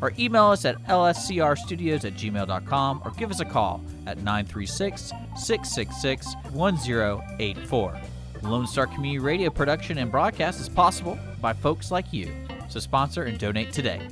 or 0.00 0.12
email 0.18 0.46
us 0.46 0.64
at 0.64 0.82
lscrstudios 0.84 2.04
at 2.04 2.14
gmail.com 2.14 3.02
or 3.04 3.10
give 3.12 3.30
us 3.30 3.40
a 3.40 3.44
call 3.44 3.82
at 4.06 4.18
936 4.18 5.12
666 5.36 6.34
1084. 6.52 8.00
Lone 8.42 8.66
Star 8.66 8.86
Community 8.86 9.18
Radio 9.18 9.50
production 9.50 9.98
and 9.98 10.10
broadcast 10.10 10.60
is 10.60 10.68
possible 10.68 11.18
by 11.40 11.52
folks 11.52 11.90
like 11.90 12.12
you. 12.12 12.30
So 12.68 12.80
sponsor 12.80 13.24
and 13.24 13.38
donate 13.38 13.72
today. 13.72 14.06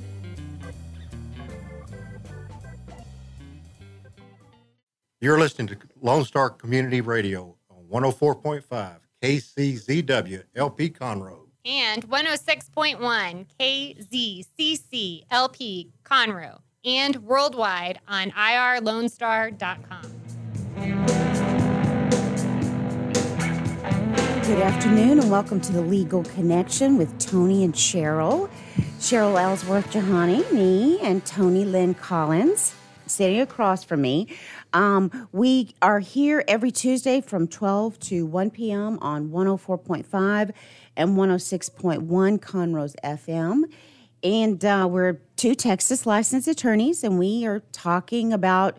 You're 5.19 5.39
listening 5.39 5.67
to 5.69 5.77
Lone 6.01 6.25
Star 6.25 6.49
Community 6.49 7.01
Radio 7.01 7.55
on 7.71 7.85
104.5 8.03 8.97
KCZW 9.23 10.43
LP 10.55 10.89
Conroe. 10.91 11.46
And 11.67 12.09
106.1 12.09 13.45
KZCC 13.59 15.23
LP 15.29 15.91
Conroe 16.05 16.59
and 16.85 17.17
worldwide 17.17 17.99
on 18.07 18.31
irlonestar.com. 18.31 20.13
Good 24.43 24.59
afternoon 24.61 25.19
and 25.19 25.29
welcome 25.29 25.59
to 25.59 25.73
the 25.73 25.81
Legal 25.81 26.23
Connection 26.23 26.97
with 26.97 27.19
Tony 27.19 27.65
and 27.65 27.73
Cheryl. 27.73 28.49
Cheryl 28.97 29.37
Ellsworth 29.39 29.91
Jahani, 29.91 30.49
me, 30.53 31.01
and 31.01 31.25
Tony 31.25 31.65
Lynn 31.65 31.93
Collins 31.95 32.73
sitting 33.07 33.41
across 33.41 33.83
from 33.83 34.01
me. 34.01 34.27
Um, 34.73 35.27
we 35.31 35.73
are 35.81 35.99
here 35.99 36.43
every 36.47 36.71
Tuesday 36.71 37.21
from 37.21 37.47
12 37.47 37.99
to 37.99 38.25
1 38.25 38.51
p.m. 38.51 38.99
on 39.01 39.29
104.5 39.29 40.51
and 40.97 41.11
106.1 41.15 42.41
Conroe's 42.41 42.95
FM. 43.03 43.71
And 44.23 44.65
uh, 44.65 44.87
we're 44.89 45.21
two 45.37 45.55
Texas 45.55 46.05
licensed 46.05 46.47
attorneys, 46.47 47.03
and 47.03 47.19
we 47.19 47.45
are 47.45 47.61
talking 47.71 48.33
about 48.33 48.77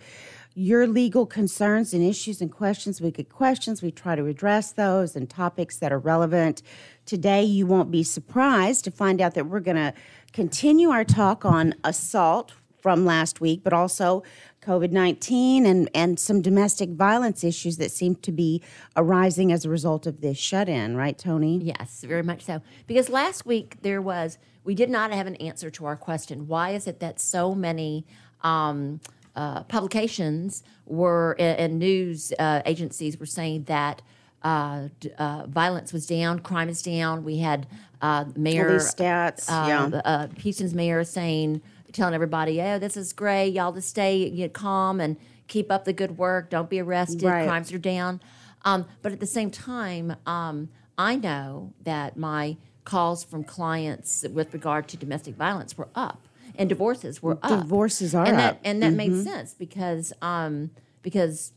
your 0.54 0.88
legal 0.88 1.24
concerns 1.24 1.94
and 1.94 2.02
issues 2.02 2.40
and 2.40 2.50
questions. 2.50 3.00
We 3.00 3.12
get 3.12 3.28
questions, 3.28 3.80
we 3.80 3.92
try 3.92 4.16
to 4.16 4.26
address 4.26 4.72
those 4.72 5.14
and 5.14 5.30
topics 5.30 5.78
that 5.78 5.92
are 5.92 5.98
relevant. 6.00 6.62
Today, 7.06 7.44
you 7.44 7.64
won't 7.64 7.92
be 7.92 8.02
surprised 8.02 8.84
to 8.84 8.90
find 8.90 9.20
out 9.20 9.34
that 9.34 9.46
we're 9.46 9.60
going 9.60 9.76
to 9.76 9.94
continue 10.32 10.90
our 10.90 11.04
talk 11.04 11.44
on 11.44 11.74
assault 11.84 12.52
from 12.80 13.04
last 13.04 13.40
week, 13.40 13.62
but 13.62 13.72
also 13.72 14.24
COVID 14.68 14.92
19 14.92 15.64
and, 15.64 15.88
and 15.94 16.20
some 16.20 16.42
domestic 16.42 16.90
violence 16.90 17.42
issues 17.42 17.78
that 17.78 17.90
seem 17.90 18.16
to 18.16 18.30
be 18.30 18.62
arising 18.96 19.50
as 19.50 19.64
a 19.64 19.70
result 19.70 20.06
of 20.06 20.20
this 20.20 20.36
shut 20.36 20.68
in, 20.68 20.94
right, 20.94 21.16
Tony? 21.16 21.56
Yes, 21.56 22.04
very 22.06 22.22
much 22.22 22.44
so. 22.44 22.60
Because 22.86 23.08
last 23.08 23.46
week 23.46 23.78
there 23.80 24.02
was, 24.02 24.36
we 24.64 24.74
did 24.74 24.90
not 24.90 25.10
have 25.10 25.26
an 25.26 25.36
answer 25.36 25.70
to 25.70 25.86
our 25.86 25.96
question. 25.96 26.46
Why 26.46 26.72
is 26.72 26.86
it 26.86 27.00
that 27.00 27.18
so 27.18 27.54
many 27.54 28.04
um, 28.42 29.00
uh, 29.34 29.62
publications 29.62 30.62
were 30.84 31.34
and, 31.38 31.78
news 31.78 32.34
uh, 32.38 32.60
agencies 32.66 33.18
were 33.18 33.26
saying 33.26 33.64
that 33.64 34.02
uh, 34.42 34.88
d- 35.00 35.10
uh, 35.18 35.46
violence 35.46 35.94
was 35.94 36.06
down, 36.06 36.40
crime 36.40 36.68
is 36.68 36.82
down. 36.82 37.24
We 37.24 37.38
had 37.38 37.66
uh, 38.02 38.26
mayor 38.36 38.78
stats, 38.80 39.48
uh, 39.48 39.66
yeah. 39.66 39.86
the, 39.86 40.06
uh, 40.06 40.28
Houston's 40.38 40.74
mayor 40.74 41.04
saying, 41.04 41.62
telling 41.92 42.14
everybody, 42.14 42.60
"Oh, 42.60 42.78
this 42.78 42.96
is 42.96 43.12
great. 43.12 43.50
Y'all 43.50 43.72
just 43.72 43.88
stay 43.88 44.28
you 44.28 44.44
know, 44.44 44.48
calm 44.50 45.00
and 45.00 45.16
keep 45.46 45.70
up 45.70 45.84
the 45.84 45.92
good 45.92 46.18
work. 46.18 46.50
Don't 46.50 46.70
be 46.70 46.80
arrested. 46.80 47.22
Right. 47.22 47.46
Crimes 47.46 47.72
are 47.72 47.78
down." 47.78 48.20
Um, 48.64 48.86
but 49.02 49.12
at 49.12 49.20
the 49.20 49.26
same 49.26 49.50
time, 49.50 50.16
um, 50.26 50.68
I 50.96 51.16
know 51.16 51.72
that 51.84 52.16
my 52.16 52.56
calls 52.84 53.22
from 53.22 53.44
clients 53.44 54.24
with 54.32 54.52
regard 54.52 54.88
to 54.88 54.96
domestic 54.96 55.36
violence 55.36 55.76
were 55.76 55.88
up, 55.94 56.26
and 56.56 56.68
divorces 56.68 57.22
were 57.22 57.38
up. 57.42 57.62
Divorces 57.62 58.14
are 58.14 58.24
and 58.24 58.36
up. 58.36 58.56
Mm-hmm. 58.56 58.62
that 58.62 58.68
and 58.68 58.82
that 58.82 58.92
made 58.92 59.22
sense 59.22 59.54
because 59.54 60.12
um, 60.22 60.70
because 61.02 61.52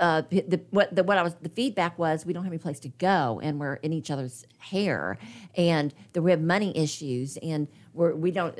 uh, 0.00 0.22
the, 0.30 0.60
what 0.70 0.94
the, 0.94 1.02
what 1.04 1.18
I 1.18 1.22
was 1.22 1.34
the 1.36 1.48
feedback 1.48 1.98
was 1.98 2.26
we 2.26 2.32
don't 2.32 2.44
have 2.44 2.52
any 2.52 2.58
place 2.58 2.80
to 2.80 2.88
go 2.88 3.40
and 3.42 3.60
we're 3.60 3.74
in 3.74 3.92
each 3.92 4.10
other's 4.10 4.44
hair 4.58 5.18
and 5.56 5.94
that 6.12 6.22
we 6.22 6.30
have 6.30 6.40
money 6.40 6.76
issues 6.76 7.36
and 7.38 7.68
we're 7.96 8.14
we 8.14 8.30
don't 8.30 8.56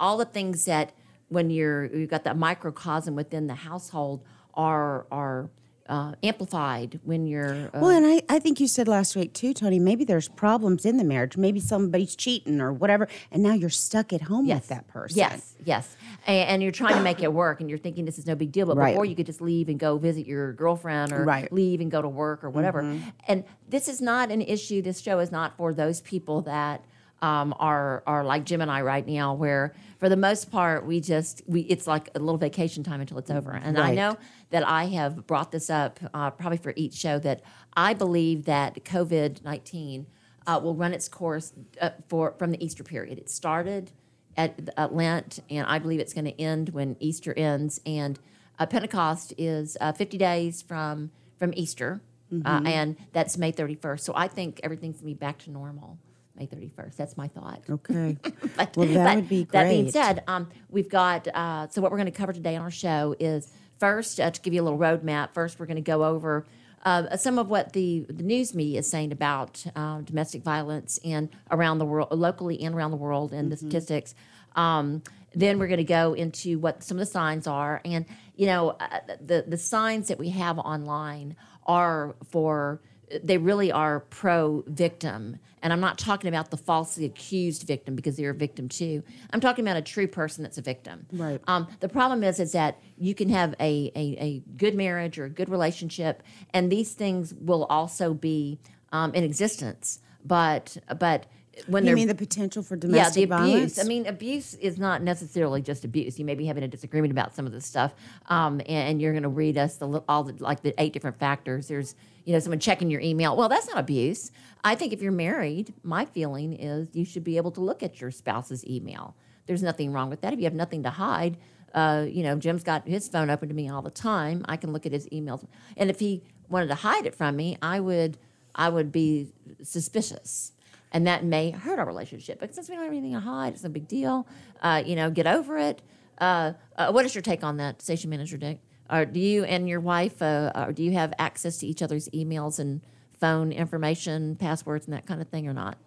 all 0.00 0.16
the 0.18 0.24
things 0.24 0.64
that 0.66 0.92
when 1.28 1.50
you're 1.50 1.84
you've 1.86 2.10
got 2.10 2.24
that 2.24 2.36
microcosm 2.36 3.14
within 3.14 3.46
the 3.46 3.54
household 3.54 4.22
are 4.54 5.06
are 5.10 5.48
uh, 5.88 6.14
amplified 6.22 7.00
when 7.02 7.26
you're 7.26 7.66
uh, 7.74 7.80
Well, 7.80 7.90
and 7.90 8.06
I, 8.06 8.22
I 8.28 8.38
think 8.38 8.60
you 8.60 8.68
said 8.68 8.86
last 8.86 9.16
week 9.16 9.34
too, 9.34 9.52
Tony, 9.52 9.78
maybe 9.80 10.04
there's 10.04 10.28
problems 10.28 10.86
in 10.86 10.96
the 10.96 11.04
marriage. 11.04 11.36
Maybe 11.36 11.58
somebody's 11.58 12.14
cheating 12.14 12.60
or 12.60 12.72
whatever, 12.72 13.08
and 13.32 13.42
now 13.42 13.52
you're 13.52 13.68
stuck 13.68 14.12
at 14.12 14.22
home 14.22 14.46
with 14.48 14.68
that 14.68 14.86
person. 14.86 15.18
Yes, 15.18 15.54
yes. 15.64 15.96
And, 16.26 16.48
and 16.48 16.62
you're 16.62 16.72
trying 16.72 16.94
to 16.94 17.02
make 17.02 17.20
it 17.22 17.32
work, 17.32 17.60
and 17.60 17.68
you're 17.68 17.80
thinking 17.80 18.04
this 18.04 18.16
is 18.18 18.26
no 18.26 18.34
big 18.36 18.52
deal. 18.52 18.66
But 18.66 18.76
Right. 18.76 18.92
before 18.92 19.04
you 19.04 19.16
could 19.16 19.26
just 19.26 19.40
leave 19.40 19.68
and 19.68 19.78
go 19.78 19.98
visit 19.98 20.24
your 20.26 20.52
girlfriend, 20.52 21.12
or 21.12 21.24
Right. 21.24 21.52
leave 21.52 21.80
and 21.80 21.90
go 21.90 22.00
to 22.00 22.08
work, 22.08 22.44
or 22.44 22.48
whatever. 22.50 22.82
Mm-hmm. 22.84 23.08
And 23.26 23.44
this 23.68 23.88
is 23.88 24.00
not 24.00 24.30
an 24.30 24.40
issue. 24.40 24.82
This 24.82 25.00
show 25.00 25.18
is 25.18 25.32
not 25.32 25.56
for 25.56 25.74
those 25.74 26.00
people 26.00 26.42
that 26.42 26.84
um, 27.22 27.54
are 27.58 28.02
are 28.06 28.24
like 28.24 28.44
Jim 28.44 28.60
and 28.60 28.70
I 28.70 28.82
right 28.82 29.06
now, 29.06 29.32
where 29.32 29.72
for 29.98 30.08
the 30.08 30.16
most 30.16 30.50
part 30.50 30.84
we 30.84 31.00
just 31.00 31.42
we 31.46 31.60
it's 31.62 31.86
like 31.86 32.10
a 32.14 32.18
little 32.18 32.36
vacation 32.36 32.82
time 32.82 33.00
until 33.00 33.18
it's 33.18 33.30
over. 33.30 33.52
And 33.52 33.78
I 33.78 33.94
know 33.94 34.18
that 34.50 34.68
I 34.68 34.86
have 34.86 35.26
brought 35.26 35.52
this 35.52 35.70
up 35.70 36.00
uh, 36.12 36.30
probably 36.30 36.58
for 36.58 36.74
each 36.76 36.94
show 36.94 37.18
that 37.20 37.42
I 37.74 37.94
believe 37.94 38.44
that 38.46 38.84
COVID 38.84 39.44
nineteen 39.44 40.06
uh, 40.46 40.60
will 40.62 40.74
run 40.74 40.92
its 40.92 41.08
course 41.08 41.52
uh, 41.80 41.90
for 42.08 42.34
from 42.38 42.50
the 42.50 42.62
Easter 42.62 42.82
period. 42.82 43.18
It 43.18 43.30
started 43.30 43.92
at, 44.36 44.58
at 44.76 44.94
Lent, 44.94 45.40
and 45.48 45.66
I 45.66 45.78
believe 45.78 46.00
it's 46.00 46.12
going 46.12 46.24
to 46.24 46.40
end 46.40 46.70
when 46.70 46.96
Easter 46.98 47.32
ends. 47.36 47.80
And 47.86 48.18
uh, 48.58 48.66
Pentecost 48.66 49.34
is 49.38 49.76
uh, 49.80 49.92
50 49.92 50.18
days 50.18 50.60
from 50.60 51.10
from 51.38 51.52
Easter, 51.54 52.00
uh, 52.44 52.62
and 52.64 52.96
that's 53.12 53.36
May 53.36 53.52
31st. 53.52 54.00
So 54.00 54.12
I 54.16 54.26
think 54.26 54.60
everything's 54.62 54.96
going 54.96 55.14
to 55.14 55.18
be 55.18 55.18
back 55.18 55.38
to 55.40 55.50
normal 55.50 55.98
May 56.36 56.46
31st. 56.46 56.96
That's 56.96 57.16
my 57.16 57.28
thought. 57.28 57.62
Okay. 57.68 58.16
But, 58.56 58.76
Well, 58.76 58.88
that 58.88 59.16
would 59.16 59.28
be 59.28 59.44
great. 59.44 59.52
That 59.52 59.68
being 59.68 59.90
said, 59.90 60.22
um, 60.26 60.48
we've 60.70 60.88
got 60.88 61.28
uh, 61.28 61.68
so 61.68 61.80
what 61.82 61.90
we're 61.90 61.98
going 61.98 62.10
to 62.10 62.18
cover 62.18 62.32
today 62.32 62.56
on 62.56 62.62
our 62.62 62.70
show 62.70 63.14
is 63.20 63.50
first 63.78 64.20
uh, 64.20 64.30
to 64.30 64.40
give 64.40 64.52
you 64.54 64.62
a 64.62 64.64
little 64.64 64.78
roadmap. 64.78 65.32
First, 65.34 65.58
we're 65.58 65.66
going 65.66 65.76
to 65.76 65.82
go 65.82 66.04
over 66.04 66.46
uh, 66.84 67.16
some 67.16 67.38
of 67.38 67.48
what 67.48 67.72
the 67.74 68.06
the 68.08 68.22
news 68.22 68.54
media 68.54 68.80
is 68.80 68.90
saying 68.90 69.12
about 69.12 69.64
uh, 69.76 70.00
domestic 70.00 70.42
violence 70.42 70.98
and 71.04 71.28
around 71.50 71.78
the 71.78 71.84
world, 71.86 72.08
locally 72.12 72.60
and 72.60 72.74
around 72.74 72.90
the 72.90 72.96
world, 72.96 73.32
and 73.32 73.50
the 73.52 73.56
Mm-hmm. 73.56 73.68
statistics. 73.68 74.14
Um, 74.56 75.02
then 75.34 75.58
we're 75.58 75.68
going 75.68 75.78
to 75.78 75.84
go 75.84 76.12
into 76.12 76.58
what 76.58 76.82
some 76.82 76.96
of 76.98 77.00
the 77.00 77.06
signs 77.10 77.46
are, 77.46 77.80
and 77.84 78.04
you 78.36 78.46
know 78.46 78.70
uh, 78.70 78.98
the 79.20 79.44
the 79.46 79.56
signs 79.58 80.08
that 80.08 80.18
we 80.18 80.30
have 80.30 80.58
online 80.58 81.36
are 81.66 82.14
for 82.30 82.80
they 83.22 83.38
really 83.38 83.70
are 83.70 84.00
pro 84.00 84.64
victim. 84.66 85.38
And 85.62 85.72
I'm 85.72 85.80
not 85.80 85.96
talking 85.96 86.28
about 86.28 86.50
the 86.50 86.56
falsely 86.56 87.04
accused 87.04 87.62
victim 87.66 87.94
because 87.94 88.16
they're 88.16 88.30
a 88.30 88.34
victim 88.34 88.68
too. 88.68 89.02
I'm 89.30 89.40
talking 89.40 89.64
about 89.64 89.76
a 89.76 89.82
true 89.82 90.08
person 90.08 90.42
that's 90.42 90.58
a 90.58 90.62
victim. 90.62 91.06
Right. 91.12 91.40
Um, 91.46 91.68
the 91.80 91.88
problem 91.88 92.24
is, 92.24 92.40
is 92.40 92.52
that 92.52 92.80
you 92.98 93.14
can 93.14 93.28
have 93.28 93.54
a, 93.60 93.92
a, 93.94 94.16
a 94.20 94.42
good 94.56 94.74
marriage 94.74 95.18
or 95.18 95.24
a 95.24 95.30
good 95.30 95.48
relationship, 95.48 96.22
and 96.52 96.70
these 96.70 96.92
things 96.94 97.32
will 97.34 97.64
also 97.64 98.12
be 98.12 98.58
um, 98.90 99.14
in 99.14 99.24
existence. 99.24 100.00
But 100.24 100.76
but 100.98 101.26
when 101.66 101.86
You 101.86 101.94
mean 101.94 102.08
the 102.08 102.14
potential 102.14 102.62
for 102.62 102.76
domestic 102.76 103.28
yeah, 103.28 103.36
the 103.36 103.42
abuse. 103.42 103.52
violence? 103.52 103.78
I 103.78 103.82
mean, 103.84 104.06
abuse 104.06 104.54
is 104.54 104.78
not 104.78 105.02
necessarily 105.02 105.60
just 105.60 105.84
abuse. 105.84 106.18
You 106.18 106.24
may 106.24 106.34
be 106.34 106.46
having 106.46 106.62
a 106.64 106.68
disagreement 106.68 107.12
about 107.12 107.34
some 107.34 107.46
of 107.46 107.52
this 107.52 107.66
stuff, 107.66 107.94
um, 108.28 108.60
and, 108.60 108.68
and 108.68 109.02
you're 109.02 109.12
going 109.12 109.22
to 109.24 109.28
read 109.28 109.58
us 109.58 109.76
the 109.76 110.02
all 110.08 110.24
the 110.24 110.42
like 110.42 110.62
the 110.62 110.74
eight 110.78 110.92
different 110.92 111.18
factors. 111.18 111.68
There's 111.68 111.94
you 112.24 112.32
know 112.32 112.38
someone 112.38 112.58
checking 112.58 112.90
your 112.90 113.00
email. 113.00 113.36
Well, 113.36 113.48
that's 113.48 113.68
not 113.68 113.78
abuse. 113.78 114.30
I 114.64 114.74
think 114.74 114.92
if 114.92 115.02
you're 115.02 115.12
married, 115.12 115.74
my 115.82 116.04
feeling 116.04 116.52
is 116.52 116.88
you 116.92 117.04
should 117.04 117.24
be 117.24 117.36
able 117.36 117.50
to 117.52 117.60
look 117.60 117.82
at 117.82 118.00
your 118.00 118.10
spouse's 118.10 118.66
email. 118.66 119.16
There's 119.46 119.62
nothing 119.62 119.92
wrong 119.92 120.08
with 120.08 120.20
that. 120.20 120.32
If 120.32 120.38
you 120.38 120.44
have 120.44 120.54
nothing 120.54 120.84
to 120.84 120.90
hide, 120.90 121.36
uh, 121.74 122.06
you 122.08 122.22
know, 122.22 122.36
Jim's 122.36 122.62
got 122.62 122.86
his 122.86 123.08
phone 123.08 123.28
open 123.28 123.48
to 123.48 123.54
me 123.54 123.68
all 123.68 123.82
the 123.82 123.90
time. 123.90 124.44
I 124.48 124.56
can 124.56 124.72
look 124.72 124.86
at 124.86 124.92
his 124.92 125.08
emails, 125.08 125.44
and 125.76 125.90
if 125.90 125.98
he 125.98 126.22
wanted 126.48 126.68
to 126.68 126.76
hide 126.76 127.06
it 127.06 127.14
from 127.14 127.36
me, 127.36 127.58
I 127.62 127.80
would 127.80 128.18
I 128.54 128.68
would 128.68 128.92
be 128.92 129.32
suspicious 129.62 130.52
and 130.92 131.06
that 131.06 131.24
may 131.24 131.50
hurt 131.50 131.78
our 131.78 131.86
relationship. 131.86 132.38
But 132.38 132.54
since 132.54 132.68
we 132.68 132.74
don't 132.74 132.84
have 132.84 132.92
anything 132.92 133.14
to 133.14 133.20
hide, 133.20 133.54
it's 133.54 133.64
no 133.64 133.70
big 133.70 133.88
deal. 133.88 134.26
Uh, 134.60 134.82
you 134.84 134.94
know, 134.94 135.10
get 135.10 135.26
over 135.26 135.58
it. 135.58 135.82
Uh, 136.18 136.52
uh, 136.76 136.92
what 136.92 137.04
is 137.04 137.14
your 137.14 137.22
take 137.22 137.42
on 137.42 137.56
that, 137.56 137.82
station 137.82 138.10
manager 138.10 138.36
Dick? 138.36 138.60
Or 138.90 139.04
do 139.04 139.20
you 139.20 139.44
and 139.44 139.68
your 139.68 139.80
wife, 139.80 140.20
uh, 140.20 140.52
or 140.54 140.72
do 140.72 140.82
you 140.82 140.92
have 140.92 141.14
access 141.18 141.58
to 141.58 141.66
each 141.66 141.82
other's 141.82 142.08
emails 142.10 142.58
and 142.58 142.82
phone 143.18 143.52
information, 143.52 144.36
passwords, 144.36 144.86
and 144.86 144.94
that 144.94 145.06
kind 145.06 145.22
of 145.22 145.28
thing, 145.28 145.48
or 145.48 145.54
not? 145.54 145.78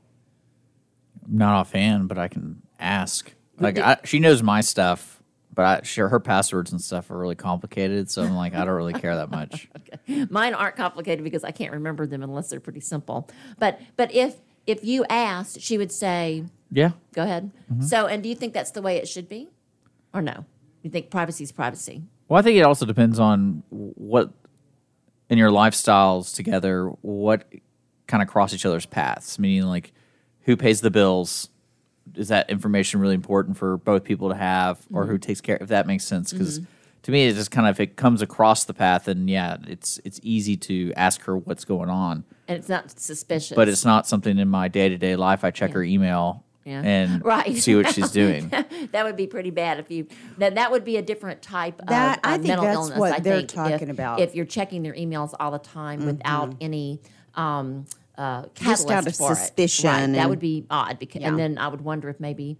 not 1.27 1.55
offhand, 1.55 2.07
but 2.07 2.17
I 2.17 2.27
can 2.27 2.61
ask. 2.79 3.33
Like 3.59 3.77
I, 3.77 3.97
she 4.03 4.19
knows 4.19 4.43
my 4.43 4.61
stuff, 4.61 5.21
but 5.53 5.65
I, 5.65 5.81
sure 5.83 6.09
her 6.09 6.19
passwords 6.19 6.71
and 6.71 6.81
stuff 6.81 7.09
are 7.09 7.17
really 7.17 7.35
complicated. 7.35 8.11
So 8.11 8.23
I'm 8.23 8.35
like, 8.35 8.53
I 8.53 8.65
don't 8.65 8.75
really 8.75 8.93
care 8.93 9.15
that 9.15 9.29
much. 9.29 9.69
Mine 10.29 10.53
aren't 10.53 10.75
complicated 10.75 11.23
because 11.23 11.43
I 11.43 11.51
can't 11.51 11.71
remember 11.71 12.05
them 12.05 12.23
unless 12.23 12.49
they're 12.49 12.59
pretty 12.59 12.81
simple. 12.81 13.29
But 13.59 13.79
but 13.95 14.13
if 14.13 14.35
if 14.67 14.83
you 14.83 15.05
asked, 15.09 15.61
she 15.61 15.77
would 15.77 15.91
say, 15.91 16.45
Yeah, 16.71 16.91
"Go 17.13 17.23
ahead." 17.23 17.51
So, 17.81 18.07
and 18.07 18.23
do 18.23 18.29
you 18.29 18.35
think 18.35 18.53
that's 18.53 18.71
the 18.71 18.81
way 18.81 18.97
it 18.97 19.07
should 19.07 19.29
be, 19.29 19.49
or 20.13 20.21
no? 20.21 20.45
You 20.81 20.89
think 20.89 21.09
privacy 21.09 21.43
is 21.43 21.51
privacy? 21.51 22.03
Well, 22.27 22.39
I 22.39 22.41
think 22.41 22.57
it 22.57 22.63
also 22.63 22.85
depends 22.85 23.19
on 23.19 23.63
what 23.69 24.31
in 25.29 25.37
your 25.37 25.49
lifestyles 25.49 26.35
together, 26.35 26.87
what 27.01 27.51
kind 28.07 28.23
of 28.23 28.29
cross 28.29 28.53
each 28.53 28.65
other's 28.65 28.85
paths. 28.85 29.37
Meaning, 29.39 29.63
like, 29.63 29.93
who 30.41 30.57
pays 30.57 30.81
the 30.81 30.91
bills? 30.91 31.49
Is 32.15 32.27
that 32.29 32.49
information 32.49 32.99
really 32.99 33.15
important 33.15 33.57
for 33.57 33.77
both 33.77 34.03
people 34.03 34.29
to 34.29 34.35
have, 34.35 34.85
or 34.93 35.03
mm-hmm. 35.03 35.11
who 35.11 35.17
takes 35.17 35.41
care? 35.41 35.57
If 35.59 35.69
that 35.69 35.87
makes 35.87 36.05
sense, 36.05 36.31
because 36.31 36.59
mm-hmm. 36.59 36.71
to 37.03 37.11
me, 37.11 37.27
it 37.27 37.33
just 37.33 37.51
kind 37.51 37.67
of 37.67 37.75
if 37.75 37.79
it 37.79 37.95
comes 37.95 38.21
across 38.21 38.63
the 38.65 38.73
path, 38.73 39.07
and 39.07 39.29
yeah, 39.29 39.57
it's 39.67 39.99
it's 40.03 40.19
easy 40.23 40.55
to 40.57 40.93
ask 40.95 41.21
her 41.23 41.37
what's 41.37 41.65
going 41.65 41.89
on, 41.89 42.23
And 42.47 42.57
it's 42.57 42.69
not 42.69 42.99
suspicious. 42.99 43.55
but 43.55 43.67
it's 43.67 43.85
not 43.85 44.07
something 44.07 44.37
in 44.37 44.47
my 44.47 44.67
day 44.67 44.89
to 44.89 44.97
day 44.97 45.15
life. 45.15 45.43
I 45.43 45.51
check 45.51 45.71
her 45.73 45.83
email 45.83 46.44
Yeah. 46.65 46.81
and 46.83 47.23
Right. 47.23 47.55
see 47.55 47.75
what 47.75 47.93
she's 47.93 48.11
doing. 48.23 48.49
that 48.91 49.05
would 49.05 49.15
be 49.15 49.27
pretty 49.27 49.51
bad 49.51 49.79
if 49.79 49.89
you 49.91 50.07
that 50.39 50.55
that 50.55 50.71
would 50.71 50.83
be 50.83 50.97
a 50.97 51.01
different 51.01 51.41
type 51.41 51.79
That- 51.87 52.17
of 52.17 52.21
I 52.23 52.29
uh, 52.29 52.37
think 52.37 52.47
mental 52.47 52.65
that's 52.65 52.75
illness. 52.77 52.97
what 52.99 53.13
I 53.13 53.19
they're 53.19 53.37
think 53.37 53.49
talking 53.49 53.87
if, 53.87 53.89
about. 53.89 54.15
Mm-hmm. 54.17 54.23
If 54.29 54.35
you're 54.35 54.45
checking 54.45 54.83
their 54.83 54.93
emails 54.93 55.33
all 55.39 55.51
the 55.51 55.59
time 55.59 56.05
without 56.05 56.55
any 56.59 56.99
um, 57.35 57.85
uh, 58.17 58.43
Just 58.55 58.87
catalyst 58.87 58.91
out 58.91 59.07
of 59.07 59.15
for 59.15 59.31
it. 59.33 59.35
suspicion 59.35 59.89
right, 59.89 59.99
that 60.13 60.17
and- 60.21 60.29
would 60.29 60.39
be 60.39 60.65
odd. 60.69 60.97
Because, 60.99 61.21
Yeah. 61.21 61.29
And 61.29 61.39
then 61.39 61.57
I 61.57 61.67
would 61.67 61.81
wonder 61.81 62.09
if 62.09 62.19
maybe 62.19 62.57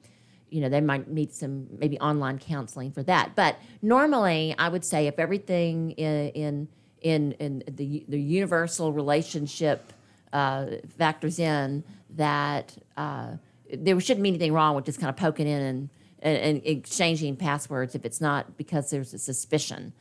you 0.51 0.61
know 0.61 0.69
they 0.69 0.81
might 0.81 1.09
need 1.09 1.33
some 1.33 1.67
maybe 1.79 1.99
online 1.99 2.37
counseling 2.37 2.91
for 2.91 3.01
that. 3.03 3.35
But 3.35 3.57
normally, 3.81 4.53
I 4.59 4.69
would 4.69 4.85
say 4.85 5.07
if 5.07 5.17
everything 5.17 5.91
in 5.91 6.29
in 6.29 6.67
in, 7.01 7.31
in 7.33 7.63
the 7.67 8.05
the 8.07 8.19
universal 8.21 8.93
relationship 8.93 9.91
uh, 10.31 10.67
factors 10.97 11.39
in 11.39 11.83
that 12.11 12.75
uh, 12.97 13.31
there 13.73 13.99
shouldn't 13.99 14.23
be 14.23 14.29
anything 14.29 14.53
wrong 14.53 14.75
with 14.75 14.85
just 14.85 14.99
kind 14.99 15.09
of 15.09 15.15
poking 15.15 15.47
in 15.47 15.61
and, 15.61 15.89
and, 16.19 16.37
and 16.37 16.61
exchanging 16.65 17.35
passwords 17.35 17.95
if 17.95 18.05
it's 18.05 18.21
not 18.21 18.57
because 18.57 18.89
there's 18.89 19.13
a 19.13 19.19
suspicion 19.19 19.93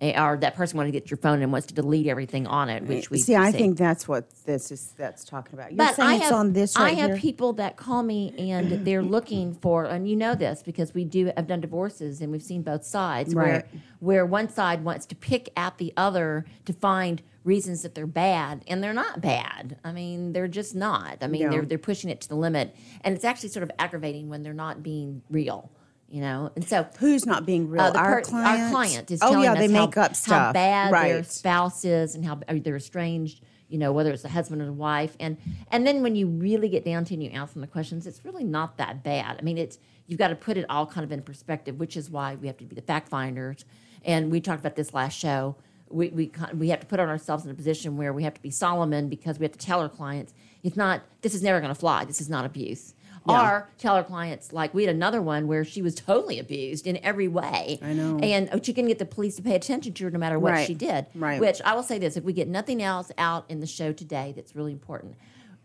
or 0.00 0.36
that 0.38 0.54
person 0.56 0.76
wants 0.76 0.88
to 0.88 0.92
get 0.92 1.10
your 1.10 1.16
phone 1.16 1.40
and 1.42 1.50
wants 1.50 1.68
to 1.68 1.74
delete 1.74 2.06
everything 2.06 2.46
on 2.46 2.68
it, 2.68 2.82
which 2.84 3.10
we 3.10 3.18
See, 3.18 3.34
I 3.34 3.50
think 3.50 3.78
that's 3.78 4.06
what 4.06 4.28
this 4.44 4.70
is. 4.70 4.92
That's 4.98 5.24
talking 5.24 5.54
about. 5.54 5.72
You're 5.72 5.86
saying 5.94 6.08
I 6.08 6.14
it's 6.16 6.24
have, 6.24 6.32
on 6.34 6.52
this 6.52 6.76
Right 6.76 6.92
I 6.92 7.00
have 7.00 7.10
here. 7.12 7.18
people 7.18 7.54
that 7.54 7.76
call 7.76 8.02
me 8.02 8.34
and 8.52 8.84
they're 8.84 9.02
looking 9.02 9.54
for, 9.54 9.86
and 9.86 10.06
you 10.08 10.14
know 10.16 10.34
this 10.34 10.62
because 10.62 10.92
we 10.92 11.04
do 11.04 11.32
have 11.34 11.46
done 11.46 11.60
divorces 11.62 12.20
and 12.20 12.30
we've 12.30 12.42
seen 12.42 12.62
both 12.62 12.84
sides 12.84 13.34
Right. 13.34 13.46
where 13.46 13.64
where 14.00 14.26
one 14.26 14.48
side 14.50 14.84
wants 14.84 15.06
to 15.06 15.14
pick 15.14 15.50
at 15.56 15.78
the 15.78 15.92
other 15.96 16.44
to 16.66 16.72
find 16.74 17.22
reasons 17.44 17.82
that 17.82 17.94
they're 17.94 18.06
bad, 18.06 18.62
and 18.66 18.82
they're 18.82 18.92
not 18.92 19.20
bad. 19.22 19.78
I 19.84 19.92
mean, 19.92 20.32
they're 20.32 20.48
just 20.48 20.74
not. 20.74 21.18
I 21.22 21.28
mean, 21.28 21.42
Yeah. 21.42 21.48
they're 21.50 21.62
they're 21.64 21.78
pushing 21.78 22.10
it 22.10 22.20
to 22.22 22.28
the 22.28 22.34
limit, 22.36 22.76
and 23.00 23.14
it's 23.14 23.24
actually 23.24 23.48
sort 23.48 23.62
of 23.62 23.70
aggravating 23.78 24.28
when 24.28 24.42
they're 24.42 24.52
not 24.52 24.82
being 24.82 25.22
real. 25.30 25.70
You 26.08 26.20
know, 26.20 26.52
and 26.54 26.66
so 26.66 26.86
Who's 26.98 27.26
not 27.26 27.44
being 27.44 27.68
real? 27.68 27.82
uh, 27.82 27.90
the 27.90 27.98
our 27.98 28.16
per- 28.16 28.22
client. 28.22 28.62
Our 28.62 28.70
client 28.70 29.10
is 29.10 29.20
oh 29.22 29.30
telling 29.30 29.44
yeah, 29.44 29.52
us 29.52 29.58
they 29.58 29.72
how, 29.72 29.86
make 29.86 29.96
up 29.96 30.14
stuff. 30.14 30.46
how 30.46 30.52
bad 30.52 30.92
their 30.92 31.24
spouse 31.24 31.84
is 31.84 32.14
and 32.14 32.24
how 32.24 32.38
uh, 32.48 32.54
they're 32.62 32.76
estranged. 32.76 33.42
You 33.68 33.78
know, 33.78 33.92
whether 33.92 34.12
it's 34.12 34.22
the 34.22 34.28
husband 34.28 34.62
or 34.62 34.66
the 34.66 34.72
wife, 34.72 35.16
and 35.18 35.36
and 35.72 35.84
then 35.84 36.02
when 36.02 36.14
you 36.14 36.28
really 36.28 36.68
get 36.68 36.84
down 36.84 37.04
to 37.06 37.14
it, 37.14 37.16
and 37.16 37.22
you 37.24 37.30
ask 37.30 37.54
them 37.54 37.60
the 37.62 37.66
questions, 37.66 38.06
it's 38.06 38.24
really 38.24 38.44
not 38.44 38.78
that 38.78 39.02
bad. 39.02 39.36
I 39.40 39.42
mean, 39.42 39.58
it's 39.58 39.78
you've 40.06 40.18
got 40.20 40.28
to 40.28 40.36
put 40.36 40.56
it 40.56 40.64
all 40.70 40.86
kind 40.86 41.04
of 41.04 41.10
in 41.10 41.22
perspective, 41.22 41.80
which 41.80 41.96
is 41.96 42.08
why 42.08 42.36
we 42.36 42.46
have 42.46 42.56
to 42.58 42.64
be 42.64 42.76
the 42.76 42.82
fact 42.82 43.08
finders. 43.08 43.64
And 44.04 44.30
we 44.30 44.40
talked 44.40 44.60
about 44.60 44.76
this 44.76 44.94
last 44.94 45.18
show. 45.18 45.56
We 45.88 46.10
we 46.10 46.30
we 46.54 46.68
have 46.68 46.78
to 46.80 46.86
put 46.86 47.00
ourselves 47.00 47.44
in 47.44 47.50
a 47.50 47.54
position 47.54 47.96
where 47.96 48.12
we 48.12 48.22
have 48.22 48.34
to 48.34 48.42
be 48.42 48.52
Solomon 48.52 49.08
because 49.08 49.40
we 49.40 49.44
have 49.44 49.52
to 49.52 49.58
tell 49.58 49.80
our 49.80 49.88
clients 49.88 50.32
it's 50.62 50.76
not. 50.76 51.02
This 51.22 51.34
is 51.34 51.42
never 51.42 51.60
going 51.60 51.74
to 51.74 51.78
fly. 51.78 52.04
This 52.04 52.20
is 52.20 52.28
not 52.28 52.44
abuse. 52.44 52.94
Or 53.28 53.68
tell 53.78 53.94
our 53.96 54.04
clients 54.04 54.52
like 54.52 54.72
we 54.74 54.84
had 54.84 54.94
another 54.94 55.20
one 55.20 55.46
where 55.46 55.64
she 55.64 55.82
was 55.82 55.94
totally 55.94 56.38
abused 56.38 56.86
in 56.86 56.98
every 57.02 57.28
way. 57.28 57.78
I 57.82 57.92
know. 57.92 58.18
And 58.20 58.48
she 58.64 58.72
couldn't 58.72 58.88
get 58.88 58.98
the 58.98 59.06
police 59.06 59.36
to 59.36 59.42
pay 59.42 59.54
attention 59.54 59.92
to 59.94 60.04
her 60.04 60.10
no 60.10 60.18
matter 60.18 60.38
what 60.38 60.52
Right. 60.52 60.66
she 60.66 60.74
did. 60.74 61.06
Right. 61.14 61.40
Which 61.40 61.60
I 61.64 61.74
will 61.74 61.82
say 61.82 61.98
this: 61.98 62.16
if 62.16 62.24
we 62.24 62.32
get 62.32 62.48
nothing 62.48 62.82
else 62.82 63.10
out 63.18 63.44
in 63.48 63.60
the 63.60 63.66
show 63.66 63.92
today, 63.92 64.32
that's 64.36 64.54
really 64.54 64.72
important. 64.72 65.14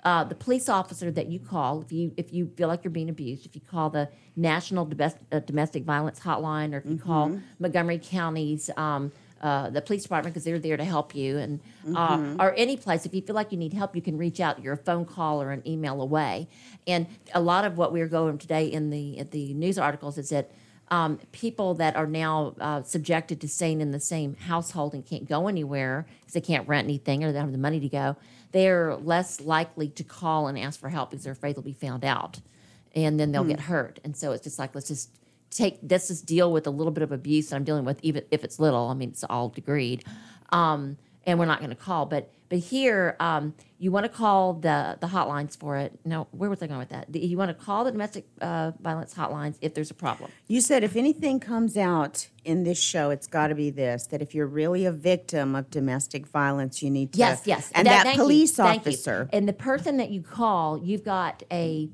Uh, 0.04 0.24
the 0.24 0.34
police 0.34 0.68
officer 0.68 1.12
that 1.12 1.28
you 1.28 1.40
call, 1.40 1.82
if 1.82 1.92
you 1.92 2.12
if 2.18 2.34
you 2.34 2.52
feel 2.58 2.68
like 2.68 2.84
you're 2.84 2.90
being 2.92 3.10
abused, 3.10 3.46
if 3.46 3.54
you 3.56 3.62
call 3.62 3.90
the 3.92 4.10
National 4.36 4.84
Domestic, 4.84 5.22
uh, 5.32 5.40
Domestic 5.40 5.84
Violence 5.84 6.20
Hotline, 6.20 6.74
or 6.74 6.78
if 6.78 6.86
you 6.88 6.98
call 6.98 7.28
Mm-hmm. 7.30 7.40
Montgomery 7.60 8.00
County's 8.04 8.72
um, 8.78 9.12
uh, 9.42 9.70
the 9.70 9.82
police 9.82 10.04
department 10.04 10.34
because 10.34 10.46
they're 10.46 10.60
there 10.60 10.78
to 10.78 10.86
help 10.86 11.14
you, 11.16 11.38
and 11.38 11.60
Mm-hmm. 11.86 12.40
uh, 12.40 12.44
or 12.44 12.54
any 12.58 12.78
place, 12.78 13.08
if 13.08 13.14
you 13.16 13.22
feel 13.22 13.36
like 13.36 13.52
you 13.52 13.58
need 13.58 13.74
help, 13.74 13.96
you 13.96 14.04
can 14.04 14.16
reach 14.18 14.40
out. 14.40 14.62
You're 14.62 14.74
a 14.74 14.78
phone 14.78 15.04
call 15.04 15.42
or 15.42 15.50
an 15.52 15.64
email 15.68 16.00
away. 16.00 16.48
And 16.86 17.08
a 17.34 17.42
lot 17.42 17.66
of 17.66 17.76
what 17.76 17.92
we're 17.92 18.08
going 18.08 18.38
today 18.38 18.66
in 18.68 18.92
the 18.92 19.18
in 19.18 19.30
the 19.32 19.54
news 19.56 19.80
articles 19.80 20.20
is 20.20 20.30
that 20.30 20.52
um, 20.92 21.20
people 21.32 21.74
that 21.76 21.96
are 21.96 22.06
now 22.06 22.54
uh, 22.60 22.84
subjected 22.84 23.42
to 23.42 23.48
staying 23.48 23.82
in 23.82 23.92
the 23.92 24.00
same 24.00 24.36
household 24.36 24.94
and 24.94 25.04
can't 25.06 25.28
go 25.28 25.48
anywhere 25.48 26.06
because 26.20 26.34
they 26.34 26.42
can't 26.42 26.68
rent 26.68 26.86
anything 26.86 27.24
or 27.24 27.32
they 27.32 27.40
don't 27.40 27.46
have 27.48 27.52
the 27.52 27.58
money 27.58 27.80
to 27.80 27.90
go, 27.90 28.16
they're 28.52 28.96
less 28.98 29.40
likely 29.42 29.88
to 29.88 30.04
call 30.04 30.48
and 30.48 30.60
ask 30.60 30.80
for 30.80 30.90
help 30.90 31.10
because 31.10 31.24
they're 31.24 31.34
afraid 31.34 31.56
they'll 31.56 31.64
be 31.64 31.74
found 31.74 32.04
out 32.06 32.42
and 32.94 33.20
then 33.20 33.32
they'll 33.32 33.46
get 33.46 33.62
hurt. 33.62 34.00
And 34.04 34.16
so 34.16 34.34
it's 34.34 34.44
just 34.44 34.60
like, 34.60 34.76
let's 34.76 34.90
just 34.90 35.10
take, 35.52 35.78
this 35.88 36.10
is 36.10 36.22
deal 36.22 36.52
with 36.52 36.66
a 36.66 36.72
little 36.72 36.92
bit 36.92 37.04
of 37.04 37.12
abuse 37.12 37.50
that 37.50 37.58
I'm 37.58 37.64
dealing 37.64 37.86
with, 37.86 38.00
even 38.02 38.24
if 38.32 38.44
it's 38.44 38.60
little. 38.60 38.88
I 38.88 38.94
mean, 38.96 39.10
it's 39.10 39.24
all 39.24 39.52
degreed. 39.52 40.02
Um, 40.50 40.98
and 41.26 41.38
we're 41.38 41.46
not 41.46 41.60
going 41.60 41.70
to 41.70 41.76
call. 41.76 42.06
But 42.06 42.32
but 42.50 42.60
here, 42.60 43.16
um, 43.22 43.54
you 43.78 43.92
want 43.92 44.06
to 44.06 44.10
call 44.10 44.54
the 44.54 44.98
the 45.00 45.08
hotlines 45.08 45.58
for 45.58 45.78
it. 45.78 45.98
No, 46.04 46.28
where 46.32 46.50
was 46.50 46.62
I 46.62 46.68
going 46.68 46.80
with 46.80 46.90
that? 46.90 47.12
The- 47.12 47.20
You 47.20 47.38
want 47.38 47.50
to 47.50 47.54
call 47.66 47.84
the 47.84 47.92
domestic 47.92 48.26
uh, 48.42 48.72
violence 48.82 49.14
hotlines 49.14 49.58
if 49.62 49.74
there's 49.74 49.92
a 49.92 49.94
problem. 49.94 50.32
You 50.48 50.62
said 50.62 50.84
if 50.84 50.96
anything 50.96 51.40
comes 51.40 51.78
out 51.78 52.28
in 52.44 52.64
this 52.64 52.82
show, 52.82 53.10
it's 53.12 53.28
got 53.28 53.48
to 53.48 53.56
be 53.56 53.70
this: 53.70 54.08
that 54.08 54.22
if 54.22 54.34
you're 54.36 54.48
really 54.48 54.86
a 54.86 54.92
victim 54.92 55.56
of 55.56 55.70
domestic 55.70 56.28
violence, 56.28 56.82
you 56.82 56.90
need 56.90 57.14
to. 57.14 57.20
Yes, 57.20 57.44
yes. 57.46 57.72
And 57.74 57.88
that, 57.88 58.06
you, 58.08 58.14
police 58.14 58.58
you. 58.58 58.64
officer. 58.64 59.30
And 59.32 59.48
the 59.48 59.54
person 59.54 59.98
that 59.98 60.10
you 60.10 60.22
call, 60.22 60.78
you've 60.78 61.06
got 61.06 61.44
a 61.52 61.90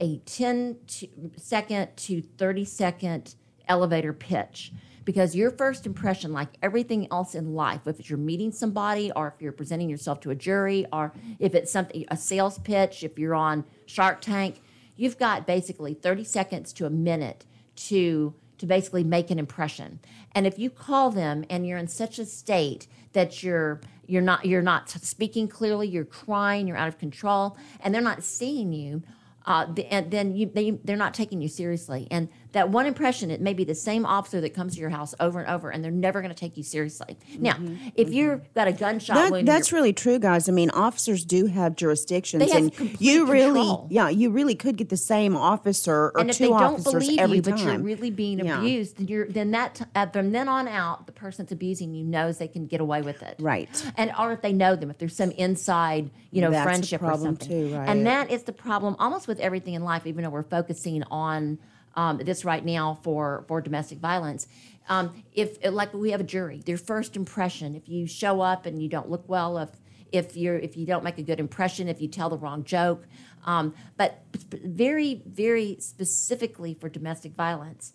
a 0.00 0.18
10 0.18 0.76
to, 0.86 1.08
second 1.36 1.88
to 1.96 2.22
30 2.22 2.64
second 2.64 3.34
elevator 3.68 4.12
pitch 4.12 4.72
because 5.04 5.34
your 5.34 5.50
first 5.50 5.86
impression 5.86 6.32
like 6.32 6.48
everything 6.62 7.06
else 7.10 7.34
in 7.34 7.54
life 7.54 7.86
if 7.86 8.08
you're 8.08 8.18
meeting 8.18 8.50
somebody 8.50 9.12
or 9.14 9.32
if 9.34 9.42
you're 9.42 9.52
presenting 9.52 9.88
yourself 9.88 10.20
to 10.20 10.30
a 10.30 10.34
jury 10.34 10.86
or 10.92 11.12
if 11.38 11.54
it's 11.54 11.70
something 11.70 12.04
a 12.08 12.16
sales 12.16 12.58
pitch 12.58 13.04
if 13.04 13.18
you're 13.18 13.34
on 13.34 13.64
shark 13.86 14.20
tank 14.20 14.62
you've 14.96 15.18
got 15.18 15.46
basically 15.46 15.94
30 15.94 16.24
seconds 16.24 16.72
to 16.72 16.86
a 16.86 16.90
minute 16.90 17.46
to 17.76 18.34
to 18.60 18.66
basically 18.66 19.02
make 19.02 19.30
an 19.30 19.38
impression. 19.38 20.00
And 20.32 20.46
if 20.46 20.58
you 20.58 20.68
call 20.68 21.10
them 21.10 21.46
and 21.48 21.66
you're 21.66 21.78
in 21.78 21.88
such 21.88 22.18
a 22.18 22.26
state 22.26 22.86
that 23.14 23.42
you're 23.42 23.80
you're 24.06 24.20
not 24.20 24.44
you're 24.44 24.60
not 24.60 24.90
speaking 24.90 25.48
clearly, 25.48 25.88
you're 25.88 26.04
crying, 26.04 26.66
you're 26.66 26.76
out 26.76 26.88
of 26.88 26.98
control, 26.98 27.56
and 27.80 27.94
they're 27.94 28.02
not 28.02 28.22
seeing 28.22 28.74
you, 28.74 29.02
uh, 29.46 29.66
and 29.90 30.10
then 30.10 30.34
you 30.36 30.50
they, 30.52 30.72
they're 30.84 30.96
not 30.96 31.14
taking 31.14 31.40
you 31.40 31.48
seriously. 31.48 32.06
And 32.10 32.28
that 32.52 32.68
one 32.70 32.86
impression, 32.86 33.30
it 33.30 33.40
may 33.40 33.52
be 33.54 33.62
the 33.64 33.74
same 33.74 34.04
officer 34.04 34.40
that 34.40 34.54
comes 34.54 34.74
to 34.74 34.80
your 34.80 34.90
house 34.90 35.14
over 35.20 35.38
and 35.40 35.48
over, 35.48 35.70
and 35.70 35.84
they're 35.84 35.90
never 35.92 36.20
going 36.20 36.34
to 36.34 36.38
take 36.38 36.56
you 36.56 36.62
seriously. 36.64 37.16
Now, 37.38 37.56
if 37.94 38.12
you've 38.12 38.52
got 38.54 38.66
a 38.66 38.72
gunshot 38.72 39.14
That, 39.16 39.30
wound, 39.30 39.46
that's 39.48 39.72
really 39.72 39.92
true, 39.92 40.18
guys. 40.18 40.48
I 40.48 40.52
mean, 40.52 40.70
officers 40.70 41.24
do 41.24 41.46
have 41.46 41.76
jurisdictions, 41.76 42.50
have 42.52 42.62
and 42.78 43.00
you 43.00 43.26
really, 43.26 43.60
control. 43.60 43.86
yeah, 43.90 44.08
you 44.08 44.30
really 44.30 44.54
could 44.56 44.76
get 44.76 44.88
the 44.88 44.96
same 44.96 45.36
officer 45.36 46.10
or 46.14 46.20
and 46.20 46.30
if 46.30 46.36
two 46.38 46.44
they 46.44 46.48
don't 46.50 46.62
officers 46.80 46.92
believe 46.92 47.18
every 47.20 47.36
you, 47.36 47.42
time. 47.42 47.56
but 47.56 47.64
you're 47.64 47.78
really 47.78 48.10
being 48.10 48.38
Yeah. 48.40 48.58
abused, 48.58 48.96
then 48.98 49.06
you're 49.08 49.26
then 49.28 49.52
that 49.52 49.80
uh, 49.94 50.06
from 50.06 50.32
then 50.32 50.48
on 50.48 50.66
out, 50.66 51.06
the 51.06 51.12
person 51.12 51.44
that's 51.44 51.52
abusing 51.52 51.94
you 51.94 52.04
knows 52.04 52.38
they 52.38 52.48
can 52.48 52.66
get 52.66 52.80
away 52.80 53.02
with 53.02 53.22
it, 53.22 53.36
Right. 53.38 53.68
And 53.96 54.12
or 54.18 54.32
if 54.32 54.42
they 54.42 54.52
know 54.52 54.74
them, 54.76 54.90
if 54.90 54.98
there's 54.98 55.16
some 55.16 55.30
inside, 55.32 56.10
you 56.32 56.40
know, 56.40 56.50
That's 56.50 56.64
friendship 56.64 57.02
or 57.02 57.16
something, 57.16 57.48
too, 57.48 57.76
right. 57.76 57.88
and 57.88 58.06
that 58.06 58.30
is 58.30 58.42
the 58.42 58.52
problem 58.52 58.96
almost 58.98 59.28
with 59.28 59.38
everything 59.40 59.74
in 59.74 59.84
life. 59.84 60.06
Even 60.06 60.24
though 60.24 60.30
we're 60.30 60.42
focusing 60.42 61.02
on 61.10 61.58
um, 61.94 62.18
this 62.18 62.44
right 62.44 62.64
now 62.64 62.98
for 63.02 63.44
for 63.48 63.60
domestic 63.60 63.98
violence. 63.98 64.46
Um, 64.88 65.22
if 65.32 65.58
like 65.64 65.94
we 65.94 66.10
have 66.10 66.20
a 66.20 66.24
jury, 66.24 66.62
their 66.64 66.76
first 66.76 67.16
impression, 67.16 67.74
if 67.74 67.88
you 67.88 68.06
show 68.06 68.40
up 68.40 68.66
and 68.66 68.82
you 68.82 68.88
don't 68.88 69.08
look 69.08 69.28
well, 69.28 69.58
if 69.58 69.70
if 70.12 70.36
you're 70.36 70.56
if 70.56 70.76
you 70.76 70.86
don't 70.86 71.04
make 71.04 71.18
a 71.18 71.22
good 71.22 71.40
impression, 71.40 71.88
if 71.88 72.00
you 72.00 72.08
tell 72.08 72.28
the 72.28 72.38
wrong 72.38 72.64
joke, 72.64 73.06
um, 73.44 73.74
but 73.96 74.22
very 74.52 75.22
very 75.26 75.76
specifically 75.80 76.74
for 76.74 76.88
domestic 76.88 77.34
violence, 77.34 77.92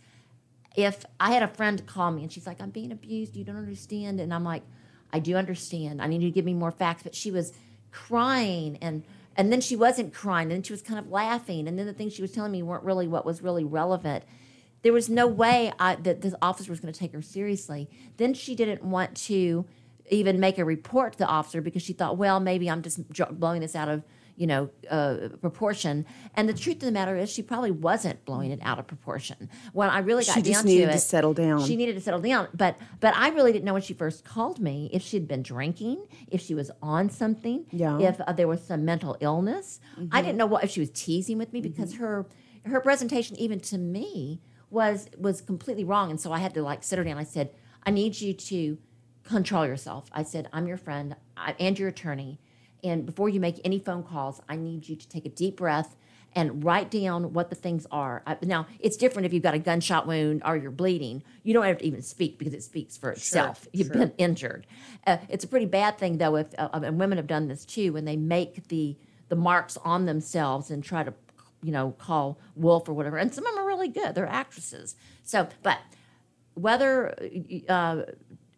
if 0.76 1.06
I 1.20 1.32
had 1.32 1.44
a 1.44 1.48
friend 1.48 1.86
call 1.86 2.12
me 2.12 2.24
and 2.24 2.32
she's 2.32 2.48
like, 2.48 2.62
I'm 2.62 2.70
being 2.70 2.92
abused, 2.92 3.36
you 3.36 3.44
don't 3.44 3.58
understand. 3.58 4.20
And 4.20 4.34
I'm 4.34 4.44
like, 4.44 4.64
I 5.12 5.20
do 5.20 5.36
understand. 5.36 6.02
I 6.02 6.08
need 6.08 6.22
you 6.22 6.30
to 6.30 6.34
give 6.34 6.46
me 6.46 6.54
more 6.54 6.72
facts. 6.72 7.04
But 7.04 7.16
she 7.16 7.32
was 7.32 7.54
crying 7.92 8.78
and 8.82 9.04
and 9.36 9.52
then 9.52 9.62
she 9.62 9.76
wasn't 9.76 10.14
crying, 10.14 10.52
and 10.52 10.66
she 10.66 10.74
was 10.74 10.82
kind 10.82 11.00
of 11.00 11.10
laughing, 11.10 11.68
and 11.68 11.78
then 11.78 11.86
the 11.86 11.94
things 11.94 12.14
she 12.14 12.22
was 12.22 12.32
telling 12.32 12.52
me 12.52 12.64
weren't 12.64 12.84
really 12.84 13.08
what 13.08 13.26
was 13.26 13.42
really 13.42 13.64
relevant. 13.64 14.24
There 14.82 14.94
was 14.94 15.10
no 15.10 15.28
way 15.28 15.74
I, 15.80 15.96
that 15.96 16.22
this 16.22 16.36
officer 16.42 16.72
was 16.72 16.80
going 16.80 16.94
to 16.94 17.00
take 17.00 17.14
her 17.14 17.22
seriously. 17.22 17.90
Then 18.18 18.34
she 18.34 18.56
didn't 18.56 18.84
want 18.84 19.18
to 19.18 19.66
even 20.10 20.40
make 20.40 20.58
a 20.58 20.66
report 20.66 21.14
to 21.14 21.18
the 21.18 21.28
officer 21.28 21.62
because 21.62 21.82
she 21.82 21.94
thought, 21.94 22.18
well, 22.18 22.40
maybe 22.40 22.70
I'm 22.70 22.82
just 22.84 23.02
blowing 23.40 23.62
this 23.62 23.76
out 23.76 23.90
of 23.90 24.04
you 24.36 24.48
know 24.48 24.70
uh, 24.90 25.30
proportion. 25.42 26.06
And 26.36 26.48
the 26.50 26.54
truth 26.54 26.76
of 26.78 26.82
the 26.82 26.92
matter 26.92 27.16
is, 27.16 27.30
she 27.32 27.42
probably 27.42 27.72
wasn't 27.72 28.24
blowing 28.26 28.52
it 28.52 28.60
out 28.62 28.80
of 28.80 28.88
proportion. 28.88 29.50
When 29.74 29.90
I 29.90 30.00
really 30.00 30.26
got 30.26 30.34
She 30.36 30.42
down 30.42 30.54
just 30.54 30.66
needed 30.66 30.86
to 30.88 30.92
to 30.92 30.98
it, 30.98 31.00
settle 31.00 31.34
down. 31.34 31.66
She 31.66 31.76
needed 31.76 31.94
to 31.96 32.02
settle 32.02 32.20
down. 32.22 32.48
But 32.54 32.78
but 33.00 33.16
I 33.16 33.30
really 33.30 33.52
didn't 33.54 33.66
know 33.66 33.74
when 33.74 33.82
she 33.82 33.94
first 33.94 34.26
called 34.26 34.60
me 34.60 34.90
if 34.92 35.02
she'd 35.02 35.28
been 35.28 35.42
drinking, 35.44 36.06
if 36.30 36.42
she 36.42 36.54
was 36.54 36.70
on 36.82 37.10
something, 37.10 37.66
Yeah. 37.72 38.00
if 38.00 38.20
uh, 38.22 38.34
there 38.34 38.48
was 38.48 38.62
some 38.62 38.84
mental 38.86 39.18
illness. 39.22 39.80
I 39.96 40.00
Mm-hmm. 40.02 40.18
didn't 40.26 40.38
know 40.38 40.46
what 40.48 40.64
if 40.64 40.70
she 40.72 40.80
was 40.82 40.90
teasing 40.92 41.38
with 41.38 41.54
me 41.54 41.62
because 41.62 41.96
her 41.96 42.26
her 42.66 42.80
presentation 42.82 43.36
even 43.38 43.60
to 43.62 43.78
me 43.78 44.42
was 44.70 45.08
was 45.18 45.42
completely 45.42 45.84
wrong. 45.84 46.10
And 46.10 46.20
so 46.20 46.32
I 46.32 46.40
had 46.40 46.54
to 46.56 46.62
like 46.62 46.84
sit 46.84 46.98
her 46.98 47.06
down. 47.06 47.18
I 47.18 47.24
said, 47.24 47.52
I 47.84 47.92
need 47.92 48.20
you 48.20 48.34
to 48.34 48.78
control 49.24 49.66
yourself. 49.66 50.10
I 50.12 50.24
said, 50.24 50.50
I'm 50.54 50.68
your 50.68 50.78
friend 50.78 51.16
I, 51.38 51.56
and 51.60 51.78
your 51.80 51.90
attorney. 51.90 52.40
And 52.86 53.06
before 53.06 53.30
you 53.30 53.40
make 53.40 53.60
any 53.66 53.80
phone 53.80 54.04
calls, 54.04 54.42
I 54.48 54.56
need 54.56 54.88
you 54.88 54.96
to 54.96 55.10
take 55.10 55.26
a 55.26 55.30
deep 55.30 55.58
breath 55.58 55.96
and 56.36 56.64
write 56.64 56.92
down 56.92 57.34
what 57.34 57.50
the 57.50 57.56
things 57.56 57.88
are. 57.92 58.22
I, 58.28 58.38
now, 58.42 58.68
it's 58.80 58.98
different 58.98 59.26
if 59.26 59.34
you've 59.34 59.42
got 59.42 59.56
a 59.56 59.60
gunshot 59.60 60.06
wound 60.06 60.44
or 60.46 60.56
you're 60.56 60.70
bleeding. 60.70 61.24
You 61.44 61.54
don't 61.54 61.64
have 61.64 61.80
to 61.80 61.86
even 61.86 62.04
speak 62.04 62.38
because 62.38 62.54
it 62.54 62.62
speaks 62.62 62.96
for 62.96 63.12
itself. 63.12 63.68
You've 63.74 63.92
been 63.92 64.14
injured. 64.18 64.68
Uh, 65.08 65.18
it's 65.30 65.46
a 65.46 65.48
pretty 65.48 65.66
bad 65.66 65.98
thing, 65.98 66.18
though, 66.18 66.36
if 66.36 66.48
uh, 66.60 66.70
and 66.74 67.00
women 67.00 67.18
have 67.18 67.28
done 67.28 67.48
this 67.48 67.66
too, 67.66 67.94
when 67.94 68.06
they 68.06 68.18
make 68.18 68.68
the 68.68 68.98
the 69.28 69.36
marks 69.36 69.78
on 69.78 70.06
themselves 70.06 70.70
and 70.70 70.84
try 70.84 71.04
to, 71.04 71.12
you 71.64 71.72
know, 71.72 71.96
call 71.98 72.38
wolf 72.56 72.88
or 72.88 72.94
whatever. 72.94 73.18
And 73.18 73.34
some 73.34 73.44
of 73.48 73.56
them 73.56 73.64
are 73.64 73.68
really 73.68 73.88
good. 73.88 74.14
They're 74.14 74.28
actresses. 74.28 74.96
So, 75.24 75.48
but 75.64 75.80
whether 76.54 77.16
uh, 77.68 78.04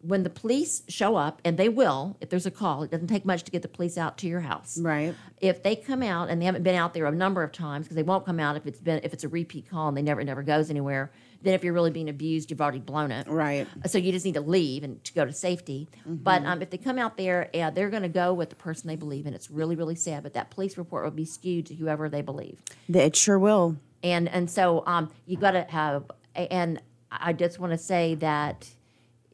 when 0.00 0.22
the 0.22 0.30
police 0.30 0.82
show 0.88 1.16
up, 1.16 1.40
and 1.44 1.58
they 1.58 1.68
will, 1.68 2.16
if 2.20 2.30
there's 2.30 2.46
a 2.46 2.52
call, 2.52 2.84
it 2.84 2.90
doesn't 2.90 3.08
take 3.08 3.24
much 3.24 3.42
to 3.44 3.50
get 3.50 3.62
the 3.62 3.68
police 3.68 3.98
out 3.98 4.16
to 4.18 4.28
your 4.28 4.40
house. 4.40 4.78
Right. 4.78 5.12
If 5.40 5.62
they 5.64 5.74
come 5.74 6.02
out 6.04 6.28
and 6.30 6.40
they 6.40 6.46
haven't 6.46 6.62
been 6.62 6.76
out 6.76 6.94
there 6.94 7.06
a 7.06 7.10
number 7.12 7.42
of 7.42 7.50
times 7.50 7.86
because 7.86 7.96
they 7.96 8.04
won't 8.04 8.24
come 8.24 8.38
out 8.38 8.56
if 8.56 8.64
it's 8.66 8.78
been 8.80 9.00
if 9.02 9.12
it's 9.12 9.24
a 9.24 9.28
repeat 9.28 9.68
call 9.68 9.88
and 9.88 9.96
they 9.96 10.02
never 10.02 10.22
never 10.22 10.42
goes 10.44 10.70
anywhere. 10.70 11.10
Then 11.42 11.54
if 11.54 11.62
you're 11.62 11.72
really 11.72 11.90
being 11.92 12.08
abused, 12.08 12.50
you've 12.50 12.60
already 12.60 12.80
blown 12.80 13.12
it. 13.12 13.28
Right. 13.28 13.66
So 13.86 13.98
you 13.98 14.10
just 14.10 14.24
need 14.24 14.34
to 14.34 14.40
leave 14.40 14.82
and 14.82 15.02
to 15.04 15.12
go 15.14 15.24
to 15.24 15.32
safety. 15.32 15.88
But 16.04 16.44
um, 16.44 16.62
if 16.62 16.70
they 16.70 16.78
come 16.78 16.98
out 16.98 17.16
there, 17.16 17.48
yeah, 17.54 17.70
they're 17.70 17.90
going 17.90 18.02
to 18.02 18.08
go 18.08 18.34
with 18.34 18.50
the 18.50 18.56
person 18.56 18.88
they 18.88 18.96
believe 18.96 19.24
in. 19.26 19.34
It's 19.34 19.50
really 19.50 19.74
really 19.76 19.94
sad, 19.96 20.22
but 20.22 20.32
that 20.34 20.50
police 20.50 20.76
report 20.78 21.04
will 21.04 21.10
be 21.12 21.24
skewed 21.24 21.66
to 21.66 21.74
whoever 21.74 22.08
they 22.08 22.22
believe 22.22 22.62
It 22.88 23.16
sure 23.16 23.38
will. 23.38 23.76
and 24.04 24.28
and 24.28 24.48
so 24.50 24.82
um, 24.86 25.10
you 25.26 25.36
got 25.36 25.52
to 25.52 25.62
have 25.62 26.10
and 26.34 26.80
i 27.10 27.32
just 27.32 27.58
want 27.58 27.72
to 27.72 27.78
say 27.78 28.14
that 28.16 28.68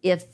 if 0.03 0.25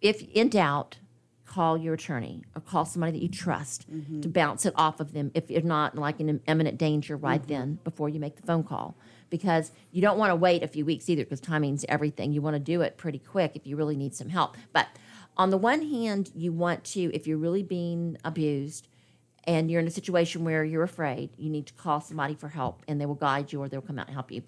if 0.00 0.22
in 0.22 0.48
doubt 0.48 0.98
call 1.46 1.78
your 1.78 1.94
attorney 1.94 2.42
or 2.54 2.60
call 2.60 2.84
somebody 2.84 3.12
that 3.12 3.22
you 3.22 3.28
trust 3.28 3.90
mm-hmm. 3.90 4.20
to 4.20 4.28
bounce 4.28 4.66
it 4.66 4.74
off 4.76 5.00
of 5.00 5.12
them 5.12 5.30
if 5.32 5.50
you're 5.50 5.62
not 5.62 5.96
like 5.96 6.20
in 6.20 6.40
imminent 6.46 6.76
danger 6.76 7.16
right 7.16 7.40
mm-hmm. 7.42 7.52
then 7.52 7.78
before 7.82 8.08
you 8.08 8.20
make 8.20 8.36
the 8.36 8.42
phone 8.42 8.62
call. 8.62 8.94
Because 9.30 9.72
you 9.90 10.02
don't 10.02 10.18
want 10.18 10.30
to 10.30 10.36
wait 10.36 10.62
a 10.62 10.68
few 10.68 10.84
weeks 10.84 11.08
either 11.08 11.24
because 11.24 11.40
timing's 11.40 11.84
everything. 11.88 12.32
You 12.32 12.42
want 12.42 12.54
to 12.54 12.60
do 12.60 12.82
it 12.82 12.96
pretty 12.96 13.18
quick 13.18 13.52
if 13.54 13.66
you 13.66 13.76
really 13.76 13.96
need 13.96 14.14
some 14.14 14.28
help. 14.28 14.56
But 14.72 14.88
on 15.36 15.50
the 15.50 15.56
one 15.56 15.82
hand 15.82 16.30
you 16.34 16.52
want 16.52 16.84
to 16.84 17.14
if 17.14 17.26
you're 17.26 17.38
really 17.38 17.62
being 17.62 18.18
abused 18.24 18.88
and 19.44 19.70
you're 19.70 19.80
in 19.80 19.86
a 19.86 19.92
situation 19.92 20.44
where 20.44 20.64
you're 20.64 20.82
afraid, 20.82 21.30
you 21.38 21.48
need 21.48 21.66
to 21.66 21.72
call 21.74 22.00
somebody 22.00 22.34
for 22.34 22.48
help 22.48 22.82
and 22.86 23.00
they 23.00 23.06
will 23.06 23.14
guide 23.14 23.52
you 23.52 23.62
or 23.62 23.68
they'll 23.68 23.80
come 23.80 23.98
out 23.98 24.08
and 24.08 24.14
help 24.14 24.30
you. 24.30 24.42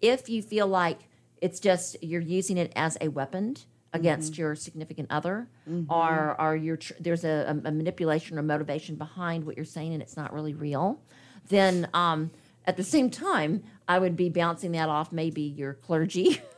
If 0.00 0.28
you 0.28 0.40
feel 0.42 0.66
like 0.66 1.00
it's 1.42 1.60
just 1.60 2.02
you're 2.02 2.20
using 2.20 2.56
it 2.56 2.72
as 2.74 2.96
a 3.00 3.08
weapon 3.08 3.56
against 3.92 4.36
your 4.38 4.54
significant 4.54 5.08
other? 5.10 5.48
Or 5.90 6.36
or 6.40 6.56
you're 6.56 6.76
tr- 6.76 6.94
there's 7.00 7.24
a, 7.24 7.46
a 7.48 7.54
manipulation 7.54 8.38
or 8.38 8.42
motivation 8.42 8.96
behind 8.96 9.44
what 9.44 9.56
you're 9.56 9.64
saying 9.64 9.92
and 9.94 10.02
it's 10.02 10.16
not 10.16 10.32
really 10.32 10.54
real, 10.54 11.00
then 11.48 11.88
um, 11.94 12.30
at 12.66 12.76
the 12.76 12.84
same 12.84 13.08
time, 13.10 13.62
I 13.88 13.98
would 13.98 14.16
be 14.16 14.28
bouncing 14.28 14.72
that 14.72 14.88
off 14.88 15.10
maybe 15.12 15.42
your 15.42 15.74
clergy. 15.74 16.40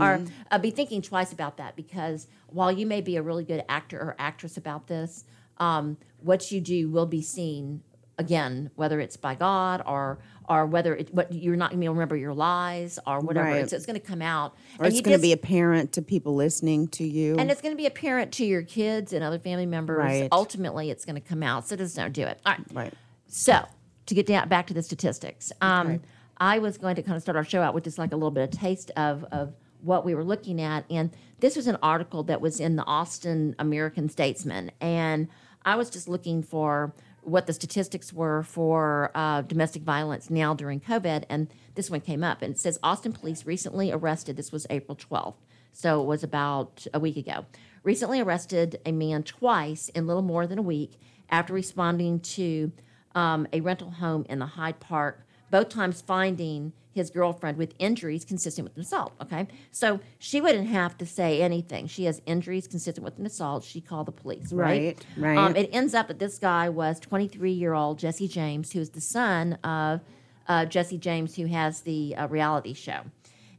Or 0.00 0.20
uh, 0.52 0.58
be 0.58 0.70
thinking 0.70 1.02
twice 1.02 1.32
about 1.32 1.56
that 1.56 1.74
because 1.74 2.28
while 2.46 2.70
you 2.70 2.86
may 2.86 3.00
be 3.00 3.16
a 3.16 3.22
really 3.22 3.42
good 3.42 3.64
actor 3.68 3.98
or 3.98 4.14
actress 4.16 4.56
about 4.56 4.86
this, 4.86 5.24
um, 5.58 5.96
what 6.20 6.52
you 6.52 6.60
do 6.60 6.88
will 6.88 7.06
be 7.06 7.22
seen 7.22 7.82
again, 8.18 8.70
whether 8.76 9.00
it's 9.00 9.16
by 9.16 9.34
God 9.34 9.82
or 9.84 10.20
or 10.48 10.66
whether 10.66 10.96
it, 10.96 11.12
what 11.14 11.32
you're 11.32 11.56
not 11.56 11.70
going 11.70 11.80
to 11.80 11.88
remember 11.88 12.16
your 12.16 12.34
lies 12.34 12.98
or 13.06 13.20
whatever. 13.20 13.48
Right. 13.48 13.62
It's, 13.62 13.72
it's 13.72 13.86
going 13.86 14.00
to 14.00 14.06
come 14.06 14.22
out, 14.22 14.54
Or 14.78 14.86
it's 14.86 15.00
going 15.00 15.16
to 15.16 15.22
be 15.22 15.32
apparent 15.32 15.92
to 15.92 16.02
people 16.02 16.34
listening 16.34 16.88
to 16.88 17.04
you. 17.04 17.36
and 17.38 17.50
it's 17.50 17.60
going 17.60 17.72
to 17.72 17.76
be 17.76 17.86
apparent 17.86 18.32
to 18.32 18.44
your 18.44 18.62
kids 18.62 19.12
and 19.12 19.22
other 19.24 19.38
family 19.38 19.66
members. 19.66 19.98
Right. 19.98 20.28
Ultimately, 20.32 20.90
it's 20.90 21.04
going 21.04 21.14
to 21.16 21.20
come 21.20 21.42
out. 21.42 21.66
So 21.68 21.76
just 21.76 21.96
don't 21.96 22.12
do 22.12 22.22
it. 22.22 22.40
All 22.44 22.52
right. 22.52 22.66
right. 22.72 22.94
So 23.26 23.64
to 24.06 24.14
get 24.14 24.26
down 24.26 24.48
back 24.48 24.66
to 24.66 24.74
the 24.74 24.82
statistics, 24.82 25.52
um, 25.60 26.00
I 26.38 26.58
was 26.58 26.76
going 26.78 26.96
to 26.96 27.02
kind 27.02 27.16
of 27.16 27.22
start 27.22 27.36
our 27.36 27.44
show 27.44 27.62
out 27.62 27.74
with 27.74 27.84
just 27.84 27.98
like 27.98 28.12
a 28.12 28.16
little 28.16 28.30
bit 28.30 28.42
of 28.44 28.50
taste 28.50 28.90
of 28.96 29.24
of 29.32 29.54
what 29.80 30.04
we 30.04 30.14
were 30.14 30.24
looking 30.24 30.60
at, 30.60 30.84
and 30.90 31.10
this 31.40 31.56
was 31.56 31.66
an 31.66 31.76
article 31.82 32.22
that 32.24 32.40
was 32.40 32.60
in 32.60 32.76
the 32.76 32.84
Austin 32.84 33.56
American 33.58 34.08
Statesman, 34.08 34.70
and 34.80 35.28
I 35.64 35.76
was 35.76 35.90
just 35.90 36.08
looking 36.08 36.42
for 36.42 36.94
what 37.22 37.46
the 37.46 37.52
statistics 37.52 38.12
were 38.12 38.42
for 38.42 39.10
uh, 39.14 39.42
domestic 39.42 39.82
violence 39.82 40.28
now 40.28 40.54
during 40.54 40.80
COVID, 40.80 41.24
and 41.28 41.48
this 41.74 41.90
one 41.90 42.00
came 42.00 42.22
up, 42.22 42.42
and 42.42 42.54
it 42.54 42.58
says 42.58 42.78
Austin 42.82 43.12
police 43.12 43.46
recently 43.46 43.90
arrested. 43.92 44.36
This 44.36 44.52
was 44.52 44.66
April 44.68 44.96
twelfth, 44.96 45.38
so 45.72 46.02
it 46.02 46.06
was 46.06 46.22
about 46.22 46.86
a 46.92 47.00
week 47.00 47.16
ago. 47.16 47.46
Recently 47.84 48.20
arrested 48.20 48.80
a 48.84 48.92
man 48.92 49.22
twice 49.22 49.88
in 49.90 50.06
little 50.06 50.22
more 50.22 50.46
than 50.46 50.58
a 50.58 50.62
week 50.62 51.00
after 51.30 51.52
responding 51.52 52.20
to 52.20 52.72
um, 53.14 53.46
a 53.52 53.60
rental 53.60 53.90
home 53.90 54.26
in 54.28 54.38
the 54.38 54.46
Hyde 54.46 54.80
Park, 54.80 55.26
both 55.50 55.68
times 55.68 56.00
finding 56.00 56.72
his 56.92 57.10
girlfriend 57.10 57.58
with 57.58 57.74
injuries 57.78 58.24
consistent 58.24 58.64
with 58.66 58.76
an 58.76 58.82
assault. 58.82 59.12
Okay, 59.20 59.46
so 59.70 60.00
she 60.18 60.40
wouldn't 60.40 60.68
have 60.68 60.96
to 60.98 61.06
say 61.06 61.42
anything. 61.42 61.86
She 61.86 62.04
has 62.04 62.20
injuries 62.26 62.66
consistent 62.66 63.04
with 63.04 63.18
an 63.18 63.26
assault. 63.26 63.64
She 63.64 63.80
called 63.80 64.06
the 64.06 64.12
police. 64.12 64.52
Right. 64.52 64.96
Right, 65.16 65.36
right. 65.36 65.38
Um, 65.38 65.56
it 65.56 65.70
ends 65.72 65.94
up 65.94 66.08
that 66.08 66.18
this 66.18 66.38
guy 66.38 66.68
was 66.68 67.00
23 67.00 67.52
year 67.52 67.74
old 67.74 67.98
Jesse 67.98 68.28
James, 68.28 68.72
who 68.72 68.80
is 68.80 68.90
the 68.90 69.00
son 69.00 69.54
of 69.64 70.00
uh, 70.48 70.64
Jesse 70.66 70.98
James, 70.98 71.36
who 71.36 71.46
has 71.46 71.82
the 71.82 72.14
uh, 72.16 72.28
reality 72.28 72.74
show, 72.74 73.00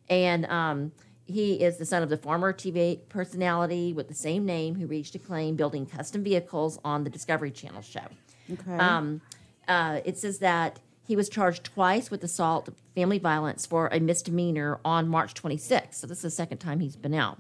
and 0.09 0.45
um, 0.47 0.91
he 1.25 1.55
is 1.55 1.77
the 1.77 1.85
son 1.85 2.03
of 2.03 2.09
the 2.09 2.17
former 2.17 2.53
TV 2.53 2.99
personality 3.09 3.93
with 3.93 4.07
the 4.07 4.13
same 4.13 4.45
name 4.45 4.75
who 4.75 4.85
reached 4.85 5.15
acclaim 5.15 5.55
building 5.55 5.85
custom 5.85 6.23
vehicles 6.23 6.79
on 6.83 7.03
the 7.03 7.09
Discovery 7.09 7.51
Channel 7.51 7.81
show. 7.81 8.05
Okay. 8.51 8.77
Um, 8.77 9.21
uh, 9.67 10.01
it 10.03 10.17
says 10.17 10.39
that 10.39 10.79
he 11.05 11.15
was 11.15 11.27
charged 11.27 11.65
twice 11.65 12.09
with 12.09 12.23
assault, 12.23 12.69
family 12.95 13.19
violence 13.19 13.65
for 13.65 13.87
a 13.91 13.99
misdemeanor 13.99 14.79
on 14.85 15.09
March 15.09 15.33
26th. 15.33 15.95
So 15.95 16.07
this 16.07 16.19
is 16.19 16.23
the 16.23 16.29
second 16.31 16.59
time 16.59 16.79
he's 16.79 16.95
been 16.95 17.13
out. 17.13 17.39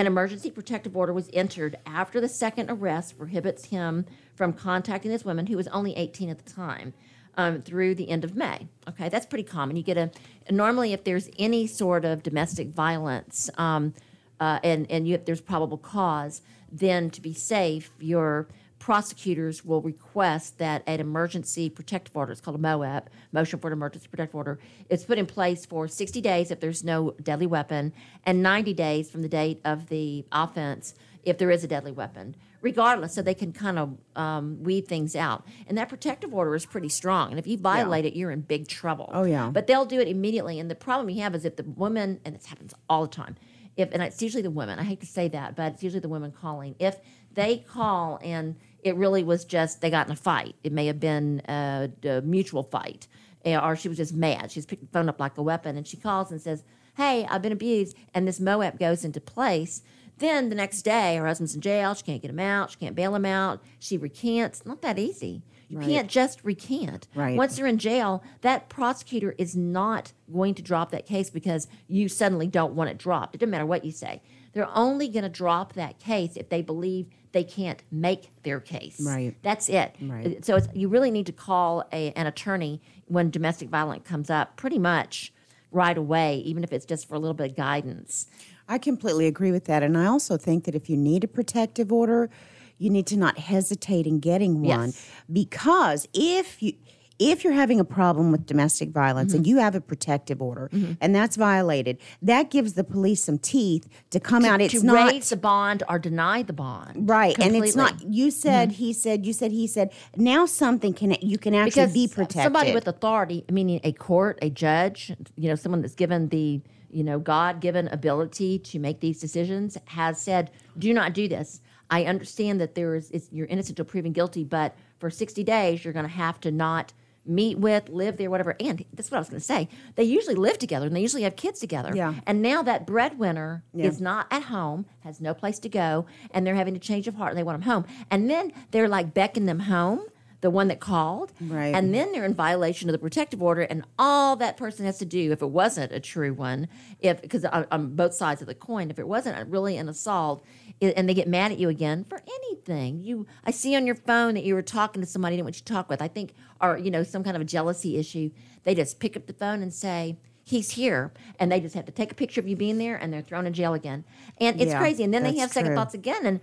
An 0.00 0.06
emergency 0.06 0.50
protective 0.50 0.96
order 0.96 1.12
was 1.12 1.28
entered 1.32 1.76
after 1.86 2.20
the 2.20 2.28
second 2.28 2.70
arrest 2.70 3.18
prohibits 3.18 3.66
him 3.66 4.06
from 4.34 4.52
contacting 4.54 5.10
this 5.10 5.24
woman 5.24 5.46
who 5.46 5.56
was 5.56 5.68
only 5.68 5.94
18 5.96 6.30
at 6.30 6.44
the 6.44 6.50
time. 6.50 6.94
Um, 7.36 7.62
through 7.62 7.96
the 7.96 8.10
end 8.10 8.22
of 8.22 8.36
May. 8.36 8.68
Okay, 8.88 9.08
that's 9.08 9.26
pretty 9.26 9.42
common. 9.42 9.74
You 9.74 9.82
get 9.82 9.96
a 9.96 10.08
normally 10.52 10.92
if 10.92 11.02
there's 11.02 11.28
any 11.36 11.66
sort 11.66 12.04
of 12.04 12.22
domestic 12.22 12.68
violence, 12.68 13.50
um, 13.58 13.92
uh, 14.38 14.60
and 14.62 14.88
and 14.88 15.08
you, 15.08 15.18
there's 15.18 15.40
probable 15.40 15.76
cause, 15.76 16.42
then 16.70 17.10
to 17.10 17.20
be 17.20 17.34
safe, 17.34 17.90
your 17.98 18.46
prosecutors 18.84 19.64
will 19.64 19.80
request 19.80 20.58
that 20.58 20.82
an 20.86 21.00
emergency 21.00 21.70
protective 21.70 22.14
order, 22.14 22.30
it's 22.30 22.42
called 22.42 22.54
a 22.54 22.62
MOEP, 22.62 23.04
Motion 23.32 23.58
for 23.58 23.68
an 23.68 23.72
Emergency 23.72 24.08
Protective 24.10 24.34
Order, 24.34 24.58
it's 24.90 25.04
put 25.04 25.16
in 25.16 25.24
place 25.24 25.64
for 25.64 25.88
60 25.88 26.20
days 26.20 26.50
if 26.50 26.60
there's 26.60 26.84
no 26.84 27.14
deadly 27.22 27.46
weapon, 27.46 27.94
and 28.24 28.42
90 28.42 28.74
days 28.74 29.10
from 29.10 29.22
the 29.22 29.28
date 29.28 29.58
of 29.64 29.88
the 29.88 30.26
offense 30.30 30.92
if 31.22 31.38
there 31.38 31.50
is 31.50 31.64
a 31.64 31.66
deadly 31.66 31.92
weapon, 31.92 32.36
regardless, 32.60 33.14
so 33.14 33.22
they 33.22 33.32
can 33.32 33.54
kind 33.54 33.78
of 33.78 33.96
um, 34.16 34.62
weed 34.62 34.86
things 34.86 35.16
out. 35.16 35.46
And 35.66 35.78
that 35.78 35.88
protective 35.88 36.34
order 36.34 36.54
is 36.54 36.66
pretty 36.66 36.90
strong, 36.90 37.30
and 37.30 37.38
if 37.38 37.46
you 37.46 37.56
violate 37.56 38.04
it, 38.04 38.14
you're 38.14 38.32
in 38.32 38.42
big 38.42 38.68
trouble. 38.68 39.08
Oh, 39.14 39.24
yeah. 39.24 39.48
But 39.48 39.66
they'll 39.66 39.86
do 39.86 39.98
it 39.98 40.08
immediately, 40.08 40.60
and 40.60 40.70
the 40.70 40.74
problem 40.74 41.08
you 41.08 41.22
have 41.22 41.34
is 41.34 41.46
if 41.46 41.56
the 41.56 41.62
woman, 41.62 42.20
and 42.22 42.34
this 42.34 42.44
happens 42.44 42.74
all 42.90 43.06
the 43.06 43.14
time, 43.16 43.36
if 43.78 43.90
and 43.92 44.02
it's 44.02 44.20
usually 44.20 44.42
the 44.42 44.50
women. 44.50 44.78
I 44.78 44.82
hate 44.82 45.00
to 45.00 45.06
say 45.06 45.26
that, 45.28 45.56
but 45.56 45.72
it's 45.72 45.82
usually 45.82 46.00
the 46.00 46.08
women 46.08 46.32
calling. 46.32 46.76
If 46.78 46.98
they 47.32 47.58
call 47.58 48.20
and 48.22 48.56
it 48.84 48.94
really 48.96 49.24
was 49.24 49.44
just 49.44 49.80
they 49.80 49.90
got 49.90 50.06
in 50.06 50.12
a 50.12 50.16
fight, 50.16 50.54
it 50.62 50.72
may 50.72 50.86
have 50.86 51.00
been 51.00 51.42
a, 51.48 51.90
a 52.04 52.20
mutual 52.20 52.62
fight, 52.62 53.08
eh, 53.44 53.58
or 53.58 53.74
she 53.74 53.88
was 53.88 53.96
just 53.96 54.14
mad. 54.14 54.52
She's 54.52 54.66
picked 54.66 54.82
the 54.82 54.88
phone 54.88 55.08
up 55.08 55.18
like 55.18 55.36
a 55.38 55.42
weapon, 55.42 55.76
and 55.76 55.86
she 55.86 55.96
calls 55.96 56.30
and 56.30 56.40
says, 56.40 56.62
hey, 56.96 57.26
I've 57.28 57.42
been 57.42 57.50
abused, 57.52 57.96
and 58.14 58.28
this 58.28 58.38
MOAP 58.38 58.78
goes 58.78 59.04
into 59.04 59.20
place, 59.20 59.82
then 60.18 60.48
the 60.48 60.54
next 60.54 60.82
day 60.82 61.16
her 61.16 61.26
husband's 61.26 61.56
in 61.56 61.60
jail. 61.60 61.92
She 61.94 62.04
can't 62.04 62.22
get 62.22 62.30
him 62.30 62.38
out. 62.38 62.70
She 62.70 62.76
can't 62.76 62.94
bail 62.94 63.16
him 63.16 63.24
out. 63.26 63.60
She 63.80 63.98
recants. 63.98 64.64
Not 64.64 64.80
that 64.82 64.96
easy. 64.96 65.42
You 65.68 65.78
Right. 65.78 65.88
can't 65.88 66.08
just 66.08 66.44
recant. 66.44 67.08
Right. 67.16 67.36
Once 67.36 67.56
they're 67.56 67.66
in 67.66 67.78
jail, 67.78 68.22
that 68.42 68.68
prosecutor 68.68 69.34
is 69.38 69.56
not 69.56 70.12
going 70.32 70.54
to 70.54 70.62
drop 70.62 70.92
that 70.92 71.04
case 71.04 71.30
because 71.30 71.66
you 71.88 72.08
suddenly 72.08 72.46
don't 72.46 72.74
want 72.74 72.90
it 72.90 72.98
dropped. 72.98 73.34
It 73.34 73.38
doesn't 73.38 73.50
matter 73.50 73.66
what 73.66 73.84
you 73.84 73.90
say. 73.90 74.22
They're 74.54 74.74
only 74.76 75.08
going 75.08 75.24
to 75.24 75.28
drop 75.28 75.74
that 75.74 75.98
case 75.98 76.36
if 76.36 76.48
they 76.48 76.62
believe 76.62 77.06
they 77.32 77.44
can't 77.44 77.82
make 77.90 78.30
their 78.44 78.60
case. 78.60 79.00
Right. 79.04 79.34
That's 79.42 79.68
it. 79.68 79.96
Right. 80.00 80.44
So 80.44 80.56
it's, 80.56 80.68
you 80.72 80.88
really 80.88 81.10
need 81.10 81.26
to 81.26 81.32
call 81.32 81.84
a, 81.92 82.12
an 82.12 82.26
attorney 82.26 82.80
when 83.06 83.30
domestic 83.30 83.68
violence 83.68 84.06
comes 84.06 84.30
up 84.30 84.56
pretty 84.56 84.78
much 84.78 85.32
right 85.72 85.98
away, 85.98 86.38
even 86.38 86.62
if 86.62 86.72
it's 86.72 86.86
just 86.86 87.08
for 87.08 87.16
a 87.16 87.18
little 87.18 87.34
bit 87.34 87.50
of 87.50 87.56
guidance. 87.56 88.28
I 88.68 88.78
completely 88.78 89.26
agree 89.26 89.50
with 89.50 89.64
that. 89.66 89.82
And 89.82 89.98
I 89.98 90.06
also 90.06 90.36
think 90.36 90.64
that 90.64 90.74
if 90.76 90.88
you 90.88 90.96
need 90.96 91.24
a 91.24 91.28
protective 91.28 91.92
order, 91.92 92.30
you 92.78 92.90
need 92.90 93.06
to 93.08 93.16
not 93.16 93.38
hesitate 93.38 94.06
in 94.06 94.20
getting 94.20 94.62
one 94.62 94.90
Yes. 94.90 95.10
because 95.32 96.08
if 96.14 96.62
you 96.62 96.74
if 97.18 97.44
you're 97.44 97.52
having 97.52 97.78
a 97.78 97.84
problem 97.84 98.32
with 98.32 98.46
domestic 98.46 98.90
violence 98.90 99.32
Mm-hmm. 99.32 99.36
and 99.36 99.46
you 99.46 99.58
have 99.58 99.74
a 99.74 99.80
protective 99.80 100.42
order 100.42 100.68
and 101.00 101.14
that's 101.14 101.36
violated, 101.36 101.98
that 102.20 102.50
gives 102.50 102.74
the 102.74 102.84
police 102.84 103.22
some 103.22 103.38
teeth 103.38 103.88
to 104.10 104.18
come 104.20 104.44
out. 104.44 104.60
It's 104.60 104.80
to 104.80 104.84
not 104.84 105.12
raise 105.12 105.28
the 105.30 105.36
bond 105.36 105.82
or 105.88 105.98
deny 105.98 106.42
the 106.42 106.52
bond. 106.52 107.08
right, 107.08 107.38
and 107.38 107.54
it's 107.56 107.76
not. 107.76 107.90
completely. 107.90 108.06
Mm-hmm. 108.06 108.24
You 108.24 108.30
said, 108.30 108.72
he 108.72 108.92
said, 108.92 109.26
you 109.26 109.32
said, 109.32 109.52
he 109.52 109.66
said. 109.66 109.92
Now 110.16 110.46
something 110.46 110.92
can 110.92 111.16
you 111.20 111.38
can 111.38 111.54
actually 111.54 111.70
because 111.70 111.92
be 111.92 112.08
protected. 112.08 112.42
somebody 112.42 112.72
with 112.74 112.88
authority, 112.88 113.44
meaning 113.50 113.80
a 113.84 113.92
court, 113.92 114.38
a 114.42 114.50
judge, 114.50 115.12
you 115.36 115.48
know, 115.48 115.54
someone 115.54 115.80
that's 115.82 115.94
given 115.94 116.28
the 116.28 116.60
you 116.90 117.04
know 117.04 117.18
God 117.18 117.60
given 117.60 117.88
ability 117.88 118.58
to 118.58 118.78
make 118.78 119.00
these 119.00 119.20
decisions, 119.20 119.78
has 119.86 120.20
said, 120.20 120.50
"Do 120.78 120.92
not 120.92 121.12
do 121.12 121.28
this." 121.28 121.60
I 121.90 122.04
understand 122.04 122.60
that 122.60 122.74
there 122.74 122.94
is 122.94 123.10
it's, 123.10 123.28
you're 123.30 123.46
innocent 123.46 123.78
until 123.78 123.90
proven 123.90 124.12
guilty, 124.12 124.42
but 124.42 124.74
for 124.98 125.10
60 125.10 125.44
days 125.44 125.84
you're 125.84 125.92
going 125.92 126.06
to 126.06 126.10
have 126.12 126.40
to 126.40 126.50
not 126.50 126.92
meet 127.26 127.58
with, 127.58 127.88
live 127.88 128.16
there, 128.16 128.30
whatever. 128.30 128.56
And 128.60 128.84
that's 128.92 129.10
what 129.10 129.16
I 129.16 129.20
was 129.20 129.28
going 129.28 129.40
to 129.40 129.44
say. 129.46 129.68
They 129.96 130.04
usually 130.04 130.34
live 130.34 130.58
together 130.58 130.86
and 130.86 130.94
they 130.94 131.00
usually 131.00 131.22
have 131.22 131.36
kids 131.36 131.60
together. 131.60 131.92
Yeah. 131.94 132.14
And 132.26 132.42
now 132.42 132.62
that 132.62 132.86
breadwinner 132.86 133.62
Yeah. 133.72 133.86
is 133.86 134.00
not 134.00 134.26
at 134.30 134.44
home, 134.44 134.86
has 135.00 135.20
no 135.20 135.34
place 135.34 135.58
to 135.60 135.68
go, 135.68 136.06
and 136.32 136.46
they're 136.46 136.54
having 136.54 136.76
a 136.76 136.80
change 136.80 137.08
of 137.08 137.14
heart 137.14 137.30
and 137.30 137.38
they 137.38 137.42
want 137.42 137.60
them 137.60 137.70
home. 137.70 137.84
And 138.10 138.28
then 138.30 138.52
they're 138.70 138.88
like 138.88 139.14
beckoning 139.14 139.46
them 139.46 139.60
home, 139.60 140.02
the 140.40 140.50
one 140.50 140.68
that 140.68 140.78
called. 140.80 141.32
Right. 141.40 141.74
And 141.74 141.94
then 141.94 142.12
they're 142.12 142.26
in 142.26 142.34
violation 142.34 142.88
of 142.90 142.92
the 142.92 142.98
protective 142.98 143.42
order, 143.42 143.62
and 143.62 143.84
all 143.98 144.36
that 144.36 144.58
person 144.58 144.84
has 144.84 144.98
to 144.98 145.06
do, 145.06 145.32
if 145.32 145.40
it 145.40 145.50
wasn't 145.50 145.92
a 145.92 146.00
true 146.00 146.34
one, 146.34 146.68
if 147.00 147.22
because 147.22 147.46
on, 147.46 147.66
on 147.70 147.94
both 147.96 148.12
sides 148.14 148.42
of 148.42 148.46
the 148.48 148.54
coin, 148.54 148.90
if 148.90 148.98
it 148.98 149.08
wasn't 149.08 149.48
really 149.48 149.78
an 149.78 149.88
assault, 149.88 150.44
and 150.82 151.08
they 151.08 151.14
get 151.14 151.28
mad 151.28 151.50
at 151.52 151.58
you 151.58 151.70
again 151.70 152.04
for 152.04 152.20
anything, 152.26 153.00
you 153.00 153.26
I 153.44 153.52
see 153.52 153.74
on 153.74 153.86
your 153.86 153.94
phone 153.94 154.34
that 154.34 154.44
you 154.44 154.54
were 154.54 154.60
talking 154.62 155.00
to 155.00 155.06
somebody 155.08 155.34
you 155.34 155.38
didn't 155.38 155.46
want 155.46 155.56
you 155.56 155.62
to 155.64 155.72
talk 155.72 155.88
with, 155.88 156.02
I 156.02 156.08
think, 156.08 156.34
or 156.64 156.78
you 156.78 156.90
know 156.90 157.02
some 157.02 157.22
kind 157.24 157.36
of 157.36 157.42
a 157.42 157.44
jealousy 157.44 157.96
issue, 157.98 158.30
they 158.64 158.74
just 158.74 158.98
pick 159.00 159.16
up 159.16 159.26
the 159.26 159.32
phone 159.34 159.62
and 159.62 159.72
say. 159.72 160.16
He's 160.46 160.72
here, 160.72 161.10
and 161.40 161.50
they 161.50 161.58
just 161.58 161.74
have 161.74 161.86
to 161.86 161.92
take 161.92 162.12
a 162.12 162.14
picture 162.14 162.38
of 162.38 162.46
you 162.46 162.54
being 162.54 162.76
there, 162.76 162.96
and 162.96 163.10
they're 163.10 163.22
thrown 163.22 163.46
in 163.46 163.54
jail 163.54 163.72
again. 163.72 164.04
And 164.38 164.60
it's 164.60 164.72
Yeah, 164.72 164.78
crazy. 164.78 165.02
And 165.02 165.14
then 165.14 165.22
they 165.22 165.38
have 165.38 165.50
second 165.50 165.70
true. 165.70 165.74
thoughts 165.76 165.94
again, 165.94 166.26
and 166.26 166.38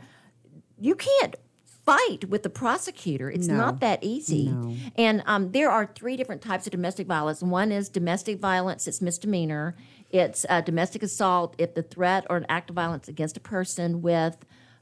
you 0.80 0.96
can't 0.96 1.36
fight 1.86 2.28
with 2.28 2.42
the 2.42 2.50
prosecutor. 2.50 3.30
It's 3.30 3.48
No. 3.48 3.58
not 3.58 3.80
that 3.82 4.04
easy. 4.04 4.50
No. 4.50 4.74
And 4.96 5.22
um, 5.28 5.52
there 5.52 5.70
are 5.70 5.86
three 5.86 6.18
different 6.18 6.42
types 6.42 6.66
of 6.66 6.72
domestic 6.72 7.06
violence. 7.06 7.44
One 7.44 7.72
is 7.72 7.90
domestic 7.90 8.40
violence, 8.40 8.88
it's 8.88 9.02
misdemeanor. 9.04 9.76
It's 10.10 10.48
uh, 10.50 10.62
domestic 10.62 11.04
assault 11.04 11.54
if 11.60 11.76
the 11.76 11.84
threat 11.84 12.26
or 12.28 12.38
an 12.38 12.48
act 12.50 12.72
of 12.72 12.76
violence 12.76 13.08
against 13.08 13.38
a 13.38 13.40
person 13.40 14.02
with, 14.02 14.38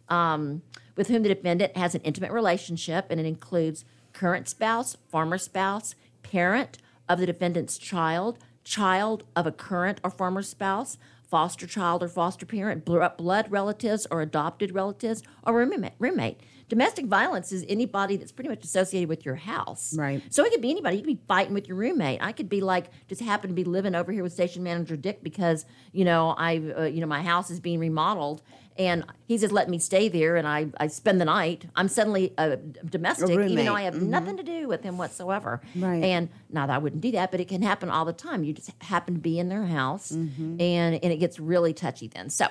um, 0.08 0.62
with 0.96 1.10
whom 1.10 1.24
the 1.24 1.30
defendant 1.36 1.76
has 1.76 1.94
an 1.94 2.00
intimate 2.04 2.32
relationship, 2.32 3.08
and 3.10 3.20
it 3.20 3.26
includes 3.26 3.84
current 4.20 4.50
spouse, 4.50 4.98
former 5.08 5.38
spouse, 5.38 5.96
parent 6.24 6.78
of 7.08 7.20
the 7.20 7.26
defendant's 7.26 7.78
child, 7.78 8.38
child 8.66 9.24
of 9.34 9.48
a 9.48 9.52
current 9.52 10.02
or 10.04 10.10
former 10.10 10.42
spouse, 10.42 10.98
foster 11.24 11.66
child 11.66 12.04
or 12.04 12.10
foster 12.10 12.46
parent, 12.46 12.84
blood 12.84 13.50
relatives 13.50 14.06
or 14.12 14.22
adopted 14.22 14.76
relatives, 14.76 15.24
or 15.44 15.54
roommate. 15.54 15.94
roommate. 16.00 16.42
Domestic 16.68 17.06
violence 17.06 17.54
is 17.54 17.66
anybody 17.70 18.18
that's 18.18 18.34
pretty 18.34 18.50
much 18.50 18.66
associated 18.66 19.08
with 19.08 19.26
your 19.26 19.36
house. 19.36 19.96
Right. 19.98 20.22
So 20.30 20.44
it 20.44 20.52
could 20.52 20.62
be 20.62 20.70
anybody. 20.70 20.98
You 20.98 21.04
could 21.04 21.18
be 21.18 21.22
fighting 21.28 21.54
with 21.54 21.70
your 21.70 21.78
roommate. 21.78 22.22
I 22.22 22.34
could 22.34 22.50
be 22.50 22.60
like 22.60 22.92
just 23.08 23.22
happen 23.22 23.50
to 23.50 23.54
be 23.56 23.64
living 23.64 23.96
over 23.96 24.12
here 24.12 24.22
with 24.22 24.34
station 24.34 24.64
manager 24.64 24.98
Dick 24.98 25.24
because 25.24 25.66
you 25.94 26.04
know 26.04 26.36
I 26.38 26.58
uh, 26.78 26.84
you 26.84 27.00
know 27.00 27.08
my 27.08 27.24
house 27.24 27.50
is 27.50 27.60
being 27.62 27.80
remodeled 27.80 28.42
and 28.80 29.04
he's 29.28 29.42
just 29.42 29.54
letting 29.54 29.72
me 29.72 29.78
stay 29.78 30.08
there 30.08 30.38
and 30.38 30.48
I, 30.48 30.68
I 30.78 30.88
spend 30.88 31.20
the 31.20 31.26
night. 31.26 31.66
I'm 31.76 31.90
suddenly 31.90 32.34
a 32.38 32.56
domestic 32.56 33.30
even 33.30 33.66
though 33.66 33.76
I 33.76 33.82
have 33.82 34.02
nothing 34.02 34.38
to 34.38 34.44
do 34.44 34.70
with 34.70 34.82
him 34.84 34.98
whatsoever. 34.98 35.62
Right. 35.76 36.02
And 36.02 36.30
now 36.50 36.66
that 36.66 36.74
I 36.74 36.78
wouldn't 36.78 37.02
do 37.02 37.12
that, 37.12 37.30
but 37.30 37.42
it 37.42 37.50
can 37.50 37.62
happen 37.62 37.90
all 37.90 38.06
the 38.06 38.14
time. 38.14 38.46
You 38.46 38.54
just 38.54 38.72
happen 38.82 39.16
to 39.16 39.20
be 39.20 39.38
in 39.38 39.50
their 39.50 39.66
house 39.66 40.12
and 40.12 40.60
and 40.62 41.04
it 41.04 41.18
gets 41.18 41.40
really 41.40 41.74
touchy 41.74 42.08
then. 42.08 42.30
So 42.30 42.48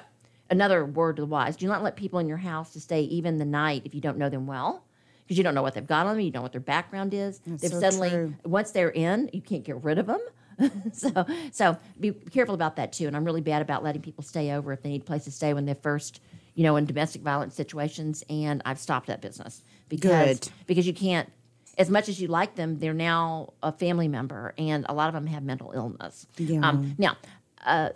another 0.51 0.85
word 0.85 1.17
to 1.17 1.23
the 1.23 1.27
wise: 1.27 1.57
do 1.57 1.67
not 1.67 1.83
let 1.83 1.97
people 1.97 2.19
in 2.19 2.29
your 2.29 2.37
house 2.37 2.73
to 2.75 2.81
stay 2.81 3.03
even 3.03 3.39
the 3.39 3.47
night 3.47 3.83
if 3.87 3.95
you 3.95 4.01
don't 4.03 4.19
know 4.19 4.29
them 4.29 4.47
well. 4.47 4.85
Because 5.25 5.37
you 5.37 5.45
don't 5.45 5.55
know 5.55 5.63
what 5.63 5.75
they've 5.75 5.87
got 5.87 6.07
on 6.07 6.17
them, 6.17 6.25
you 6.25 6.31
don't 6.31 6.41
know 6.41 6.45
what 6.45 6.53
their 6.53 6.61
background 6.61 7.13
is. 7.13 7.41
They've 7.41 7.71
so 7.71 7.81
suddenly 7.81 8.09
true. 8.09 8.35
once 8.45 8.71
they're 8.71 8.89
in, 8.89 9.29
you 9.35 9.43
can't 9.43 9.63
get 9.63 9.83
rid 9.85 9.99
of 9.99 10.07
them. 10.07 10.21
so, 10.93 11.27
so 11.53 11.77
be 12.01 12.13
careful 12.13 12.55
about 12.55 12.77
that 12.77 12.93
too. 12.93 13.07
And 13.07 13.17
I'm 13.17 13.25
really 13.25 13.41
bad 13.41 13.63
about 13.63 13.85
letting 13.85 14.03
people 14.03 14.25
stay 14.25 14.53
over 14.53 14.73
if 14.73 14.83
they 14.83 14.91
need 14.91 15.03
a 15.03 15.05
place 15.05 15.25
to 15.25 15.31
stay 15.31 15.55
when 15.55 15.67
they're 15.67 15.75
first, 15.75 16.21
you 16.55 16.65
know, 16.65 16.77
in 16.77 16.85
domestic 16.85 17.23
violence 17.23 17.55
situations. 17.55 18.25
And 18.29 18.63
I've 18.65 18.79
stopped 18.79 19.07
that 19.07 19.21
business 19.21 19.63
because 19.89 20.41
Good. 20.41 20.53
because 20.67 20.87
you 20.87 20.95
can't. 20.95 21.31
As 21.77 21.91
much 21.91 22.09
as 22.09 22.21
you 22.21 22.27
like 22.27 22.57
them, 22.57 22.81
they're 22.81 22.93
now 22.93 23.53
a 23.63 23.71
family 23.71 24.09
member, 24.09 24.53
and 24.59 24.85
a 24.89 24.93
lot 24.93 25.07
of 25.07 25.15
them 25.15 25.29
have 25.29 25.45
mental 25.45 25.71
illness. 25.73 26.27
Yeah. 26.37 26.69
Um, 26.69 26.97
now, 26.99 27.17
uh, 27.65 27.91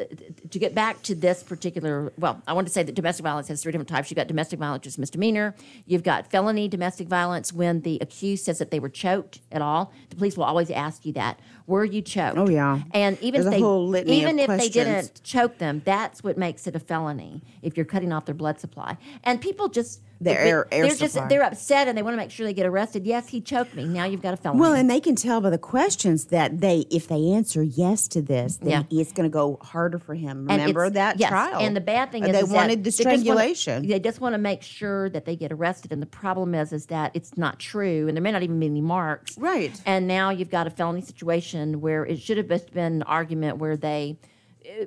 to 0.50 0.58
get 0.58 0.74
back 0.74 1.02
to 1.02 1.14
this 1.14 1.42
particular, 1.42 2.12
well, 2.18 2.42
I 2.46 2.52
want 2.52 2.66
to 2.66 2.72
say 2.72 2.82
that 2.82 2.94
domestic 2.94 3.24
violence 3.24 3.48
has 3.48 3.62
three 3.62 3.72
different 3.72 3.88
types. 3.88 4.10
You've 4.10 4.16
got 4.16 4.26
domestic 4.26 4.58
violence, 4.58 4.84
just 4.84 4.98
misdemeanor. 4.98 5.54
You've 5.86 6.02
got 6.02 6.30
felony 6.30 6.68
domestic 6.68 7.08
violence 7.08 7.52
when 7.52 7.82
the 7.82 7.98
accused 8.00 8.44
says 8.44 8.58
that 8.58 8.70
they 8.70 8.80
were 8.80 8.88
choked 8.88 9.40
at 9.50 9.62
all. 9.62 9.92
The 10.10 10.16
police 10.16 10.36
will 10.36 10.44
always 10.44 10.70
ask 10.70 11.06
you 11.06 11.12
that. 11.14 11.38
Were 11.66 11.84
you 11.84 12.02
choked? 12.02 12.38
Oh, 12.38 12.48
yeah. 12.48 12.80
And 12.92 13.18
even 13.20 13.42
There's 13.42 13.46
if 13.46 13.52
they, 13.52 13.60
whole 13.60 13.86
litany 13.88 14.12
of 14.16 14.22
even 14.22 14.38
if 14.38 14.48
they 14.48 14.68
didn't 14.68 15.22
choke 15.22 15.58
them, 15.58 15.82
that's 15.84 16.22
what 16.24 16.36
makes 16.36 16.66
it 16.66 16.74
a 16.76 16.80
felony 16.80 17.42
if 17.62 17.76
you're 17.76 17.86
cutting 17.86 18.12
off 18.12 18.24
their 18.26 18.34
blood 18.34 18.58
supply. 18.60 18.96
And 19.24 19.40
people 19.40 19.68
just 19.68 20.00
Their 20.20 20.38
air- 20.38 20.68
air 20.72 20.86
they're 20.86 20.94
just 20.96 21.18
they're 21.28 21.42
upset 21.42 21.88
and 21.88 21.96
they 21.98 22.02
want 22.02 22.14
to 22.14 22.16
make 22.16 22.30
sure 22.30 22.46
they 22.46 22.52
get 22.52 22.66
arrested. 22.66 23.06
Yes, 23.06 23.28
he 23.28 23.40
choked 23.40 23.74
me. 23.74 23.84
Now 23.84 24.04
you've 24.04 24.22
got 24.22 24.34
a 24.34 24.36
felony. 24.36 24.60
Well, 24.60 24.72
and 24.74 24.88
they 24.90 25.00
can 25.00 25.14
tell 25.16 25.40
by 25.40 25.50
the 25.50 25.58
questions 25.58 26.26
that 26.26 26.60
they, 26.60 26.84
if 26.90 27.08
they 27.08 27.30
answer 27.30 27.62
yes 27.62 28.06
to 28.08 28.22
this, 28.22 28.56
then 28.58 28.68
Yeah. 28.90 29.00
it's 29.00 29.12
going 29.12 29.28
to 29.28 29.32
go 29.32 29.58
harder 29.62 29.98
for 29.98 30.14
him. 30.14 30.46
Remember 30.46 30.90
that 30.90 31.18
yes, 31.18 31.30
trial? 31.30 31.60
And 31.60 31.74
the 31.76 31.80
bad 31.80 32.12
thing 32.12 32.24
is, 32.24 32.32
they 32.32 32.40
is 32.40 32.48
that 32.50 32.54
wanted 32.54 32.84
the 32.84 32.90
strangulation. 32.92 33.86
they 33.86 33.98
just 34.00 34.20
want 34.20 34.34
to 34.34 34.38
make 34.38 34.62
sure 34.62 35.08
that 35.10 35.24
they 35.24 35.36
get 35.36 35.52
arrested. 35.52 35.92
And 35.92 36.00
the 36.02 36.06
problem 36.06 36.54
is, 36.54 36.72
is 36.72 36.86
that 36.86 37.10
it's 37.14 37.36
not 37.36 37.58
true, 37.58 38.06
and 38.08 38.16
there 38.16 38.22
may 38.22 38.32
not 38.32 38.42
even 38.42 38.58
be 38.60 38.66
any 38.66 38.80
marks. 38.80 39.36
Right. 39.38 39.80
And 39.86 40.06
now 40.06 40.30
you've 40.30 40.50
got 40.50 40.66
a 40.66 40.70
felony 40.70 41.00
situation 41.00 41.51
where 41.80 42.04
it 42.04 42.20
should 42.20 42.36
have 42.36 42.48
just 42.48 42.72
been 42.72 42.94
an 42.94 43.02
argument 43.02 43.58
where 43.58 43.76
they 43.76 44.18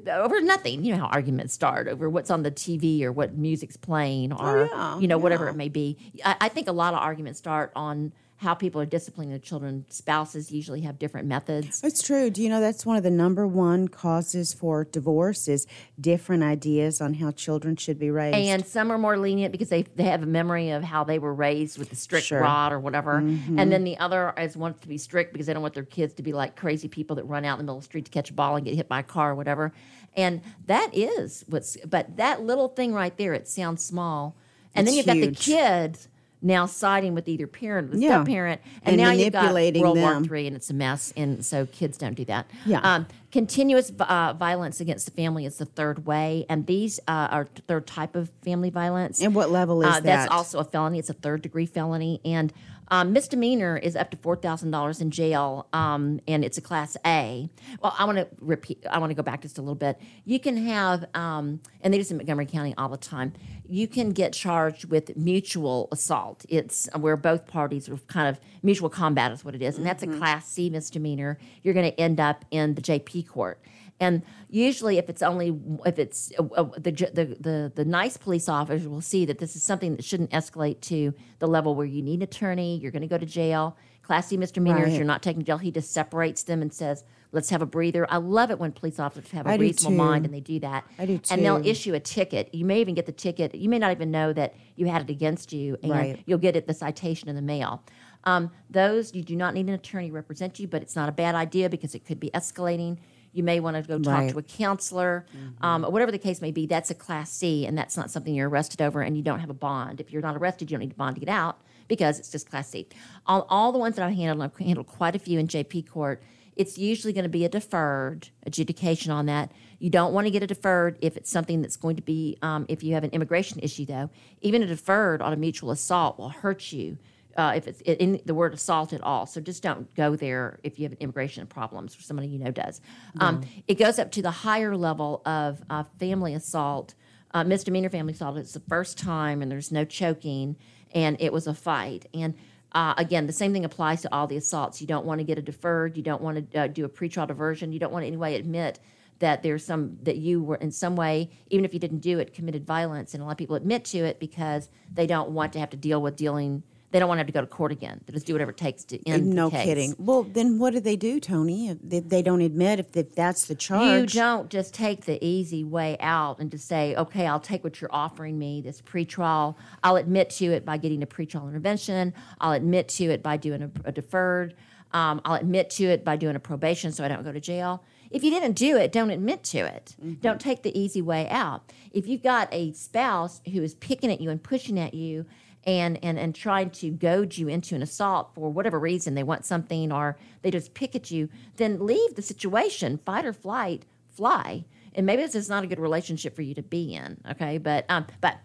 uh, 0.08 0.10
over 0.12 0.39
nothing. 0.41 0.84
You 0.84 0.93
know 0.93 0.99
how 1.01 1.08
arguments 1.08 1.54
start 1.54 1.88
over 1.88 2.10
what's 2.10 2.32
on 2.32 2.43
the 2.43 2.51
TV 2.51 3.01
or 3.04 3.12
what 3.12 3.36
music's 3.36 3.78
playing 3.78 4.34
or 4.34 4.60
Oh, 4.60 4.69
yeah, 4.71 4.99
you 4.99 5.08
know 5.08 5.17
whatever 5.17 5.47
it 5.49 5.56
may 5.56 5.69
be. 5.69 5.97
I, 6.23 6.36
I 6.41 6.49
think 6.49 6.67
a 6.67 6.71
lot 6.71 6.93
of 6.93 6.99
arguments 6.99 7.39
start 7.39 7.71
on 7.75 8.13
how 8.38 8.54
people 8.54 8.82
are 8.82 8.86
disciplining 8.86 9.30
their 9.30 9.39
children. 9.39 9.86
Spouses 9.89 10.52
usually 10.52 10.82
have 10.82 11.00
different 11.00 11.26
methods. 11.28 11.82
It's 11.84 12.04
true. 12.04 12.30
Do 12.30 12.41
you 12.43 12.50
know 12.50 12.60
that's 12.60 12.86
one 12.86 12.98
of 12.98 13.04
the 13.04 13.10
number 13.10 13.48
one 13.48 13.88
causes 13.88 14.54
for 14.54 14.84
divorce 14.84 15.48
is 15.48 15.65
different 16.00 16.43
ideas 16.43 17.00
on 17.00 17.13
how 17.13 17.32
children 17.32 17.78
should 17.78 17.98
be 17.98 18.12
raised. 18.12 18.36
And 18.36 18.65
some 18.65 18.91
are 18.91 18.98
more 18.98 19.17
lenient 19.17 19.54
because 19.54 19.69
they, 19.69 19.84
they 19.84 20.04
have 20.04 20.21
a 20.21 20.26
memory 20.26 20.71
of 20.71 20.84
how 20.84 21.06
they 21.06 21.17
were 21.17 21.34
raised 21.34 21.78
with 21.78 21.89
the 21.89 21.95
strict 21.95 22.26
Sure. 22.28 22.39
Mm-hmm. 22.39 22.45
rod 22.45 22.74
or 22.74 22.80
whatever. 22.80 23.17
And 23.17 23.71
then 23.71 23.84
the 23.86 23.98
other 24.00 24.34
is 24.38 24.58
wants 24.58 24.82
to 24.82 24.88
be 24.88 24.98
strict 24.98 25.32
because 25.32 25.48
they 25.48 25.54
don't 25.54 25.62
want 25.62 25.74
their 25.74 25.84
kids 25.84 26.13
to 26.15 26.24
be 26.24 26.34
like 26.34 26.56
crazy 26.58 26.88
people 26.89 27.15
that 27.15 27.24
run 27.24 27.45
out 27.45 27.54
in 27.54 27.60
the 27.60 27.63
middle 27.63 27.78
of 27.78 27.84
the 27.84 27.86
street 27.86 28.06
to 28.06 28.12
catch 28.12 28.30
a 28.30 28.34
ball 28.34 28.58
and 28.58 28.65
get 28.65 28.76
hit 28.76 28.89
by 28.89 29.00
a 29.00 29.04
car 29.04 29.32
or 29.32 29.36
whatever. 29.36 29.71
And 30.17 30.41
that 30.65 30.89
is 30.93 31.45
what's, 31.48 31.78
but 31.86 32.17
that 32.17 32.41
little 32.41 32.67
thing 32.67 32.93
right 32.93 33.15
there, 33.17 33.34
it 33.34 33.48
sounds 33.48 33.84
small. 33.84 34.36
And 34.74 34.86
then 34.86 34.93
you've 34.93 35.06
got 35.06 35.13
the 35.15 35.32
kids 35.32 36.10
now 36.41 36.65
siding 36.65 37.15
with 37.15 37.28
either 37.28 37.48
parent 37.48 37.89
or 37.89 37.98
the 37.98 38.02
Yeah. 38.04 38.24
parent, 38.24 38.62
and, 38.84 38.93
And 38.93 39.02
now 39.02 39.12
you've 39.12 39.34
got 39.34 39.54
World 39.54 39.98
War. 39.98 40.24
Three, 40.24 40.48
and 40.48 40.56
it's 40.56 40.69
a 40.69 40.74
mess. 40.74 41.13
And 41.17 41.43
so 41.45 41.65
kids 41.65 41.98
don't 41.98 42.13
do 42.15 42.26
that. 42.26 42.50
Yeah. 42.65 42.80
Um, 42.82 43.08
continuous 43.32 43.91
uh, 44.00 44.34
violence 44.38 44.80
against 44.80 45.06
the 45.06 45.12
family 45.12 45.45
is 45.45 45.58
the 45.58 45.65
third 45.65 46.06
way, 46.06 46.45
and 46.50 46.65
these 46.67 47.00
uh, 47.08 47.28
are 47.32 47.48
third 47.67 47.88
type 47.88 48.15
of 48.15 48.30
family 48.43 48.69
violence. 48.69 49.21
And 49.21 49.34
what 49.34 49.50
level 49.50 49.82
is 49.82 49.88
uh, 49.88 50.00
That's 50.02 50.32
also 50.32 50.60
a 50.60 50.63
felony. 50.63 51.00
It's 51.00 51.10
a 51.10 51.13
third 51.13 51.41
degree 51.41 51.65
felony, 51.65 52.21
and 52.24 52.54
Um, 52.89 53.13
misdemeanor 53.13 53.78
is 53.78 53.95
up 53.95 54.12
to 54.12 54.17
four 54.17 54.36
thousand 54.36 54.71
dollars 54.71 55.02
in 55.02 55.12
jail, 55.12 55.67
um, 55.74 56.19
and 56.28 56.45
it's 56.45 56.58
a 56.58 56.62
class 56.62 56.95
A. 57.06 57.50
Well, 57.82 57.95
I 57.98 58.06
want 58.06 58.17
to 58.17 58.28
repeat. 58.39 58.86
I 58.89 59.00
want 59.00 59.10
to 59.10 59.15
go 59.15 59.24
back 59.24 59.41
just 59.41 59.58
a 59.58 59.62
little 59.62 59.76
bit. 59.76 60.00
You 60.24 60.39
can 60.39 60.58
have, 60.58 61.06
um, 61.15 61.62
and 61.82 61.93
they 61.93 61.98
do 61.98 62.02
this 62.04 62.12
in 62.12 62.17
Montgomery 62.17 62.45
County 62.45 62.74
all 62.78 62.89
the 62.89 62.98
time. 62.98 63.34
You 63.67 63.88
can 63.88 64.12
get 64.12 64.34
charged 64.34 64.86
with 64.86 65.17
mutual 65.17 65.88
assault. 65.91 66.45
It's 66.50 66.88
where 66.95 67.17
both 67.17 67.48
parties 67.48 67.89
are 67.89 67.98
kind 67.98 68.28
of 68.28 68.39
mutual 68.62 68.89
combat 68.89 69.32
is 69.32 69.43
what 69.43 69.56
it 69.56 69.62
is, 69.62 69.78
and 69.78 69.86
that's 69.86 70.04
a 70.04 70.08
class 70.08 70.48
C 70.48 70.69
misdemeanor. 70.69 71.39
You're 71.63 71.74
going 71.74 71.91
to 71.91 72.00
end 72.00 72.19
up 72.19 72.45
in 72.52 72.76
the 72.76 72.82
JP 72.82 73.28
court. 73.28 73.60
And 73.99 74.23
usually, 74.49 74.97
if 74.97 75.10
it's 75.10 75.21
only 75.21 75.58
if 75.86 75.97
it's 75.99 76.31
uh, 76.38 76.43
uh, 76.43 76.63
the, 76.77 76.91
the 76.91 77.38
the 77.39 77.71
the 77.75 77.86
nice 77.86 78.17
police 78.17 78.49
officer 78.49 78.89
will 78.89 79.01
see 79.01 79.25
that 79.25 79.39
this 79.39 79.55
is 79.55 79.63
something 79.63 79.95
that 79.95 80.03
shouldn't 80.03 80.31
escalate 80.31 80.81
to 80.81 81.13
the 81.39 81.47
level 81.47 81.75
where 81.75 81.86
you 81.86 82.01
need 82.01 82.15
an 82.19 82.23
attorney. 82.23 82.77
You're 82.77 82.91
going 82.91 83.03
to 83.03 83.08
go 83.08 83.17
to 83.17 83.25
jail. 83.25 83.77
Class 84.03 84.27
C 84.27 84.38
misdemeanors, 84.38 84.89
Right. 84.89 84.97
you're 84.97 85.05
not 85.05 85.23
taking 85.23 85.43
jail. 85.43 85.58
He 85.58 85.71
just 85.71 85.91
separates 85.91 86.43
them 86.43 86.62
and 86.62 86.71
says, 86.71 87.03
"Let's 87.31 87.49
have 87.49 87.62
a 87.62 87.65
breather." 87.65 88.05
I 88.12 88.17
love 88.17 88.51
it 88.51 88.60
when 88.60 88.71
police 88.73 88.99
officers 88.99 89.31
have 89.31 89.47
a 89.47 89.51
I 89.51 89.55
reasonable 89.55 89.95
mind 89.97 90.25
and 90.25 90.34
they 90.34 90.41
do 90.41 90.60
that. 90.60 90.84
I 90.99 91.05
do 91.05 91.17
too. 91.17 91.34
And 91.34 91.43
they'll 91.43 91.65
issue 91.65 91.93
a 91.95 91.99
ticket. 91.99 92.53
You 92.53 92.65
may 92.65 92.81
even 92.81 92.93
get 92.95 93.05
the 93.08 93.12
ticket. 93.13 93.55
You 93.55 93.69
may 93.69 93.79
not 93.79 93.91
even 93.91 94.12
know 94.12 94.31
that 94.34 94.55
you 94.75 94.86
had 94.88 95.01
it 95.03 95.10
against 95.10 95.53
you, 95.53 95.77
and 95.81 95.91
Right. 95.91 96.19
you'll 96.27 96.38
get 96.38 96.55
it 96.55 96.67
the 96.67 96.73
citation 96.73 97.29
in 97.29 97.36
the 97.36 97.41
mail. 97.41 97.81
Um, 98.25 98.51
those 98.69 99.15
you 99.15 99.23
do 99.23 99.36
not 99.36 99.53
need 99.53 99.67
an 99.69 99.73
attorney 99.73 100.08
to 100.10 100.13
represent 100.13 100.60
you, 100.60 100.67
but 100.67 100.81
it's 100.84 100.95
not 100.95 101.08
a 101.10 101.12
bad 101.13 101.34
idea 101.34 101.69
because 101.69 101.95
it 101.95 102.05
could 102.05 102.19
be 102.19 102.29
escalating. 102.31 102.97
You 103.36 103.43
may 103.43 103.60
want 103.60 103.76
to 103.76 103.84
go 103.84 104.00
talk 104.00 104.13
Right. 104.13 104.30
to 104.32 104.38
a 104.38 104.41
counselor, 104.41 105.26
um, 105.60 105.84
or 105.84 105.91
whatever 105.91 106.10
the 106.12 106.17
case 106.17 106.39
may 106.41 106.52
be. 106.52 106.65
That's 106.65 106.89
a 106.89 106.95
class 106.95 107.30
C, 107.32 107.65
and 107.65 107.78
that's 107.78 107.98
not 107.98 108.10
something 108.10 108.34
you're 108.34 108.48
arrested 108.48 108.82
over, 108.82 109.02
and 109.02 109.17
you 109.17 109.24
don't 109.24 109.39
have 109.41 109.50
a 109.50 109.54
bond. 109.54 110.00
If 110.00 110.10
you're 110.12 110.21
not 110.21 110.38
arrested, 110.38 110.71
you 110.71 110.78
don't 110.78 110.86
need 110.88 110.93
a 110.93 110.95
bond 110.95 111.17
to 111.17 111.19
get 111.19 111.28
out 111.30 111.58
because 111.89 112.17
it's 112.17 112.32
just 112.32 112.50
class 112.50 112.69
C. 112.69 112.88
All, 113.28 113.45
all 113.50 113.74
the 113.74 113.78
ones 113.78 113.98
that 113.98 114.06
I've 114.06 114.15
handled, 114.15 114.41
I've 114.41 114.58
handled 114.65 114.88
quite 114.88 115.17
a 115.17 115.19
few 115.19 115.38
in 115.38 115.48
JP 115.48 115.82
court. 115.89 116.24
It's 116.56 116.78
usually 116.78 117.12
going 117.12 117.24
to 117.24 117.30
be 117.30 117.43
a 117.43 117.50
deferred 117.50 118.30
adjudication 118.45 119.12
on 119.12 119.26
that. 119.26 119.52
You 119.80 119.89
don't 119.89 120.13
want 120.13 120.28
to 120.28 120.32
get 120.32 120.41
a 120.41 120.48
deferred 120.48 120.98
if 121.02 121.17
it's 121.17 121.30
something 121.30 121.62
that's 121.62 121.76
going 121.76 121.98
to 121.98 122.02
be, 122.02 122.38
um, 122.41 122.65
if 122.69 122.82
you 122.82 122.93
have 122.93 123.04
an 123.04 123.10
immigration 123.10 123.60
issue, 123.60 123.86
though. 123.86 124.10
Even 124.39 124.63
a 124.63 124.65
deferred 124.65 125.21
on 125.21 125.34
a 125.34 125.36
mutual 125.36 125.71
assault 125.71 126.17
will 126.17 126.30
hurt 126.30 126.71
you 126.71 126.98
uh, 127.36 127.54
if 127.56 127.67
it's 127.67 127.82
in 127.82 128.21
the 128.26 128.34
word 128.34 128.54
assault 128.54 128.93
at 128.93 129.02
all. 129.02 129.26
So 129.26 129.41
just 129.41 129.62
don't 129.62 129.93
go 129.95 130.15
there 130.15 130.60
if 130.63 130.80
you 130.80 130.88
have 130.88 130.93
immigration 131.00 131.45
problems 131.48 131.98
or 131.98 132.02
somebody 132.02 132.28
you 132.28 132.39
know 132.39 132.52
does. 132.52 132.82
Um, 133.19 133.41
it 133.67 133.76
goes 133.76 134.00
up 134.00 134.12
to 134.12 134.21
the 134.21 134.32
higher 134.32 134.76
level 134.76 135.21
of 135.26 135.62
uh, 135.69 135.84
family 136.00 136.34
assault, 136.34 136.95
uh, 137.34 137.43
misdemeanor 137.43 137.89
family 137.89 138.13
assault. 138.13 138.38
It's 138.38 138.54
the 138.54 138.62
first 138.62 138.98
time 138.98 139.41
and 139.41 139.52
there's 139.52 139.71
no 139.71 139.84
choking 139.86 140.56
and 140.93 141.17
it 141.19 141.34
was 141.34 141.48
a 141.48 141.54
fight. 141.54 142.08
And 142.13 142.36
uh, 142.71 142.93
again, 142.98 143.28
the 143.28 143.34
same 143.34 143.54
thing 143.54 143.65
applies 143.65 144.02
to 144.02 144.13
all 144.13 144.28
the 144.28 144.38
assaults. 144.38 144.82
You 144.82 144.88
don't 144.88 145.06
want 145.06 145.19
to 145.19 145.24
get 145.24 145.38
a 145.38 145.41
deferred. 145.41 145.95
You 145.95 146.04
don't 146.04 146.21
want 146.21 146.52
to 146.52 146.60
uh, 146.60 146.67
do 146.67 146.86
a 146.86 146.89
pretrial 146.89 147.28
diversion. 147.28 147.71
You 147.71 147.80
don't 147.80 147.91
want 147.91 148.04
to 148.04 148.08
in 148.08 148.13
any 148.13 148.17
way 148.17 148.36
admit 148.36 148.80
that 149.19 149.43
there's 149.43 149.65
some 149.65 149.98
that 150.04 150.17
you 150.17 150.43
were 150.43 150.58
in 150.58 150.71
some 150.71 150.95
way, 150.95 151.30
even 151.50 151.63
if 151.63 151.74
you 151.74 151.80
didn't 151.80 152.00
do 152.00 152.19
it, 152.19 152.34
committed 152.34 152.65
violence. 152.65 153.13
And 153.13 153.24
a 153.24 153.26
lot 153.26 153.34
of 153.34 153.38
people 153.38 153.56
admit 153.56 153.86
to 153.86 154.00
it 154.00 154.19
because 154.19 154.69
they 154.93 155.08
don't 155.08 155.32
want 155.32 155.54
to 155.54 155.60
have 155.60 155.69
to 155.69 155.78
deal 155.78 156.02
with 156.02 156.15
dealing. 156.15 156.63
They 156.95 156.99
don't 156.99 157.10
want 157.10 157.17
to 157.17 157.23
have 157.23 157.27
to 157.27 157.34
go 157.34 157.41
to 157.41 157.47
court 157.47 157.73
again. 157.73 157.99
They 158.05 158.13
just 158.13 158.25
do 158.25 158.31
whatever 158.31 158.51
it 158.51 158.58
takes 158.58 158.86
to 158.86 159.05
end 159.05 159.29
no 159.29 159.49
the 159.49 159.58
case. 159.58 159.65
kidding. 159.65 159.95
Well, 159.99 160.23
then 160.23 160.60
what 160.60 160.71
do 160.71 160.79
they 160.79 160.95
do, 160.95 161.19
Tony? 161.19 161.67
If 161.67 161.77
they, 161.84 161.99
they 161.99 162.21
don't 162.21 162.39
admit 162.39 162.79
if, 162.79 162.95
if 162.95 163.13
that's 163.13 163.47
the 163.47 163.55
charge, 163.55 164.15
You 164.15 164.21
don't 164.21 164.49
just 164.49 164.73
take 164.73 165.03
the 165.03 165.21
easy 165.21 165.65
way 165.65 165.97
out 165.99 166.39
and 166.39 166.49
just 166.49 166.69
say, 166.69 166.95
okay, 166.95 167.27
I'll 167.27 167.41
take 167.41 167.65
what 167.65 167.81
you're 167.81 167.93
offering 167.93 168.39
me, 168.39 168.62
this 168.62 168.81
pretrial. 168.81 169.58
I'll 169.84 169.97
admit 169.97 170.29
to 170.29 170.45
it 170.45 170.63
by 170.63 170.77
getting 170.77 171.03
a 171.03 171.05
pretrial 171.05 171.49
intervention. 171.49 172.13
I'll 172.39 172.53
admit 172.53 172.88
to 172.88 173.03
it 173.12 173.21
by 173.21 173.36
doing 173.36 173.63
a, 173.63 173.71
a 173.84 173.91
deferred. 173.91 174.55
Um, 174.93 175.19
I'll 175.25 175.36
admit 175.36 175.71
to 175.71 175.84
it 175.84 176.05
by 176.05 176.15
doing 176.15 176.38
a 176.38 176.39
probation 176.39 176.93
so 176.93 177.03
I 177.03 177.10
don't 177.10 177.23
go 177.23 177.34
to 177.34 177.41
jail. 177.41 177.84
If 178.10 178.23
you 178.23 178.29
didn't 178.31 178.53
do 178.53 178.77
it, 178.77 178.93
don't 178.93 179.10
admit 179.10 179.43
to 179.45 179.58
it. 179.58 179.97
Don't 180.21 180.39
take 180.39 180.63
the 180.63 180.79
easy 180.79 181.01
way 181.01 181.27
out. 181.27 181.73
If 181.91 182.08
you've 182.08 182.23
got 182.23 182.47
a 182.53 182.71
spouse 182.71 183.41
who 183.51 183.62
is 183.62 183.73
picking 183.75 184.10
at 184.10 184.21
you 184.21 184.29
and 184.29 184.41
pushing 184.41 184.79
at 184.79 184.93
you 184.93 185.25
and, 185.65 186.04
and, 186.04 186.19
and 186.19 186.36
trying 186.36 186.69
to 186.69 186.91
goad 186.91 187.38
you 187.38 187.47
into 187.47 187.75
an 187.75 187.82
assault 187.82 188.32
for 188.36 188.51
whatever 188.51 188.80
reason, 188.80 189.15
they 189.15 189.23
want 189.23 189.45
something 189.45 189.91
or 189.91 190.17
they 190.41 190.51
just 190.51 190.73
pick 190.73 190.95
at 190.95 191.10
you, 191.10 191.30
then 191.58 191.86
leave 191.86 192.15
the 192.15 192.21
situation, 192.21 192.99
fight 193.06 193.25
or 193.25 193.34
flight, 193.34 193.84
fly. 194.15 194.65
And 194.93 195.06
maybe 195.06 195.23
this 195.23 195.36
is 195.36 195.49
not 195.49 195.63
a 195.63 195.67
good 195.67 195.80
relationship 195.80 196.36
for 196.36 196.41
you 196.41 196.54
to 196.54 196.62
be 196.62 196.93
in, 196.93 197.17
okay? 197.32 197.58
But 197.58 197.86
um, 197.89 198.06
but 198.21 198.38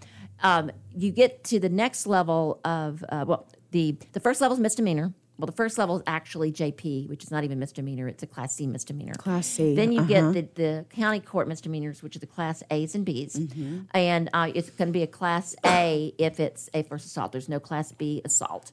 um, 0.42 0.70
you 0.96 1.12
get 1.12 1.44
to 1.44 1.60
the 1.60 1.68
next 1.68 2.06
level 2.06 2.60
of 2.64 3.04
uh, 3.08 3.24
well, 3.26 3.46
the 3.70 3.96
the 4.12 4.20
first 4.20 4.40
level 4.40 4.56
is 4.56 4.60
misdemeanor. 4.60 5.12
Well, 5.40 5.46
the 5.46 5.52
first 5.52 5.78
level 5.78 5.96
is 5.96 6.02
actually 6.06 6.52
JP, 6.52 7.08
which 7.08 7.24
is 7.24 7.30
not 7.30 7.44
even 7.44 7.58
misdemeanor; 7.58 8.08
it's 8.08 8.22
a 8.22 8.26
Class 8.26 8.54
C 8.54 8.66
misdemeanor. 8.66 9.14
Class 9.14 9.46
C, 9.46 9.74
Then 9.74 9.92
you 9.92 10.00
uh-huh. 10.00 10.32
get 10.32 10.54
the, 10.56 10.62
the 10.62 10.86
county 10.90 11.20
court 11.20 11.48
misdemeanors, 11.48 12.02
which 12.02 12.16
are 12.16 12.20
the 12.20 12.26
Class 12.26 12.62
A's 12.70 12.94
and 12.94 13.04
B's, 13.04 13.36
Mm-hmm. 13.36 13.80
and 13.94 14.28
uh, 14.32 14.50
it's 14.54 14.70
going 14.70 14.88
to 14.88 14.92
be 14.92 15.02
a 15.02 15.06
Class 15.06 15.56
A 15.64 16.14
if 16.18 16.40
it's 16.40 16.68
a 16.74 16.82
first 16.82 17.06
assault. 17.06 17.32
There's 17.32 17.48
no 17.48 17.60
Class 17.60 17.92
B 17.92 18.20
assault. 18.24 18.72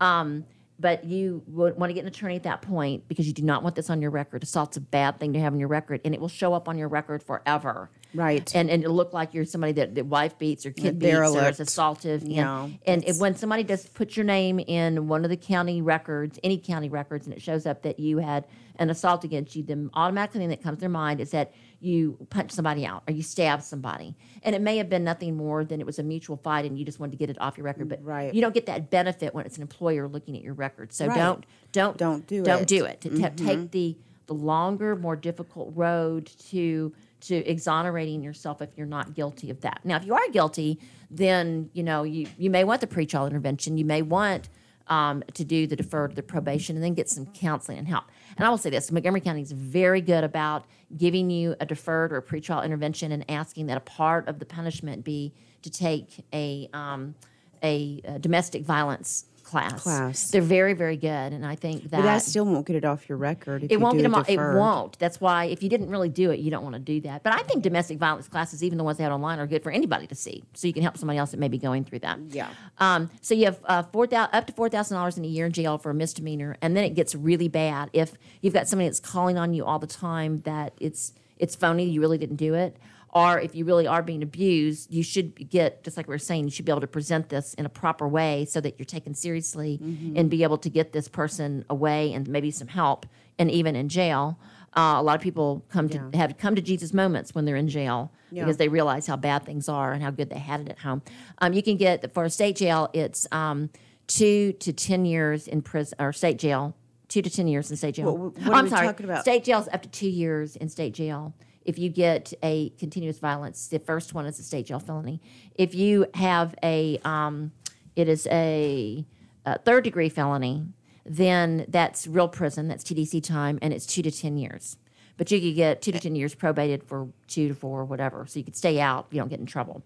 Um, 0.00 0.44
but 0.78 1.04
you 1.04 1.42
would 1.46 1.78
want 1.78 1.90
to 1.90 1.94
get 1.94 2.02
an 2.02 2.08
attorney 2.08 2.36
at 2.36 2.42
that 2.42 2.60
point 2.62 3.08
because 3.08 3.26
you 3.26 3.32
do 3.32 3.42
not 3.42 3.62
want 3.62 3.74
this 3.76 3.88
on 3.88 4.02
your 4.02 4.10
record. 4.10 4.42
Assault's 4.42 4.76
a 4.76 4.80
bad 4.80 5.18
thing 5.18 5.32
to 5.32 5.40
have 5.40 5.52
on 5.52 5.58
your 5.58 5.68
record, 5.68 6.00
and 6.04 6.14
it 6.14 6.20
will 6.20 6.28
show 6.28 6.52
up 6.52 6.68
on 6.68 6.76
your 6.76 6.88
record 6.88 7.22
forever. 7.22 7.90
Right. 8.16 8.54
And 8.54 8.70
and 8.70 8.82
it'll 8.82 8.96
look 8.96 9.12
like 9.12 9.34
you're 9.34 9.44
somebody 9.44 9.72
that, 9.74 9.94
that 9.94 10.06
wife 10.06 10.38
beats 10.38 10.64
or 10.66 10.70
kid 10.70 10.98
beats 10.98 11.14
or 11.14 11.48
is 11.48 11.60
assaultive. 11.60 12.22
And, 12.22 12.32
Yeah, 12.32 12.68
and 12.86 13.04
it, 13.04 13.16
when 13.16 13.34
somebody 13.36 13.62
does 13.62 13.86
put 13.86 14.16
your 14.16 14.24
name 14.24 14.58
in 14.58 15.06
one 15.08 15.24
of 15.24 15.30
the 15.30 15.36
county 15.36 15.82
records, 15.82 16.38
any 16.42 16.58
county 16.58 16.88
records, 16.88 17.26
and 17.26 17.34
it 17.34 17.42
shows 17.42 17.66
up 17.66 17.82
that 17.82 18.00
you 18.00 18.18
had 18.18 18.46
an 18.78 18.90
assault 18.90 19.24
against 19.24 19.56
you, 19.56 19.62
then 19.62 19.90
automatically 19.94 20.40
thing 20.40 20.48
that 20.50 20.62
comes 20.62 20.76
to 20.78 20.80
their 20.80 20.88
mind 20.90 21.20
is 21.20 21.30
that 21.30 21.52
you 21.80 22.16
punch 22.30 22.50
somebody 22.50 22.84
out 22.86 23.02
or 23.08 23.12
you 23.12 23.22
stab 23.22 23.62
somebody. 23.62 24.14
And 24.42 24.54
it 24.54 24.60
may 24.60 24.76
have 24.78 24.88
been 24.88 25.04
nothing 25.04 25.36
more 25.36 25.64
than 25.64 25.80
it 25.80 25.86
was 25.86 25.98
a 25.98 26.02
mutual 26.02 26.36
fight 26.36 26.64
and 26.64 26.78
you 26.78 26.84
just 26.84 26.98
wanted 27.00 27.12
to 27.12 27.18
get 27.18 27.30
it 27.30 27.40
off 27.40 27.56
your 27.56 27.64
record. 27.64 27.88
But 27.88 28.04
Right. 28.04 28.34
you 28.34 28.40
don't 28.40 28.54
get 28.54 28.66
that 28.66 28.90
benefit 28.90 29.34
when 29.34 29.46
it's 29.46 29.56
an 29.56 29.62
employer 29.62 30.08
looking 30.08 30.36
at 30.36 30.42
your 30.42 30.54
record. 30.54 30.92
So 30.92 31.06
Right. 31.06 31.16
don't 31.16 31.46
don't 31.72 31.96
Don't 31.96 32.26
do 32.26 32.42
don't 32.42 32.62
it. 32.62 32.68
do 32.68 32.84
it. 32.84 33.00
To 33.02 33.10
ta- 33.10 33.28
take 33.36 33.58
mm-hmm. 33.58 33.66
the 33.68 33.96
the 34.26 34.34
longer, 34.34 34.96
more 34.96 35.14
difficult 35.16 35.72
road 35.76 36.26
to 36.50 36.92
to 37.20 37.36
exonerating 37.36 38.22
yourself 38.22 38.60
if 38.62 38.70
you're 38.76 38.86
not 38.86 39.14
guilty 39.14 39.50
of 39.50 39.60
that. 39.62 39.80
Now, 39.84 39.96
if 39.96 40.04
you 40.04 40.14
are 40.14 40.28
guilty, 40.30 40.78
then 41.10 41.70
you 41.72 41.82
know 41.82 42.02
you 42.02 42.28
you 42.38 42.50
may 42.50 42.64
want 42.64 42.80
the 42.80 42.86
pretrial 42.86 43.26
intervention. 43.26 43.78
You 43.78 43.84
may 43.84 44.02
want 44.02 44.48
um, 44.88 45.24
to 45.34 45.44
do 45.44 45.66
the 45.66 45.76
deferred, 45.76 46.14
the 46.14 46.22
probation, 46.22 46.76
and 46.76 46.84
then 46.84 46.94
get 46.94 47.08
some 47.08 47.26
counseling 47.26 47.78
and 47.78 47.88
help. 47.88 48.04
And 48.36 48.46
I 48.46 48.50
will 48.50 48.58
say 48.58 48.70
this: 48.70 48.90
Montgomery 48.92 49.20
County 49.20 49.42
is 49.42 49.52
very 49.52 50.00
good 50.00 50.24
about 50.24 50.66
giving 50.96 51.30
you 51.30 51.56
a 51.60 51.66
deferred 51.66 52.12
or 52.12 52.18
a 52.18 52.22
pretrial 52.22 52.64
intervention 52.64 53.12
and 53.12 53.24
asking 53.30 53.66
that 53.66 53.76
a 53.76 53.80
part 53.80 54.28
of 54.28 54.38
the 54.38 54.46
punishment 54.46 55.04
be 55.04 55.32
to 55.62 55.70
take 55.70 56.24
a 56.32 56.68
um, 56.72 57.14
a, 57.62 58.02
uh 58.06 58.18
domestic 58.18 58.64
violence 58.64 59.24
class. 59.46 59.82
Class. 59.82 60.30
They're 60.30 60.42
very 60.42 60.74
very 60.74 60.96
good, 60.96 61.32
and 61.32 61.46
I 61.46 61.54
think 61.54 61.84
that 61.84 61.90
but 61.92 62.02
that 62.02 62.22
still 62.22 62.44
won't 62.44 62.66
get 62.66 62.76
it 62.76 62.84
off 62.84 63.08
your 63.08 63.16
record. 63.16 63.66
It 63.70 63.80
won't 63.80 63.96
get 63.96 64.02
them. 64.02 64.14
all- 64.14 64.24
It 64.28 64.36
won't. 64.36 64.98
That's 64.98 65.20
why 65.20 65.44
if 65.46 65.62
you 65.62 65.68
didn't 65.68 65.88
really 65.88 66.08
do 66.08 66.30
it, 66.30 66.40
you 66.40 66.50
don't 66.50 66.62
want 66.64 66.74
to 66.74 66.78
do 66.80 67.00
that. 67.02 67.22
But 67.22 67.32
I 67.32 67.38
think 67.44 67.62
domestic 67.62 67.98
violence 67.98 68.28
classes, 68.28 68.62
even 68.64 68.76
the 68.78 68.84
ones 68.84 68.98
they 68.98 69.04
have 69.04 69.12
online, 69.12 69.38
are 69.38 69.46
good 69.46 69.62
for 69.62 69.70
anybody 69.72 70.06
to 70.08 70.14
see, 70.14 70.42
so 70.54 70.66
you 70.66 70.72
can 70.72 70.82
help 70.82 70.98
somebody 70.98 71.18
else 71.18 71.30
that 71.30 71.38
may 71.40 71.48
be 71.48 71.58
going 71.58 71.84
through 71.84 72.00
that. 72.00 72.18
Yeah. 72.30 72.48
Um, 72.78 73.08
so 73.22 73.34
you 73.34 73.44
have 73.46 73.58
uh, 73.64 73.82
four 73.84 74.06
thousand 74.06 74.34
up 74.34 74.46
to 74.48 74.52
four 74.52 74.68
thousand 74.68 74.96
dollars 74.96 75.16
in 75.16 75.24
a 75.24 75.28
year 75.28 75.46
in 75.46 75.52
jail 75.52 75.78
for 75.78 75.90
a 75.90 75.94
misdemeanor, 75.94 76.56
and 76.60 76.76
then 76.76 76.84
it 76.84 76.94
gets 76.94 77.14
really 77.14 77.48
bad 77.48 77.88
if 77.92 78.12
you've 78.42 78.54
got 78.54 78.68
somebody 78.68 78.88
that's 78.88 79.00
calling 79.00 79.38
on 79.38 79.54
you 79.54 79.64
all 79.64 79.78
the 79.78 79.86
time 79.86 80.38
that 80.40 80.72
it's 80.80 81.12
it's 81.38 81.54
phony. 81.54 81.84
You 81.84 82.00
really 82.00 82.18
didn't 82.18 82.36
do 82.36 82.54
it. 82.54 82.76
Or 83.16 83.40
if 83.40 83.54
you 83.54 83.64
really 83.64 83.86
are 83.86 84.02
being 84.02 84.22
abused, 84.22 84.92
you 84.92 85.02
should 85.02 85.48
get, 85.48 85.82
just 85.84 85.96
like 85.96 86.06
we 86.06 86.12
were 86.14 86.18
saying, 86.18 86.44
you 86.44 86.50
should 86.50 86.66
be 86.66 86.72
able 86.72 86.82
to 86.82 86.86
present 86.86 87.30
this 87.30 87.54
in 87.54 87.64
a 87.64 87.68
proper 87.70 88.06
way 88.06 88.44
so 88.44 88.60
that 88.60 88.78
you're 88.78 88.84
taken 88.84 89.14
seriously 89.14 89.80
and 90.16 90.28
be 90.28 90.42
able 90.42 90.58
to 90.58 90.68
get 90.68 90.92
this 90.92 91.08
person 91.08 91.64
away 91.70 92.12
and 92.12 92.28
maybe 92.28 92.50
some 92.50 92.68
help 92.68 93.06
and 93.38 93.50
even 93.50 93.74
in 93.74 93.88
jail. 93.88 94.38
Uh, 94.76 94.96
a 94.98 95.02
lot 95.02 95.14
of 95.16 95.22
people 95.22 95.64
come 95.70 95.88
to 95.88 96.10
have 96.18 96.36
come 96.36 96.54
to 96.54 96.60
Jesus 96.60 96.92
moments 96.92 97.34
when 97.34 97.46
they're 97.46 97.56
in 97.56 97.68
jail 97.68 98.12
because 98.44 98.58
they 98.58 98.68
realize 98.68 99.06
how 99.06 99.16
bad 99.16 99.44
things 99.46 99.66
are 99.70 99.92
and 99.92 100.02
how 100.02 100.10
good 100.10 100.28
they 100.28 100.38
had 100.38 100.60
it 100.60 100.68
at 100.68 100.78
home. 100.80 101.00
Um, 101.38 101.54
you 101.54 101.62
can 101.62 101.78
get 101.78 102.12
for 102.12 102.24
a 102.24 102.30
state 102.30 102.56
jail, 102.56 102.90
it's 102.92 103.26
um, 103.32 103.70
two 104.08 104.52
to 104.64 104.74
ten 104.74 105.06
years 105.06 105.48
in 105.48 105.62
prison 105.62 105.96
or 105.98 106.12
state 106.12 106.38
jail, 106.38 106.76
two 107.08 107.22
to 107.22 107.30
ten 107.30 107.48
years 107.48 107.70
in 107.70 107.78
state 107.78 107.94
jail. 107.94 108.14
What- 108.14 108.34
what 108.36 108.48
Oh, 108.48 108.52
I'm 108.52 108.68
sorry, 108.68 108.86
talking 108.88 109.04
about? 109.06 109.22
state 109.22 109.44
jail's 109.44 109.68
up 109.72 109.80
to 109.82 109.88
two 109.88 110.10
years 110.10 110.56
in 110.56 110.68
state 110.68 110.92
jail. 110.92 111.32
If 111.66 111.78
you 111.78 111.90
get 111.90 112.32
a 112.42 112.70
continuous 112.78 113.18
violence, 113.18 113.66
the 113.68 113.80
first 113.80 114.14
one 114.14 114.24
is 114.24 114.38
a 114.38 114.42
state 114.42 114.66
jail 114.66 114.78
felony. 114.78 115.20
If 115.56 115.74
you 115.74 116.06
have 116.14 116.54
a, 116.62 116.98
um, 117.04 117.52
it 117.96 118.08
is 118.08 118.26
a, 118.30 119.04
uh 119.44 119.58
third 119.64 119.84
degree 119.84 120.08
felony, 120.08 120.66
then 121.04 121.66
that's 121.68 122.06
real 122.06 122.28
prison. 122.28 122.68
That's 122.68 122.84
TDC 122.84 123.22
time, 123.22 123.58
and 123.62 123.72
it's 123.72 123.86
two 123.86 124.02
to 124.02 124.10
ten 124.10 124.36
years. 124.36 124.76
But 125.16 125.30
you 125.30 125.40
could 125.40 125.54
get 125.54 125.82
two 125.82 125.92
to 125.92 126.00
ten 126.00 126.14
years 126.14 126.34
probated 126.34 126.82
for 126.82 127.08
two 127.26 127.48
to 127.48 127.54
four, 127.54 127.84
whatever. 127.84 128.26
So 128.26 128.38
you 128.38 128.44
could 128.44 128.56
stay 128.56 128.80
out. 128.80 129.06
You 129.10 129.20
don't 129.20 129.28
get 129.28 129.40
in 129.40 129.46
trouble. 129.46 129.82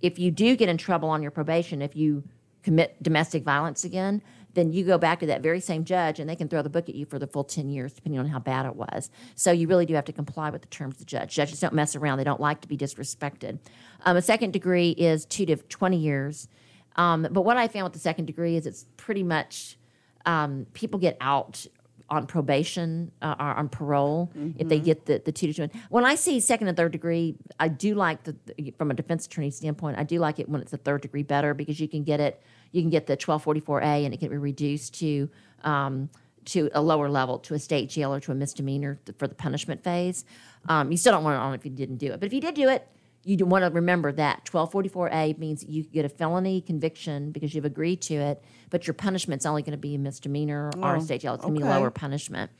If 0.00 0.18
you 0.18 0.30
do 0.30 0.56
get 0.56 0.68
in 0.68 0.76
trouble 0.76 1.08
on 1.08 1.22
your 1.22 1.30
probation, 1.30 1.82
if 1.82 1.96
you 1.96 2.24
commit 2.62 3.00
domestic 3.02 3.44
violence 3.44 3.84
again, 3.84 4.22
then 4.56 4.72
you 4.72 4.84
go 4.84 4.98
back 4.98 5.20
to 5.20 5.26
that 5.26 5.42
very 5.42 5.60
same 5.60 5.84
judge 5.84 6.18
and 6.18 6.28
they 6.28 6.34
can 6.34 6.48
throw 6.48 6.62
the 6.62 6.70
book 6.70 6.88
at 6.88 6.94
you 6.94 7.04
for 7.04 7.18
the 7.18 7.26
full 7.26 7.44
10 7.44 7.68
years, 7.68 7.92
depending 7.92 8.18
on 8.18 8.26
how 8.26 8.38
bad 8.38 8.66
it 8.66 8.74
was. 8.74 9.10
So 9.34 9.52
you 9.52 9.68
really 9.68 9.86
do 9.86 9.94
have 9.94 10.06
to 10.06 10.12
comply 10.12 10.50
with 10.50 10.62
the 10.62 10.68
terms 10.68 10.94
of 10.94 10.98
the 11.00 11.04
judge. 11.04 11.34
Judges 11.34 11.60
don't 11.60 11.74
mess 11.74 11.94
around, 11.94 12.18
they 12.18 12.24
don't 12.24 12.40
like 12.40 12.62
to 12.62 12.68
be 12.68 12.76
disrespected. 12.76 13.58
Um, 14.04 14.16
a 14.16 14.22
second 14.22 14.52
degree 14.52 14.90
is 14.90 15.26
two 15.26 15.46
to 15.46 15.56
20 15.56 15.96
years. 15.96 16.48
Um, 16.96 17.28
but 17.30 17.42
what 17.42 17.58
I 17.58 17.68
found 17.68 17.84
with 17.84 17.92
the 17.92 17.98
second 17.98 18.24
degree 18.24 18.56
is 18.56 18.66
it's 18.66 18.86
pretty 18.96 19.22
much 19.22 19.78
um, 20.24 20.66
people 20.72 20.98
get 20.98 21.18
out 21.20 21.66
on 22.08 22.26
probation 22.26 23.10
uh, 23.20 23.34
or 23.38 23.46
on 23.46 23.68
parole 23.68 24.30
if 24.58 24.68
they 24.68 24.78
get 24.78 25.06
the, 25.06 25.20
the 25.24 25.32
two 25.32 25.52
to 25.52 25.68
two. 25.68 25.78
When 25.90 26.04
I 26.04 26.14
see 26.14 26.40
second 26.40 26.68
and 26.68 26.76
third 26.76 26.92
degree, 26.92 27.36
I 27.58 27.68
do 27.68 27.94
like 27.94 28.22
the 28.22 28.36
from 28.78 28.90
a 28.90 28.94
defense 28.94 29.26
attorney 29.26 29.50
standpoint. 29.50 29.98
I 29.98 30.04
do 30.04 30.18
like 30.18 30.38
it 30.38 30.48
when 30.48 30.60
it's 30.60 30.72
a 30.72 30.76
third 30.76 31.02
degree 31.02 31.24
better 31.24 31.52
because 31.52 31.80
you 31.80 31.88
can 31.88 32.04
get 32.04 32.20
it. 32.20 32.42
You 32.76 32.82
can 32.82 32.90
get 32.90 33.06
the 33.06 33.16
twelve 33.16 33.42
forty 33.42 33.60
four 33.60 33.80
A 33.80 34.04
and 34.04 34.12
it 34.12 34.18
can 34.18 34.28
be 34.28 34.36
reduced 34.36 34.98
to. 35.00 35.28
Um, 35.62 36.10
to 36.46 36.70
a 36.74 36.80
lower 36.80 37.08
level, 37.08 37.40
to 37.40 37.54
a 37.54 37.58
state 37.58 37.90
jail 37.90 38.14
or 38.14 38.20
to 38.20 38.30
a 38.30 38.34
misdemeanor 38.36 39.00
for 39.18 39.26
the 39.26 39.34
punishment 39.34 39.82
phase. 39.82 40.24
Um, 40.68 40.92
you 40.92 40.96
still 40.96 41.12
don't 41.12 41.24
want 41.24 41.34
it 41.34 41.40
on 41.40 41.54
if 41.54 41.64
you 41.64 41.72
didn't 41.72 41.96
do 41.96 42.12
it. 42.12 42.20
But 42.20 42.26
if 42.28 42.32
you 42.32 42.40
did 42.40 42.54
do 42.54 42.68
it, 42.68 42.86
you 43.24 43.44
want 43.44 43.64
to 43.64 43.70
remember 43.70 44.12
that 44.12 44.44
1244A 44.44 45.38
means 45.38 45.64
you 45.64 45.82
get 45.82 46.04
a 46.04 46.08
felony 46.08 46.60
conviction 46.60 47.32
because 47.32 47.52
you've 47.52 47.64
agreed 47.64 48.00
to 48.02 48.14
it, 48.14 48.44
but 48.70 48.86
your 48.86 48.94
punishment's 48.94 49.44
only 49.44 49.62
going 49.62 49.72
to 49.72 49.76
be 49.76 49.96
a 49.96 49.98
misdemeanor 49.98 50.70
or 50.80 50.94
a 50.94 51.00
state 51.00 51.22
jail. 51.22 51.34
It's 51.34 51.42
going 51.42 51.56
to 51.56 51.60
be 51.60 51.66
okay. 51.66 51.76
lower 51.76 51.90
punishment. 51.90 52.52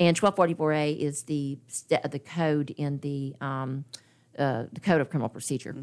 And 0.00 0.18
1244A 0.18 0.98
is 0.98 1.24
the 1.24 1.58
the 2.10 2.18
code 2.18 2.70
in 2.70 2.98
the 3.00 3.34
um, 3.42 3.84
uh, 4.38 4.64
the 4.72 4.80
code 4.80 5.02
of 5.02 5.10
criminal 5.10 5.28
procedure. 5.28 5.74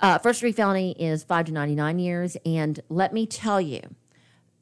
Uh, 0.00 0.18
first 0.18 0.40
degree 0.40 0.52
felony 0.52 0.92
is 0.92 1.24
five 1.24 1.46
to 1.46 1.52
99 1.52 1.98
years, 1.98 2.36
and 2.44 2.80
let 2.88 3.12
me 3.12 3.26
tell 3.26 3.60
you, 3.60 3.80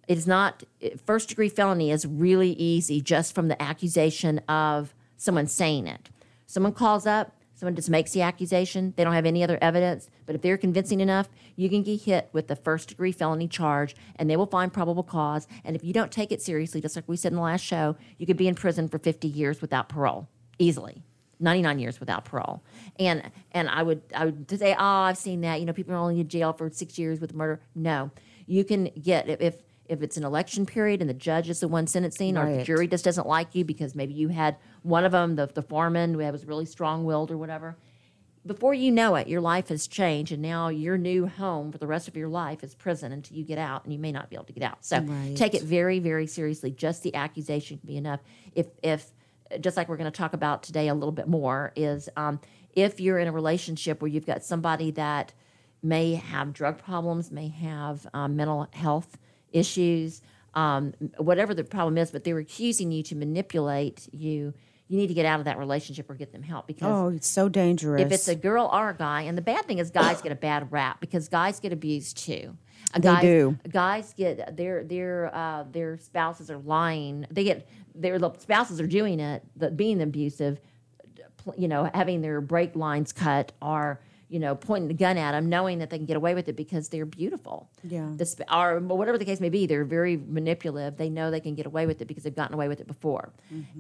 it 0.07 0.19
is 0.19 0.27
not 0.27 0.63
first 1.05 1.29
degree 1.29 1.49
felony 1.49 1.91
is 1.91 2.07
really 2.07 2.53
easy 2.53 3.01
just 3.01 3.35
from 3.35 3.49
the 3.49 3.61
accusation 3.61 4.39
of 4.49 4.95
someone 5.17 5.47
saying 5.47 5.87
it. 5.87 6.11
Someone 6.47 6.73
calls 6.73 7.07
up, 7.07 7.35
someone 7.55 7.75
just 7.75 7.91
makes 7.91 8.13
the 8.13 8.23
accusation, 8.23 8.93
they 8.97 9.03
don't 9.03 9.15
have 9.15 9.27
any 9.27 9.43
other 9.43 9.59
evidence, 9.63 10.11
but 10.27 10.35
if 10.35 10.43
they're 10.43 10.59
convincing 10.59 11.01
enough, 11.01 11.29
you 11.57 11.69
can 11.71 11.83
get 11.83 12.03
hit 12.03 12.29
with 12.33 12.49
the 12.49 12.57
first 12.57 12.91
degree 12.91 13.13
felony 13.13 13.49
charge 13.49 13.97
and 14.17 14.29
they 14.29 14.37
will 14.37 14.47
find 14.47 14.73
probable 14.73 15.03
cause. 15.03 15.49
And 15.65 15.75
if 15.75 15.83
you 15.83 15.93
don't 15.93 16.13
take 16.13 16.33
it 16.33 16.43
seriously, 16.43 16.81
just 16.81 16.97
like 16.97 17.09
we 17.09 17.17
said 17.17 17.33
in 17.33 17.37
the 17.37 17.43
last 17.43 17.63
show, 17.65 17.97
you 18.19 18.27
could 18.27 18.37
be 18.37 18.49
in 18.49 18.55
prison 18.55 18.89
for 18.89 18.99
50 18.99 19.27
years 19.27 19.63
without 19.63 19.89
parole 19.89 20.29
easily. 20.59 21.03
99 21.45 21.79
years 21.79 22.01
without 22.01 22.25
parole. 22.25 22.65
And 22.99 23.31
and 23.53 23.69
I 23.69 23.83
would 23.85 24.03
I 24.15 24.25
would 24.27 24.51
say, 24.51 24.73
oh, 24.75 24.77
I've 24.85 25.19
seen 25.19 25.43
that. 25.43 25.61
You 25.61 25.67
know, 25.67 25.73
people 25.73 25.95
are 25.95 25.99
only 25.99 26.19
in 26.19 26.29
jail 26.29 26.53
for 26.53 26.69
six 26.71 26.99
years 26.99 27.21
with 27.21 27.35
murder. 27.35 27.61
No. 27.75 28.11
You 28.47 28.65
can 28.65 28.91
get 29.01 29.29
if- 29.29 29.63
if 29.87 30.01
it's 30.03 30.17
an 30.17 30.25
election 30.25 30.65
period 30.65 31.03
and 31.03 31.11
the 31.11 31.15
judge 31.15 31.51
is 31.51 31.61
the 31.61 31.69
one 31.69 31.87
sentencing, 31.87 32.39
or 32.39 32.47
the 32.57 32.65
jury 32.65 32.89
just 32.89 33.05
doesn't 33.05 33.27
like 33.27 33.55
you 33.55 33.67
because 33.67 33.95
maybe 33.95 34.15
you 34.15 34.29
had 34.29 34.57
one 34.83 35.05
of 35.05 35.13
them, 35.13 35.37
the, 35.37 35.47
the 35.47 35.61
foreman 35.61 36.15
who 36.15 36.21
was 36.21 36.47
really 36.47 36.65
strong 36.65 37.05
willed 37.05 37.31
or 37.31 37.37
whatever. 37.37 37.77
Before 38.47 38.73
you 38.73 38.91
know 38.91 39.15
it, 39.15 39.29
your 39.29 39.43
life 39.43 39.69
has 39.69 39.87
changed, 39.87 40.33
and 40.33 40.41
now 40.41 40.69
your 40.69 40.97
new 40.97 41.27
home 41.27 41.71
for 41.71 41.77
the 41.77 41.87
rest 41.87 42.09
of 42.09 42.17
your 42.17 42.29
life 42.29 42.65
is 42.65 42.75
prison 42.75 43.13
until 43.13 43.37
you 43.37 43.45
get 43.45 43.59
out, 43.59 43.85
and 43.85 43.93
you 43.93 43.99
may 43.99 44.11
not 44.11 44.31
be 44.31 44.37
able 44.37 44.47
to 44.47 44.53
get 44.55 44.63
out. 44.63 44.83
So 44.85 45.01
Right. 45.01 45.37
take 45.37 45.53
it 45.53 45.63
very, 45.63 45.99
very 45.99 46.27
seriously. 46.27 46.71
Just 46.71 47.03
the 47.03 47.15
accusation 47.15 47.77
can 47.77 47.87
be 47.87 47.99
enough. 47.99 48.21
If 48.55 48.69
if 48.83 49.13
just 49.61 49.77
like 49.77 49.89
we're 49.89 49.97
going 49.97 50.11
to 50.11 50.17
talk 50.17 50.33
about 50.33 50.63
today 50.63 50.89
a 50.89 50.95
little 50.95 51.13
bit 51.13 51.29
more 51.29 51.73
is 51.77 52.09
um, 52.17 52.41
if 52.73 53.01
you're 53.01 53.19
in 53.19 53.29
a 53.29 53.33
relationship 53.33 54.01
where 54.03 54.09
you've 54.09 54.27
got 54.27 54.43
somebody 54.45 54.91
that 54.93 55.33
may 55.83 56.15
have 56.15 56.53
drug 56.53 56.79
problems, 56.79 57.31
may 57.31 57.49
have 57.49 58.07
um, 58.15 58.37
mental 58.37 58.67
health 58.73 59.19
issues, 59.53 60.23
um, 60.55 60.95
whatever 61.19 61.55
the 61.55 61.65
problem 61.65 61.99
is, 61.99 62.11
but 62.11 62.25
they're 62.25 62.39
accusing 62.39 62.91
you 62.93 63.03
to 63.05 63.15
manipulate 63.15 64.09
you. 64.13 64.55
You 64.89 64.99
need 64.99 65.07
to 65.09 65.15
get 65.15 65.25
out 65.27 65.39
of 65.39 65.47
that 65.47 65.59
relationship 65.59 66.11
or 66.11 66.15
get 66.15 66.33
them 66.33 66.43
help 66.43 66.67
because 66.67 66.89
Oh, 66.91 67.09
it's 67.09 67.27
so 67.27 67.49
dangerous. 67.49 68.03
if 68.03 68.13
it's 68.13 68.29
a 68.29 68.35
girl 68.35 68.69
or 68.73 68.91
a 68.91 68.95
guy, 68.95 69.23
and 69.23 69.37
the 69.37 69.43
bad 69.43 69.65
thing 69.67 69.79
is 69.79 69.91
guys 69.91 70.21
get 70.21 70.31
a 70.31 70.37
bad 70.37 70.71
rap 70.71 71.01
because 71.01 71.29
guys 71.29 71.59
get 71.59 71.73
abused 71.73 72.19
too. 72.19 72.57
Uh, 72.93 72.99
They 72.99 73.09
guys, 73.09 73.23
do. 73.23 73.59
Guys 73.71 74.15
get 74.17 74.57
their 74.57 74.85
their 74.85 75.35
uh, 75.35 75.65
their 75.73 75.97
spouses 75.99 76.51
are 76.51 76.59
lying. 76.59 77.27
They 77.31 77.45
get 77.45 77.67
their 77.95 78.19
spouses 78.39 78.81
are 78.81 78.87
doing 78.87 79.21
it, 79.21 79.43
the, 79.57 79.71
being 79.71 80.03
abusive. 80.03 80.61
You 81.59 81.69
know, 81.69 81.91
having 81.93 82.23
their 82.23 82.41
brake 82.41 82.75
lines 82.75 83.13
cut 83.13 83.53
or 83.61 84.01
you 84.31 84.39
know 84.39 84.55
pointing 84.55 84.89
the 84.89 84.95
gun 84.95 85.19
at 85.19 85.33
them, 85.33 85.51
knowing 85.51 85.79
that 85.81 85.91
they 85.91 85.99
can 85.99 86.07
get 86.07 86.17
away 86.17 86.35
with 86.35 86.49
it 86.49 86.57
because 86.57 86.89
they're 86.89 87.05
beautiful. 87.05 87.71
Yeah. 87.83 88.09
Or 88.51 88.81
whatever 88.81 89.19
the 89.19 89.27
case 89.27 89.41
may 89.41 89.51
be, 89.51 89.67
they're 89.67 89.85
very 89.85 90.17
manipulative. 90.17 90.97
They 90.97 91.11
know 91.11 91.31
they 91.31 91.41
can 91.41 91.55
get 91.55 91.67
away 91.67 91.85
with 91.85 92.01
it 92.01 92.07
because 92.07 92.25
they've 92.25 92.35
gotten 92.35 92.55
away 92.55 92.69
with 92.69 92.81
it 92.81 92.87
before. 92.87 93.33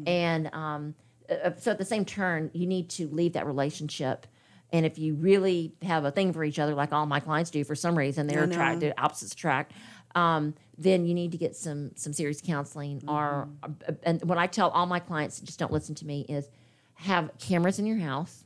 And 0.07 0.51
um, 0.53 0.95
uh, 1.31 1.53
so 1.59 1.71
at 1.71 1.79
the 1.79 1.85
same 1.87 2.05
turn, 2.05 2.51
you 2.53 2.67
need 2.67 2.91
to 2.91 3.09
leave 3.09 3.33
that 3.33 3.47
relationship. 3.47 4.27
And 4.73 4.85
if 4.85 4.99
you 4.99 5.15
really 5.15 5.73
have 5.83 6.05
a 6.05 6.11
thing 6.11 6.33
for 6.33 6.45
each 6.45 6.59
other, 6.59 6.75
like 6.75 6.93
all 6.93 7.07
my 7.07 7.21
clients 7.21 7.51
do, 7.51 7.65
for 7.65 7.75
some 7.75 7.97
reason 7.97 8.27
they're 8.27 8.45
attracted, 8.45 8.93
opposites 8.99 9.33
attract. 9.33 9.73
Um, 10.15 10.55
then 10.79 11.07
you 11.07 11.15
need 11.15 11.33
to 11.33 11.39
get 11.39 11.57
some 11.57 11.93
some 11.97 12.13
serious 12.13 12.41
counseling. 12.41 13.03
Or 13.09 13.49
and 14.03 14.23
what 14.25 14.39
I 14.39 14.47
tell 14.47 14.71
all 14.71 14.87
my 14.87 15.01
clients, 15.01 15.41
just 15.41 15.59
don't 15.59 15.73
listen 15.73 15.95
to 15.97 16.07
me, 16.07 16.25
is 16.29 16.49
have 16.95 17.31
cameras 17.39 17.79
in 17.79 17.87
your 17.87 17.99
house 17.99 18.45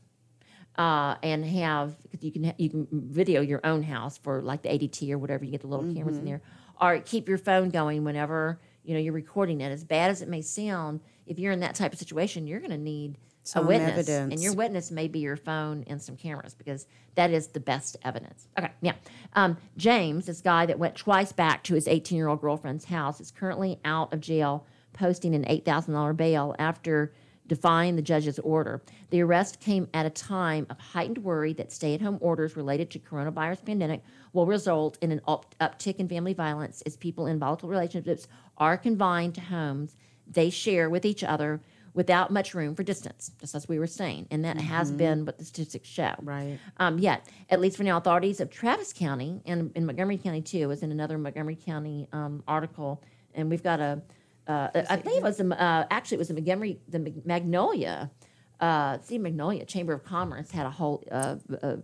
uh, 0.77 1.17
and 1.23 1.45
have 1.45 2.01
because 2.03 2.23
you 2.25 2.33
can 2.33 2.53
you 2.59 2.71
can 2.71 2.87
video 2.93 3.41
your 3.41 3.61
own 3.65 3.83
house 3.83 4.17
for 4.19 4.41
like 4.43 4.63
the 4.63 4.69
ADT 4.69 5.11
or 5.11 5.19
whatever 5.19 5.45
you 5.45 5.51
get 5.51 5.61
the 5.63 5.67
little 5.67 5.93
cameras 5.93 6.17
Mm-hmm. 6.17 6.27
in 6.27 6.33
there, 6.33 6.43
or 6.81 6.99
keep 7.01 7.29
your 7.29 7.39
phone 7.39 7.71
going 7.71 8.05
whenever 8.05 8.61
you 8.85 8.95
know 8.95 9.01
you're 9.01 9.13
recording 9.13 9.61
it. 9.61 9.71
As 9.71 9.85
bad 9.85 10.11
as 10.11 10.23
it 10.23 10.29
may 10.29 10.43
sound, 10.43 11.01
if 11.27 11.39
you're 11.39 11.53
in 11.53 11.61
that 11.61 11.75
type 11.75 11.93
of 11.93 11.99
situation, 11.99 12.47
you're 12.47 12.61
going 12.61 12.71
to 12.71 12.79
need 12.79 13.19
a 13.57 13.63
witness, 13.63 14.09
evidence. 14.09 14.33
and 14.33 14.43
your 14.43 14.55
witness 14.55 14.91
may 14.91 15.09
be 15.09 15.21
your 15.21 15.37
phone 15.37 15.85
and 15.87 16.01
some 16.01 16.17
cameras 16.17 16.55
because 16.55 16.87
that 17.15 17.31
is 17.31 17.49
the 17.49 17.61
best 17.61 17.97
evidence. 18.05 18.49
Okay, 18.59 18.71
yeah. 18.81 18.95
Um, 19.35 19.57
James, 19.77 20.27
this 20.27 20.41
guy 20.41 20.67
that 20.67 20.79
went 20.79 20.97
twice 20.97 21.33
back 21.33 21.65
to 21.65 21.75
his 21.75 21.89
18 21.89 22.17
year 22.17 22.29
old 22.29 22.41
girlfriend's 22.41 22.85
house, 22.85 23.21
is 23.21 23.31
currently 23.31 23.79
out 23.85 24.13
of 24.13 24.21
jail, 24.21 24.67
posting 24.93 25.35
an 25.35 25.45
$8,000 25.45 26.17
bail 26.17 26.55
after 26.59 27.13
defying 27.47 27.97
the 27.97 28.03
judge's 28.03 28.39
order. 28.41 28.83
The 29.11 29.23
arrest 29.23 29.59
came 29.59 29.89
at 29.95 30.05
a 30.05 30.11
time 30.11 30.67
of 30.69 30.79
heightened 30.79 31.19
worry 31.19 31.55
that 31.55 31.73
stay-at-home 31.73 32.19
orders 32.21 32.57
related 32.57 32.91
to 32.91 32.99
coronavirus 32.99 33.65
pandemic 33.65 34.03
will 34.35 34.47
result 34.47 34.99
in 35.01 35.11
an 35.11 35.23
up- 35.27 35.55
uptick 35.61 35.97
in 35.97 36.09
family 36.09 36.35
violence 36.35 36.83
as 36.83 36.97
people 36.97 37.27
in 37.27 37.39
volatile 37.39 37.71
relationships 37.71 38.29
are 38.59 38.77
confined 38.77 39.35
to 39.35 39.41
homes 39.41 39.97
they 40.31 40.51
share 40.51 40.91
with 40.91 41.05
each 41.05 41.25
other 41.25 41.61
without 41.99 42.31
much 42.31 42.55
room 42.55 42.77
for 42.77 42.85
distance, 42.85 43.33
just 43.41 43.57
as 43.57 43.69
we 43.69 43.77
were 43.77 43.87
saying. 43.89 44.29
And 44.31 44.45
that 44.45 44.57
has 44.57 44.93
been 44.93 45.25
what 45.27 45.37
the 45.37 45.45
statistics 45.45 45.89
show. 45.89 46.15
Right. 46.23 46.57
Um, 46.77 47.01
yet, 47.01 47.27
at 47.51 47.61
least 47.61 47.77
for 47.77 47.83
now, 47.83 47.97
authorities 47.97 48.39
of 48.39 48.51
Travis 48.51 48.93
County 48.93 49.43
and 49.45 49.73
in 49.75 49.85
Montgomery 49.85 50.17
County 50.17 50.41
too, 50.41 50.69
was 50.69 50.85
in 50.85 50.93
another 50.93 51.19
Montgomery 51.19 51.57
County 51.57 52.07
um, 52.13 52.45
article, 52.47 53.03
and 53.35 53.51
we've 53.51 53.65
got 53.65 53.81
a, 53.81 54.01
uh, 54.47 54.69
I 54.75 54.95
think 54.95 55.17
it 55.17 55.23
was 55.25 55.39
the, 55.39 55.61
uh, 55.61 55.87
actually 55.91 56.15
it 56.15 56.19
was 56.19 56.29
the 56.29 56.35
Montgomery, 56.35 56.79
the 56.87 57.13
Magnolia, 57.25 58.13
uh, 58.61 58.99
see 59.03 59.19
Magnolia 59.19 59.65
Chamber 59.65 59.93
of 59.93 60.05
Commerce 60.05 60.53
had 60.53 60.67
a 60.67 60.71
whole 60.71 61.03
uh, 61.11 61.35
uh, 61.65 61.77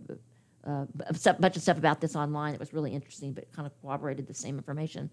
uh, 0.65 0.85
a 1.27 1.33
bunch 1.33 1.57
of 1.57 1.61
stuff 1.61 1.77
about 1.77 1.99
this 1.99 2.15
online. 2.15 2.53
It 2.53 2.59
was 2.61 2.73
really 2.73 2.93
interesting, 2.93 3.33
but 3.33 3.51
kind 3.51 3.67
of 3.67 3.73
corroborated 3.81 4.27
the 4.27 4.33
same 4.33 4.57
information. 4.57 5.09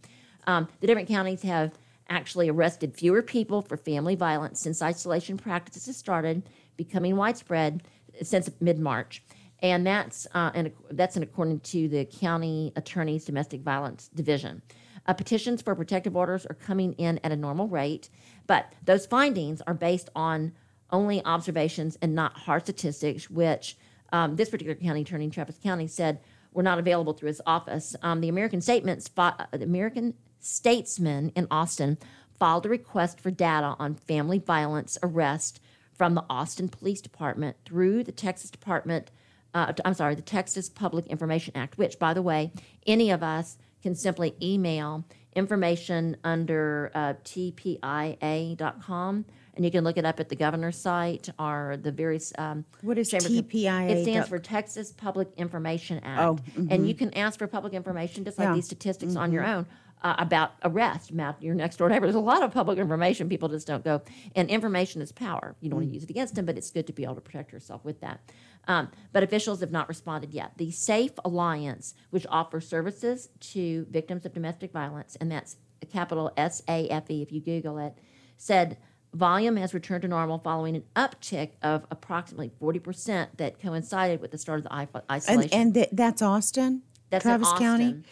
Um, 0.47 0.69
the 0.81 0.87
different 0.87 1.09
counties 1.09 1.43
have 1.43 1.73
actually 2.13 2.49
arrested 2.51 2.95
fewer 2.95 3.23
people 3.23 3.63
for 3.63 3.77
family 3.77 4.15
violence 4.15 4.61
since 4.61 4.83
isolation 4.83 5.39
practices 5.39 5.97
started 5.97 6.43
becoming 6.77 7.17
widespread 7.17 7.83
since 8.23 8.51
mid 8.61 8.79
March. 8.79 9.23
And 9.61 9.87
that's, 9.87 10.27
uh, 10.35 10.51
and 10.55 10.73
that's 10.91 11.17
in 11.17 11.23
according 11.23 11.61
to 11.61 11.89
the 11.89 12.05
county 12.05 12.73
attorney's 12.77 13.25
domestic 13.25 13.63
violence 13.63 14.11
division. 14.15 14.61
Uh, 15.07 15.15
petitions 15.15 15.63
for 15.63 15.75
protective 15.75 16.17
orders 16.17 16.45
are 16.47 16.55
coming 16.55 16.93
in 16.95 17.19
at 17.25 17.33
a 17.33 17.37
normal 17.37 17.67
rate, 17.67 18.11
but 18.47 18.73
those 18.85 19.07
findings 19.07 19.61
are 19.63 19.75
based 19.75 20.11
on 20.15 20.53
only 20.91 21.25
observations 21.25 21.97
and 22.03 22.15
not 22.15 22.37
hard 22.37 22.63
statistics, 22.63 23.31
which 23.31 23.77
um, 24.13 24.37
this 24.37 24.51
particular 24.51 24.77
county 24.77 25.01
attorney 25.01 25.25
in 25.25 25.31
Travis 25.31 25.59
County 25.63 25.87
said 25.87 26.21
were 26.53 26.63
not 26.63 26.79
available 26.79 27.15
through 27.15 27.29
his 27.29 27.41
office. 27.47 27.97
Um, 28.03 28.21
the 28.21 28.29
American 28.29 28.61
Statements, 28.61 29.11
uh, 29.17 29.33
the 29.53 29.65
American 29.65 30.15
Statesman 30.43 31.33
in 31.35 31.47
Austin 31.51 31.97
filed 32.39 32.67
a 32.67 32.69
request 32.69 33.21
for 33.21 33.31
data 33.31 33.75
on 33.79 33.95
family 33.95 34.39
violence 34.39 34.99
arrest 35.03 35.61
from 35.95 36.15
the 36.15 36.25
Austin 36.29 36.69
Police 36.69 37.01
Department 37.01 37.57
through 37.65 38.05
the 38.05 38.13
Texas 38.13 38.51
Department. 38.51 39.11
Uh, 39.55 39.73
I'm 39.85 39.95
sorry, 39.95 40.15
the 40.15 40.23
Texas 40.23 40.69
Public 40.69 41.07
Information 41.07 41.57
Act, 41.57 41.79
which, 41.79 41.99
by 41.99 42.13
the 42.13 42.23
way, 42.23 42.53
any 42.87 43.11
of 43.11 43.23
us 43.23 43.57
can 43.83 43.95
simply 43.95 44.35
email 44.43 45.05
information 45.35 46.17
under 46.25 46.91
uh, 46.95 47.15
tpia.com 47.25 49.25
and 49.55 49.65
you 49.65 49.71
can 49.71 49.85
look 49.85 49.99
it 49.99 50.05
up 50.05 50.19
at 50.19 50.29
the 50.29 50.37
governor's 50.37 50.79
site 50.79 51.29
or 51.39 51.77
the 51.81 51.93
various 51.93 52.33
um, 52.39 52.65
What 52.81 52.99
is 52.99 53.13
TPIA 53.13 53.91
It 53.91 54.03
stands 54.05 54.29
for 54.29 54.39
Texas 54.39 54.93
Public 54.93 55.29
Information 55.37 56.01
Act. 56.05 56.21
Oh, 56.21 56.39
and 56.71 56.89
you 56.89 56.95
can 56.95 57.13
ask 57.15 57.39
for 57.39 57.47
public 57.47 57.75
information 57.75 58.25
just 58.25 58.39
like 58.39 58.49
Yeah. 58.49 58.55
these 58.55 58.67
statistics 58.67 59.15
on 59.15 59.33
your 59.33 59.45
own 59.45 59.67
uh, 60.03 60.17
about 60.19 60.53
arrest, 60.65 61.11
about 61.11 61.43
your 61.43 61.55
next 61.55 61.77
door 61.77 61.89
neighbor. 61.89 62.07
There's 62.07 62.15
a 62.15 62.21
lot 62.21 62.43
of 62.43 62.53
public 62.53 62.79
information 62.79 63.29
people 63.29 63.49
just 63.49 63.67
don't 63.67 63.85
go. 63.85 64.03
And 64.35 64.49
information 64.51 65.01
is 65.01 65.13
power. 65.13 65.57
You 65.61 65.71
don't 65.71 65.79
want 65.79 65.89
to 65.91 65.95
use 65.95 66.05
it 66.05 66.11
against 66.11 66.35
them, 66.35 66.45
but 66.45 66.57
it's 66.57 66.71
good 66.71 66.87
to 66.89 66.93
be 66.93 67.05
able 67.05 67.15
to 67.15 67.21
protect 67.21 67.53
yourself 67.53 67.85
with 67.85 68.01
that. 68.01 68.21
Um, 68.69 68.91
but 69.13 69.23
officials 69.23 69.61
have 69.61 69.71
not 69.71 69.89
responded 69.89 70.33
yet. 70.33 70.53
The 70.57 70.71
Safe 70.71 71.13
Alliance, 71.25 71.95
which 72.11 72.27
offers 72.29 72.69
services 72.69 73.29
to 73.41 73.87
victims 73.91 74.25
of 74.25 74.33
domestic 74.33 74.73
violence, 74.73 75.17
and 75.21 75.31
that's 75.31 75.57
a 75.81 75.87
capital 75.87 76.33
S 76.37 76.63
A 76.69 76.89
F 76.89 77.11
E 77.11 77.23
if 77.23 77.33
you 77.33 77.41
Google 77.41 77.79
it, 77.79 77.99
said 78.37 78.77
volume 79.15 79.57
has 79.57 79.75
returned 79.75 80.03
to 80.03 80.09
normal 80.09 80.39
following 80.39 80.77
an 80.77 80.85
uptick 80.97 81.51
of 81.63 81.85
approximately 81.91 82.51
40% 82.61 83.29
that 83.37 83.61
coincided 83.61 84.21
with 84.21 84.31
the 84.31 84.39
start 84.39 84.59
of 84.59 84.65
the 84.65 85.03
isolation. 85.11 85.43
And, 85.53 85.55
and 85.55 85.75
th- 85.75 85.89
that's 85.93 86.23
Austin, 86.23 86.83
That's 87.11 87.25
Travis 87.25 87.53
County. 87.59 88.03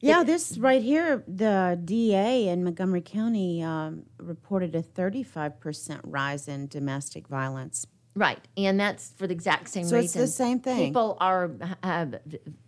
Yeah, 0.00 0.22
this 0.24 0.58
right 0.58 0.82
here, 0.82 1.24
the 1.26 1.80
DA 1.84 2.48
in 2.48 2.64
Montgomery 2.64 3.00
County 3.00 3.62
um, 3.62 4.04
reported 4.18 4.74
a 4.74 4.82
35% 4.82 6.00
rise 6.04 6.48
in 6.48 6.66
domestic 6.66 7.28
violence. 7.28 7.86
Right, 8.14 8.40
and 8.56 8.80
that's 8.80 9.12
for 9.16 9.26
the 9.26 9.34
exact 9.34 9.68
same 9.68 9.82
reason. 9.82 9.98
So 9.98 10.04
it's 10.04 10.14
the 10.14 10.26
same 10.26 10.60
thing. 10.60 10.86
People 10.86 11.18
are 11.20 11.50
have, 11.82 12.18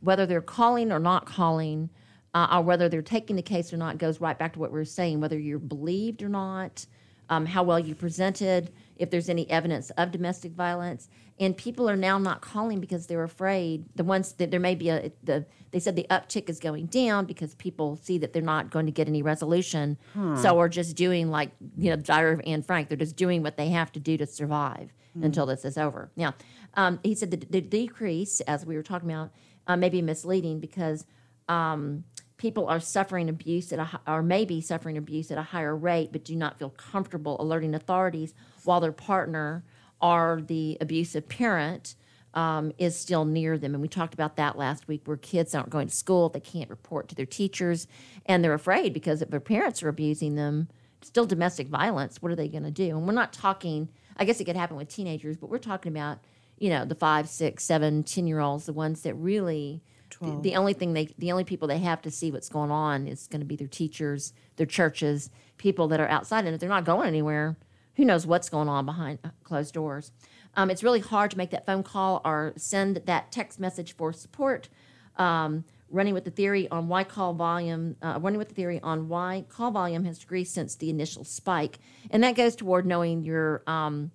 whether 0.00 0.26
they're 0.26 0.42
calling 0.42 0.92
or 0.92 0.98
not 0.98 1.24
calling, 1.24 1.88
uh, 2.34 2.48
or 2.52 2.62
whether 2.62 2.88
they're 2.88 3.00
taking 3.00 3.36
the 3.36 3.42
case 3.42 3.72
or 3.72 3.78
not, 3.78 3.96
goes 3.96 4.20
right 4.20 4.38
back 4.38 4.52
to 4.54 4.58
what 4.58 4.72
we 4.72 4.78
were 4.78 4.84
saying. 4.84 5.20
Whether 5.20 5.38
you're 5.38 5.58
believed 5.58 6.22
or 6.22 6.28
not, 6.28 6.84
um, 7.28 7.46
how 7.46 7.62
well 7.62 7.78
you 7.78 7.94
presented, 7.94 8.72
if 8.96 9.10
there's 9.10 9.28
any 9.28 9.48
evidence 9.50 9.90
of 9.90 10.10
domestic 10.10 10.52
violence, 10.52 11.08
and 11.40 11.56
people 11.56 11.88
are 11.88 11.96
now 11.96 12.18
not 12.18 12.40
calling 12.40 12.80
because 12.80 13.06
they're 13.06 13.22
afraid. 13.22 13.84
The 13.94 14.04
ones 14.04 14.32
that 14.32 14.50
there 14.50 14.60
may 14.60 14.74
be 14.74 14.88
a 14.88 15.12
the 15.22 15.46
they 15.70 15.78
said 15.78 15.96
the 15.96 16.06
uptick 16.10 16.48
is 16.48 16.58
going 16.58 16.86
down 16.86 17.26
because 17.26 17.54
people 17.54 17.96
see 17.96 18.18
that 18.18 18.32
they're 18.32 18.42
not 18.42 18.70
going 18.70 18.86
to 18.86 18.92
get 18.92 19.06
any 19.06 19.22
resolution, 19.22 19.98
so 20.36 20.58
are 20.58 20.68
just 20.68 20.96
doing 20.96 21.30
like 21.30 21.50
you 21.76 21.90
know 21.90 21.96
Diary 21.96 22.34
of 22.34 22.40
Anne 22.44 22.62
Frank. 22.62 22.88
They're 22.88 22.96
just 22.96 23.16
doing 23.16 23.42
what 23.42 23.56
they 23.56 23.68
have 23.68 23.92
to 23.92 24.00
do 24.00 24.16
to 24.16 24.26
survive 24.26 24.92
until 25.20 25.46
this 25.46 25.64
is 25.64 25.76
over. 25.76 26.10
Now, 26.16 26.34
um, 26.74 27.00
he 27.02 27.14
said 27.14 27.32
the, 27.32 27.38
the 27.38 27.60
decrease, 27.60 28.40
as 28.42 28.64
we 28.64 28.76
were 28.76 28.84
talking 28.84 29.10
about, 29.10 29.32
uh, 29.66 29.76
may 29.76 29.88
be 29.88 30.00
misleading 30.00 30.60
because 30.60 31.06
um, 31.48 32.04
people 32.38 32.66
are 32.68 32.81
suffering 32.81 33.29
abuse 33.29 33.72
at 33.72 33.79
a, 33.79 34.01
or 34.07 34.22
maybe 34.22 34.61
suffering 34.61 34.96
abuse 34.96 35.31
at 35.31 35.38
a 35.38 35.42
higher 35.42 35.77
rate, 35.77 36.11
but 36.12 36.24
do 36.24 36.35
not 36.35 36.59
feel 36.59 36.70
comfortable 36.70 37.37
alerting 37.40 37.74
authorities 37.74 38.33
while 38.64 38.81
their 38.81 38.92
partner 38.92 39.64
or 40.01 40.42
the 40.46 40.79
abusive 40.81 41.29
parent 41.29 41.96
um, 42.35 42.72
is 42.79 42.96
still 42.96 43.24
near 43.24 43.59
them. 43.59 43.74
And 43.74 43.83
we 43.83 43.88
talked 43.88 44.14
about 44.14 44.37
that 44.37 44.57
last 44.57 44.87
week, 44.87 45.03
where 45.05 45.16
kids 45.16 45.55
aren't 45.55 45.70
going 45.70 45.88
to 45.88 45.94
school, 45.94 46.29
they 46.29 46.40
can't 46.40 46.70
report 46.70 47.09
to 47.09 47.14
their 47.14 47.27
teachers, 47.27 47.88
and 48.27 48.42
they're 48.44 48.55
afraid 48.55 48.92
because 48.92 49.20
if 49.20 49.31
their 49.31 49.40
parents 49.40 49.83
are 49.83 49.88
abusing 49.88 50.37
them, 50.37 50.68
still 51.03 51.27
domestic 51.27 51.68
violence. 51.68 52.22
What 52.22 52.31
are 52.31 52.37
they 52.37 52.48
going 52.48 52.64
to 52.64 52.70
do? 52.70 52.96
And 52.96 53.07
we're 53.07 53.12
not 53.12 53.33
talking. 53.33 53.88
I 54.16 54.24
guess 54.24 54.40
it 54.40 54.44
could 54.44 54.57
happen 54.57 54.77
with 54.77 54.88
teenagers, 54.88 55.37
but 55.37 55.48
we're 55.48 55.59
talking 55.59 55.92
about 55.92 56.18
you 56.59 56.70
know 56.70 56.85
the 56.85 56.94
five, 56.94 57.29
six, 57.29 57.64
seven, 57.64 58.03
ten 58.03 58.27
year 58.27 58.40
olds, 58.40 58.66
the 58.66 58.72
ones 58.72 59.03
that 59.03 59.14
really 59.14 59.83
the, 60.20 60.40
the 60.50 60.56
only 60.56 60.72
thing 60.72 60.92
they 60.92 61.08
the 61.18 61.32
only 61.32 61.44
people 61.44 61.68
they 61.68 61.78
have 61.78 62.02
to 62.02 62.10
see 62.10 62.30
what's 62.30 62.48
going 62.48 62.70
on 62.70 63.06
is 63.06 63.26
going 63.26 63.40
to 63.40 63.46
be 63.46 63.56
their 63.56 63.68
teachers, 63.68 64.32
their 64.56 64.66
churches, 64.66 65.30
people 65.56 65.88
that 65.88 66.00
are 66.00 66.08
outside, 66.08 66.44
and 66.44 66.54
if 66.54 66.60
they're 66.60 66.68
not 66.68 66.84
going 66.84 67.08
anywhere, 67.08 67.56
who 67.96 68.04
knows 68.04 68.26
what's 68.26 68.48
going 68.48 68.68
on 68.68 68.86
behind 68.86 69.18
uh, 69.24 69.30
closed 69.44 69.74
doors. 69.74 70.12
Um, 70.56 70.70
it's 70.70 70.82
really 70.82 71.00
hard 71.00 71.30
to 71.32 71.36
make 71.36 71.50
that 71.50 71.66
phone 71.66 71.82
call 71.82 72.20
or 72.24 72.52
send 72.56 73.02
that 73.06 73.30
text 73.30 73.60
message 73.60 73.94
for 73.94 74.12
support. 74.12 74.68
Um, 75.16 75.64
running 75.90 76.14
with 76.14 76.24
the 76.24 76.30
theory 76.30 76.68
on 76.70 76.88
why 76.88 77.02
call 77.02 77.32
volume, 77.32 77.96
uh, 78.02 78.18
running 78.20 78.38
with 78.38 78.48
the 78.48 78.54
theory 78.54 78.80
on 78.82 79.08
why 79.08 79.44
call 79.48 79.70
volume 79.70 80.04
has 80.04 80.18
decreased 80.18 80.54
since 80.54 80.74
the 80.74 80.90
initial 80.90 81.24
spike, 81.24 81.78
and 82.10 82.22
that 82.22 82.34
goes 82.34 82.56
toward 82.56 82.86
knowing 82.86 83.22
your 83.22 83.62
um, 83.66 84.10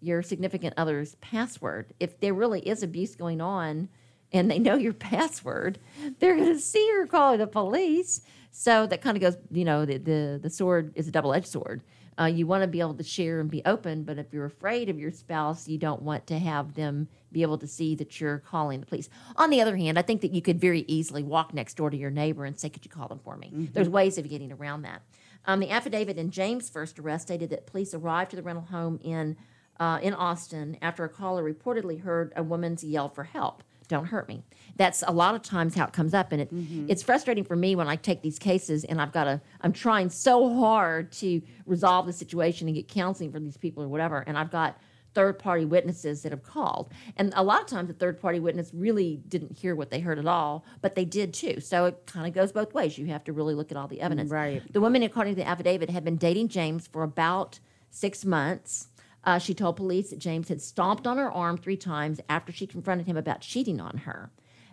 your 0.00 0.22
significant 0.22 0.74
other's 0.76 1.14
password. 1.16 1.94
If 2.00 2.20
there 2.20 2.34
really 2.34 2.60
is 2.60 2.82
abuse 2.82 3.14
going 3.14 3.40
on 3.40 3.88
and 4.32 4.50
they 4.50 4.58
know 4.58 4.76
your 4.76 4.92
password, 5.10 5.78
they're 6.18 6.36
going 6.36 6.52
to 6.52 6.60
see 6.60 6.88
her 6.96 7.06
call 7.06 7.36
the 7.36 7.46
police. 7.46 8.22
So 8.50 8.86
that 8.86 9.00
kind 9.00 9.16
of 9.16 9.20
goes, 9.20 9.36
you 9.50 9.64
know, 9.64 9.84
the, 9.84 9.98
the, 9.98 10.40
the 10.42 10.50
sword 10.50 10.92
is 10.94 11.08
a 11.08 11.10
double 11.10 11.32
edged 11.32 11.46
sword. 11.48 11.82
Uh, 12.20 12.26
you 12.26 12.46
want 12.46 12.62
to 12.62 12.68
be 12.68 12.80
able 12.80 12.94
to 12.94 13.02
share 13.02 13.40
and 13.40 13.50
be 13.50 13.62
open, 13.64 14.02
but 14.02 14.18
if 14.18 14.32
you're 14.32 14.44
afraid 14.44 14.90
of 14.90 14.98
your 14.98 15.10
spouse, 15.10 15.66
you 15.66 15.78
don't 15.78 16.02
want 16.02 16.26
to 16.26 16.38
have 16.38 16.74
them 16.74 17.08
be 17.32 17.40
able 17.40 17.56
to 17.56 17.66
see 17.66 17.94
that 17.94 18.20
you're 18.20 18.38
calling 18.38 18.80
the 18.80 18.86
police. 18.86 19.08
On 19.36 19.48
the 19.48 19.62
other 19.62 19.76
hand, 19.76 19.98
I 19.98 20.02
think 20.02 20.20
that 20.20 20.32
you 20.32 20.42
could 20.42 20.60
very 20.60 20.84
easily 20.86 21.22
walk 21.22 21.54
next 21.54 21.74
door 21.74 21.88
to 21.88 21.96
your 21.96 22.10
neighbor 22.10 22.44
and 22.44 22.58
say, 22.58 22.68
Could 22.68 22.84
you 22.84 22.90
call 22.90 23.08
them 23.08 23.20
for 23.24 23.36
me? 23.38 23.50
There's 23.72 23.88
ways 23.88 24.18
of 24.18 24.28
getting 24.28 24.52
around 24.52 24.82
that. 24.82 25.00
Um, 25.46 25.60
the 25.60 25.70
affidavit 25.70 26.18
in 26.18 26.30
James' 26.30 26.68
first 26.68 26.98
arrest 26.98 27.28
stated 27.28 27.48
that 27.50 27.66
police 27.66 27.94
arrived 27.94 28.30
to 28.30 28.36
the 28.36 28.42
rental 28.42 28.66
home 28.66 29.00
in 29.02 29.36
uh, 29.80 29.98
in 30.02 30.14
Austin 30.14 30.76
after 30.82 31.02
a 31.04 31.08
caller 31.08 31.42
reportedly 31.42 32.02
heard 32.02 32.32
a 32.36 32.42
woman's 32.42 32.84
yell 32.84 33.08
for 33.08 33.24
help. 33.24 33.64
Don't 33.88 34.06
hurt 34.06 34.28
me. 34.28 34.42
That's 34.76 35.02
a 35.06 35.12
lot 35.12 35.34
of 35.34 35.42
times 35.42 35.74
how 35.74 35.84
it 35.84 35.92
comes 35.92 36.14
up, 36.14 36.32
and 36.32 36.40
it 36.40 36.54
mm-hmm. 36.54 36.86
it's 36.88 37.02
frustrating 37.02 37.44
for 37.44 37.56
me 37.56 37.76
when 37.76 37.88
I 37.88 37.96
take 37.96 38.22
these 38.22 38.38
cases 38.38 38.84
and 38.84 39.00
I've 39.00 39.12
got 39.12 39.24
to. 39.24 39.40
I'm 39.60 39.72
trying 39.72 40.10
so 40.10 40.54
hard 40.54 41.12
to 41.12 41.42
resolve 41.66 42.06
the 42.06 42.12
situation 42.12 42.68
and 42.68 42.74
get 42.74 42.88
counseling 42.88 43.32
for 43.32 43.40
these 43.40 43.56
people 43.56 43.82
or 43.82 43.88
whatever, 43.88 44.24
and 44.26 44.38
I've 44.38 44.50
got 44.50 44.78
third 45.14 45.38
party 45.38 45.66
witnesses 45.66 46.22
that 46.22 46.32
have 46.32 46.42
called, 46.42 46.90
and 47.16 47.32
a 47.36 47.42
lot 47.42 47.60
of 47.60 47.66
times 47.66 47.88
the 47.88 47.94
third 47.94 48.20
party 48.20 48.40
witness 48.40 48.70
really 48.72 49.20
didn't 49.28 49.58
hear 49.58 49.74
what 49.74 49.90
they 49.90 50.00
heard 50.00 50.18
at 50.18 50.26
all, 50.26 50.64
but 50.80 50.94
they 50.94 51.04
did 51.04 51.34
too. 51.34 51.60
So 51.60 51.84
it 51.84 52.06
kind 52.06 52.26
of 52.26 52.32
goes 52.32 52.50
both 52.52 52.72
ways. 52.72 52.96
You 52.96 53.06
have 53.06 53.24
to 53.24 53.32
really 53.32 53.54
look 53.54 53.70
at 53.70 53.76
all 53.76 53.88
the 53.88 54.00
evidence. 54.00 54.30
Right. 54.30 54.62
The 54.72 54.80
woman, 54.80 55.02
according 55.02 55.34
to 55.34 55.40
the 55.42 55.46
affidavit, 55.46 55.90
had 55.90 56.04
been 56.04 56.16
dating 56.16 56.48
James 56.48 56.86
for 56.86 57.02
about 57.02 57.60
six 57.90 58.24
months. 58.24 58.88
Uh, 59.24 59.38
she 59.38 59.54
told 59.54 59.76
police 59.76 60.10
that 60.10 60.18
James 60.18 60.48
had 60.48 60.60
stomped 60.60 61.06
on 61.06 61.16
her 61.16 61.30
arm 61.30 61.56
three 61.56 61.76
times 61.76 62.20
after 62.28 62.50
she 62.52 62.66
confronted 62.66 63.06
him 63.06 63.16
about 63.16 63.40
cheating 63.40 63.80
on 63.80 63.98
her. 63.98 64.30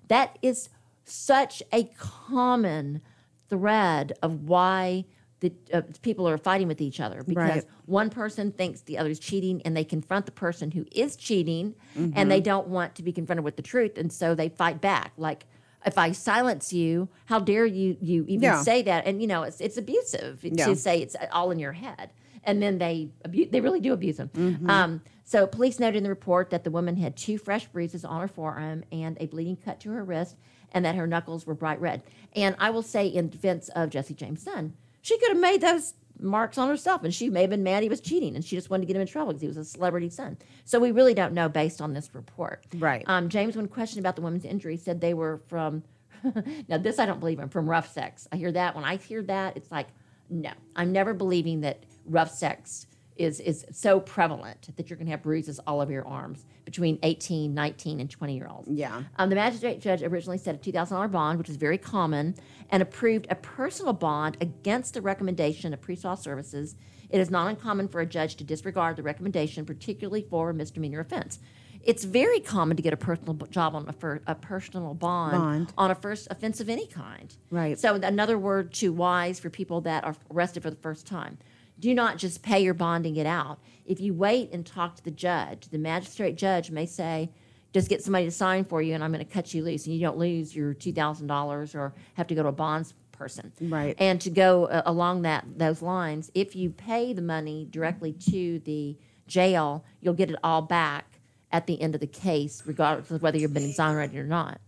That 0.07 0.39
is 0.41 0.69
such 1.03 1.61
a 1.71 1.83
common 1.97 3.01
thread 3.49 4.13
of 4.21 4.43
why 4.47 5.05
the 5.39 5.53
uh, 5.73 5.81
people 6.01 6.27
are 6.27 6.37
fighting 6.37 6.67
with 6.67 6.81
each 6.81 6.99
other 6.99 7.23
because 7.23 7.35
Right. 7.37 7.63
one 7.85 8.09
person 8.09 8.51
thinks 8.51 8.81
the 8.81 8.97
other 8.97 9.09
is 9.09 9.19
cheating 9.19 9.61
and 9.63 9.75
they 9.75 9.85
confront 9.85 10.25
the 10.25 10.31
person 10.33 10.71
who 10.71 10.85
is 10.91 11.15
cheating 11.15 11.75
and 12.13 12.29
they 12.29 12.41
don't 12.41 12.67
want 12.67 12.95
to 12.95 13.03
be 13.03 13.13
confronted 13.13 13.45
with 13.45 13.55
the 13.55 13.61
truth 13.61 13.97
and 13.97 14.11
so 14.11 14.35
they 14.35 14.49
fight 14.49 14.81
back 14.81 15.13
like 15.17 15.45
if 15.85 15.97
I 15.97 16.11
silence 16.11 16.73
you, 16.73 17.07
how 17.27 17.39
dare 17.39 17.65
you 17.65 17.95
you 18.01 18.25
even 18.27 18.43
Yeah. 18.49 18.61
say 18.63 18.81
that? 18.81 19.07
And 19.07 19.21
you 19.21 19.27
know, 19.27 19.43
it's 19.43 19.61
it's 19.61 19.77
abusive 19.77 20.43
Yeah. 20.43 20.65
to 20.65 20.75
say 20.75 21.01
it's 21.01 21.15
all 21.31 21.51
in 21.51 21.59
your 21.59 21.71
head. 21.71 22.11
And 22.43 22.61
then 22.61 22.77
they 22.77 23.09
abuse, 23.25 23.49
they 23.51 23.61
really 23.61 23.79
do 23.79 23.93
abuse 23.93 24.17
them. 24.17 24.29
Um, 24.67 25.01
so 25.23 25.45
police 25.45 25.79
noted 25.79 25.97
in 25.97 26.03
the 26.03 26.09
report 26.09 26.49
that 26.49 26.63
the 26.63 26.71
woman 26.71 26.95
had 26.95 27.15
two 27.15 27.37
fresh 27.37 27.67
bruises 27.67 28.03
on 28.03 28.21
her 28.21 28.27
forearm 28.27 28.83
and 28.91 29.15
a 29.19 29.27
bleeding 29.27 29.57
cut 29.57 29.79
to 29.81 29.91
her 29.91 30.03
wrist, 30.03 30.35
and 30.71 30.83
that 30.85 30.95
her 30.95 31.05
knuckles 31.05 31.45
were 31.45 31.53
bright 31.53 31.79
red. 31.79 32.01
And 32.35 32.55
I 32.59 32.69
will 32.71 32.81
say, 32.81 33.07
in 33.07 33.29
defense 33.29 33.69
of 33.69 33.89
Jesse 33.89 34.13
James' 34.13 34.41
son, 34.41 34.73
she 35.01 35.17
could 35.19 35.29
have 35.29 35.39
made 35.39 35.61
those 35.61 35.93
marks 36.19 36.57
on 36.57 36.67
herself, 36.67 37.03
and 37.03 37.13
she 37.13 37.29
may 37.29 37.41
have 37.41 37.49
been 37.49 37.63
mad 37.63 37.83
he 37.83 37.89
was 37.89 38.01
cheating, 38.01 38.35
and 38.35 38.43
she 38.43 38.55
just 38.55 38.69
wanted 38.69 38.81
to 38.81 38.87
get 38.87 38.95
him 38.95 39.01
in 39.01 39.07
trouble 39.07 39.31
because 39.31 39.41
he 39.41 39.47
was 39.47 39.57
a 39.57 39.65
celebrity 39.65 40.09
son. 40.09 40.37
So 40.65 40.79
we 40.79 40.91
really 40.91 41.13
don't 41.13 41.33
know 41.33 41.49
based 41.49 41.81
on 41.81 41.93
this 41.93 42.13
report. 42.13 42.65
Right. 42.75 43.03
Um, 43.07 43.29
James, 43.29 43.55
when 43.55 43.67
questioned 43.67 43.99
about 43.99 44.15
the 44.15 44.21
woman's 44.21 44.45
injury, 44.45 44.77
said 44.77 45.01
they 45.01 45.13
were 45.13 45.41
from. 45.47 45.83
now 46.67 46.77
this 46.77 46.99
I 46.99 47.05
don't 47.05 47.19
believe 47.21 47.39
in 47.39 47.47
from 47.47 47.69
rough 47.69 47.93
sex. 47.93 48.27
I 48.31 48.35
hear 48.35 48.51
that 48.51 48.75
when 48.75 48.83
I 48.83 48.97
hear 48.97 49.21
that, 49.23 49.55
it's 49.55 49.71
like, 49.71 49.87
no, 50.29 50.51
I'm 50.75 50.91
never 50.91 51.13
believing 51.13 51.61
that 51.61 51.83
rough 52.09 52.31
sex 52.31 52.87
is 53.15 53.39
is 53.41 53.65
so 53.71 53.99
prevalent 53.99 54.69
that 54.77 54.89
you're 54.89 54.97
going 54.97 55.05
to 55.05 55.11
have 55.11 55.21
bruises 55.21 55.59
all 55.67 55.81
over 55.81 55.91
your 55.91 56.07
arms 56.07 56.45
between 56.63 56.97
18, 57.03 57.53
19, 57.53 57.99
and 57.99 58.09
20 58.09 58.35
year 58.35 58.47
olds. 58.49 58.69
Yeah. 58.69 59.03
Um, 59.17 59.29
the 59.29 59.35
magistrate 59.35 59.81
judge 59.81 60.01
originally 60.03 60.37
set 60.37 60.55
a 60.55 60.57
$2,000 60.71 61.11
bond, 61.11 61.37
which 61.37 61.49
is 61.49 61.57
very 61.57 61.77
common, 61.77 62.35
and 62.69 62.81
approved 62.81 63.27
a 63.29 63.35
personal 63.35 63.93
bond 63.93 64.37
against 64.39 64.93
the 64.93 65.01
recommendation 65.01 65.73
of 65.73 65.81
pre-trial 65.81 66.15
services. 66.15 66.75
It 67.09 67.19
is 67.19 67.29
not 67.29 67.47
uncommon 67.47 67.87
for 67.87 68.01
a 68.01 68.05
judge 68.05 68.35
to 68.35 68.43
disregard 68.43 68.95
the 68.95 69.03
recommendation, 69.03 69.65
particularly 69.65 70.21
for 70.29 70.51
a 70.51 70.53
misdemeanor 70.53 70.99
offense. 70.99 71.39
It's 71.81 72.03
very 72.03 72.39
common 72.39 72.77
to 72.77 72.83
get 72.83 72.93
a 72.93 72.97
personal 72.97 73.33
job 73.33 73.73
on 73.73 73.87
a, 73.87 73.93
fir- 73.93 74.21
a 74.27 74.35
personal 74.35 74.93
bond, 74.93 75.31
Bond. 75.31 75.73
on 75.77 75.91
a 75.91 75.95
first 75.95 76.27
offense 76.29 76.59
of 76.59 76.69
any 76.69 76.85
kind. 76.87 77.35
Right. 77.49 77.79
So 77.79 77.95
another 77.95 78.37
word 78.37 78.73
to 78.75 78.91
wise 78.93 79.39
for 79.39 79.49
people 79.49 79.81
that 79.81 80.03
are 80.03 80.15
arrested 80.29 80.61
for 80.61 80.69
the 80.69 80.75
first 80.75 81.07
time. 81.07 81.37
Do 81.79 81.93
not 81.93 82.17
just 82.17 82.43
pay 82.43 82.59
your 82.59 82.73
bond 82.73 83.05
and 83.05 83.15
get 83.15 83.25
out. 83.25 83.59
If 83.85 83.99
you 83.99 84.13
wait 84.13 84.51
and 84.51 84.65
talk 84.65 84.95
to 84.97 85.03
the 85.03 85.11
judge, 85.11 85.69
the 85.69 85.77
magistrate 85.77 86.35
judge 86.35 86.69
may 86.69 86.85
say, 86.85 87.31
just 87.73 87.89
get 87.89 88.03
somebody 88.03 88.25
to 88.25 88.31
sign 88.31 88.65
for 88.65 88.81
you 88.81 88.93
and 88.93 89.03
I'm 89.03 89.11
going 89.11 89.25
to 89.25 89.31
cut 89.31 89.53
you 89.53 89.63
loose 89.63 89.85
and 89.85 89.95
you 89.95 90.01
don't 90.01 90.17
lose 90.17 90.55
your 90.55 90.73
$2,000 90.73 91.75
or 91.75 91.93
have 92.15 92.27
to 92.27 92.35
go 92.35 92.43
to 92.43 92.49
a 92.49 92.51
bonds 92.51 92.93
person. 93.11 93.51
Right. 93.61 93.95
And 93.99 94.19
to 94.21 94.29
go 94.29 94.65
uh, 94.65 94.81
along 94.85 95.23
that 95.23 95.45
those 95.57 95.81
lines, 95.81 96.31
if 96.33 96.55
you 96.55 96.71
pay 96.71 97.13
the 97.13 97.21
money 97.21 97.67
directly 97.69 98.13
to 98.31 98.59
the 98.59 98.97
jail, 99.27 99.85
you'll 100.01 100.15
get 100.15 100.31
it 100.31 100.37
all 100.43 100.61
back 100.61 101.19
at 101.51 101.67
the 101.67 101.79
end 101.81 101.95
of 101.95 102.01
the 102.01 102.07
case, 102.07 102.63
regardless 102.65 103.11
of 103.11 103.21
whether 103.21 103.37
you've 103.37 103.53
been 103.53 103.69
exonerated 103.69 104.17
or 104.17 104.23
not. 104.23 104.59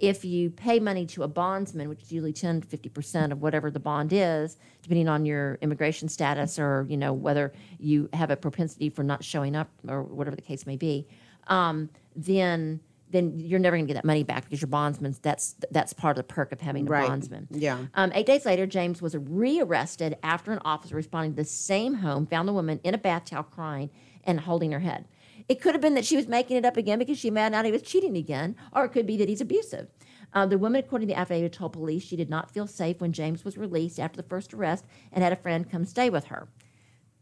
If 0.00 0.24
you 0.24 0.50
pay 0.50 0.80
money 0.80 1.04
to 1.06 1.22
a 1.22 1.28
bondsman, 1.28 1.88
which 1.88 2.02
is 2.02 2.10
usually 2.10 2.32
10 2.32 2.62
to 2.62 2.66
50% 2.78 3.32
of 3.32 3.42
whatever 3.42 3.70
the 3.70 3.80
bond 3.80 4.12
is, 4.12 4.56
depending 4.82 5.08
on 5.08 5.26
your 5.26 5.58
immigration 5.60 6.08
status 6.08 6.58
or, 6.58 6.86
you 6.88 6.96
know, 6.96 7.12
whether 7.12 7.52
you 7.78 8.08
have 8.14 8.30
a 8.30 8.36
propensity 8.36 8.88
for 8.88 9.02
not 9.02 9.22
showing 9.22 9.54
up 9.54 9.68
or 9.86 10.02
whatever 10.02 10.34
the 10.36 10.42
case 10.42 10.66
may 10.66 10.76
be, 10.76 11.06
um, 11.48 11.90
then 12.16 12.80
then 13.12 13.40
you're 13.40 13.58
never 13.58 13.76
going 13.76 13.84
to 13.88 13.92
get 13.92 13.94
that 14.00 14.04
money 14.04 14.22
back 14.22 14.44
because 14.44 14.60
your 14.60 14.68
bondsman 14.68 15.12
that's 15.20 15.56
that's 15.72 15.92
part 15.92 16.12
of 16.16 16.24
the 16.24 16.32
perk 16.32 16.52
of 16.52 16.60
having 16.60 16.86
a 16.86 16.90
Right. 16.90 17.08
bondsman. 17.08 17.48
Yeah. 17.50 17.78
Um, 17.94 18.12
eight 18.14 18.24
days 18.24 18.46
later, 18.46 18.66
James 18.68 19.02
was 19.02 19.16
rearrested 19.16 20.16
after 20.22 20.52
an 20.52 20.60
officer 20.64 20.94
responding 20.94 21.32
to 21.32 21.36
the 21.36 21.44
same 21.44 21.94
home 21.94 22.24
found 22.26 22.46
the 22.46 22.52
woman 22.52 22.78
in 22.84 22.94
a 22.94 22.98
bath 22.98 23.24
towel 23.24 23.42
crying 23.42 23.90
and 24.22 24.38
holding 24.38 24.70
her 24.70 24.78
head. 24.78 25.06
It 25.48 25.60
could 25.60 25.74
have 25.74 25.82
been 25.82 25.94
that 25.94 26.04
she 26.04 26.16
was 26.16 26.28
making 26.28 26.56
it 26.56 26.64
up 26.64 26.76
again 26.76 26.98
because 26.98 27.18
she 27.18 27.30
found 27.30 27.54
out 27.54 27.64
he 27.64 27.72
was 27.72 27.82
cheating 27.82 28.16
again, 28.16 28.56
or 28.72 28.84
it 28.84 28.90
could 28.90 29.06
be 29.06 29.16
that 29.16 29.28
he's 29.28 29.40
abusive. 29.40 29.88
Uh, 30.32 30.46
the 30.46 30.58
woman, 30.58 30.80
according 30.80 31.08
to 31.08 31.14
the 31.14 31.18
affidavit, 31.18 31.52
told 31.52 31.72
police 31.72 32.02
she 32.02 32.16
did 32.16 32.30
not 32.30 32.50
feel 32.50 32.66
safe 32.66 33.00
when 33.00 33.12
James 33.12 33.44
was 33.44 33.58
released 33.58 33.98
after 33.98 34.16
the 34.16 34.28
first 34.28 34.54
arrest 34.54 34.84
and 35.12 35.24
had 35.24 35.32
a 35.32 35.36
friend 35.36 35.70
come 35.70 35.84
stay 35.84 36.08
with 36.08 36.26
her. 36.26 36.48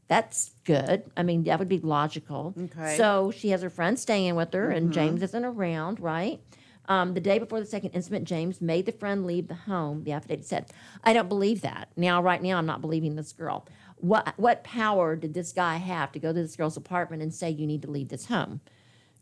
That's 0.09 0.53
good. 0.65 1.11
I 1.17 1.23
mean, 1.23 1.45
that 1.45 1.59
would 1.59 1.69
be 1.69 1.81
logical. 1.81 2.55
Okay. 2.59 2.97
So 2.97 3.31
she 3.31 3.51
has 3.51 3.63
her 3.63 3.71
friend 3.71 3.99
staying 3.99 4.35
with 4.37 4.53
her, 4.55 4.71
and 4.71 4.93
James 4.93 5.23
isn't 5.23 5.45
around, 5.45 6.01
right? 6.01 6.41
Um, 6.87 7.13
the 7.13 7.21
day 7.21 7.39
before 7.39 7.61
the 7.61 7.67
second 7.67 7.91
incident, 7.91 8.27
James 8.27 8.63
made 8.63 8.87
the 8.87 8.93
friend 8.93 9.27
leave 9.27 9.49
the 9.49 9.55
home. 9.55 10.05
The 10.05 10.13
affidavit 10.13 10.47
said, 10.47 10.71
"I 11.05 11.13
don't 11.13 11.29
believe 11.29 11.61
that." 11.61 11.89
Now, 11.97 12.23
right 12.23 12.43
now, 12.43 12.57
I'm 12.57 12.65
not 12.65 12.81
believing 12.81 13.15
this 13.15 13.33
girl. 13.33 13.67
What 14.01 14.35
what 14.37 14.65
power 14.65 15.17
did 15.17 15.35
this 15.35 15.53
guy 15.53 15.77
have 15.77 16.13
to 16.13 16.19
go 16.19 16.33
to 16.33 16.43
this 16.43 16.57
girl's 16.57 16.77
apartment 16.77 17.23
and 17.23 17.33
say 17.35 17.51
you 17.51 17.67
need 17.67 17.83
to 17.83 17.91
leave 17.91 18.09
this 18.09 18.27
home? 18.27 18.61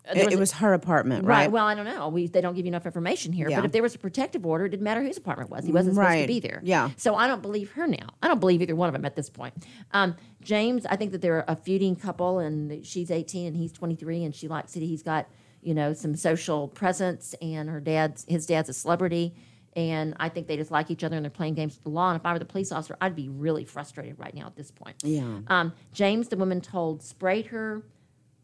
It, 0.09 0.19
it 0.19 0.35
a- 0.35 0.39
was 0.39 0.53
her 0.53 0.73
apartment, 0.73 1.25
Right. 1.25 1.37
right? 1.39 1.51
Well, 1.51 1.67
I 1.67 1.75
don't 1.75 1.85
know. 1.85 2.09
We 2.09 2.29
they 2.29 2.41
don't 2.41 2.55
give 2.55 2.65
you 2.65 2.69
enough 2.71 2.87
information 2.87 3.33
here. 3.33 3.49
Yeah. 3.49 3.57
But 3.57 3.65
if 3.67 3.73
there 3.73 3.83
was 3.83 3.95
a 3.95 3.99
protective 3.99 4.47
order, 4.47 4.67
it 4.67 4.69
didn't 4.69 4.85
matter 4.85 5.03
whose 5.03 5.17
apartment 5.17 5.51
it 5.51 5.53
was. 5.53 5.65
He 5.65 5.73
wasn't 5.73 5.97
supposed 5.97 6.21
to 6.21 6.27
be 6.29 6.39
there. 6.41 6.61
Yeah. 6.63 6.91
So 6.97 7.17
I 7.17 7.27
don't 7.27 7.43
believe 7.43 7.73
her 7.73 7.87
now. 7.89 8.07
I 8.23 8.29
don't 8.29 8.39
believe 8.39 8.63
either 8.63 8.77
one 8.77 8.89
of 8.89 8.93
them 8.93 9.05
at 9.05 9.17
this 9.17 9.29
point. 9.31 9.55
Um, 9.93 10.15
James, 10.43 10.87
I 10.87 10.95
think 10.97 11.11
that 11.13 11.23
they're 11.23 11.45
a 11.49 11.57
feuding 11.57 11.97
couple, 11.97 12.39
and 12.39 12.87
she's 12.87 13.11
18 13.11 13.49
and 13.49 13.57
he's 13.57 13.73
23, 13.73 14.23
and 14.25 14.33
she 14.35 14.47
likes 14.47 14.77
it. 14.77 14.81
He's 14.81 15.03
got 15.03 15.27
you 15.63 15.75
know 15.75 15.93
some 15.93 16.15
social 16.15 16.69
presence, 16.69 17.35
and 17.43 17.69
her 17.69 17.81
dad's 17.81 18.25
his 18.29 18.47
dad's 18.47 18.69
a 18.69 18.75
celebrity. 18.75 19.35
And 19.77 20.15
I 20.19 20.31
think 20.31 20.47
they 20.47 20.57
just 20.57 20.71
like 20.71 20.91
each 20.91 21.05
other 21.05 21.17
and 21.17 21.25
they're 21.25 21.31
playing 21.31 21.55
games 21.55 21.75
with 21.75 21.85
the 21.85 21.91
law. 21.91 22.09
And 22.11 22.19
if 22.19 22.25
I 22.25 22.33
were 22.33 22.39
the 22.39 22.47
police 22.47 22.73
officer, 22.73 22.97
I'd 22.99 23.15
be 23.15 23.29
really 23.29 23.67
frustrated 23.67 24.19
right 24.19 24.35
now 24.35 24.47
at 24.47 24.57
this 24.57 24.71
point. 24.71 24.97
Yeah. 25.05 25.41
Um, 25.49 25.75
James, 25.93 26.29
the 26.29 26.37
woman 26.39 26.63
told, 26.63 27.03
sprayed 27.03 27.47
her 27.47 27.83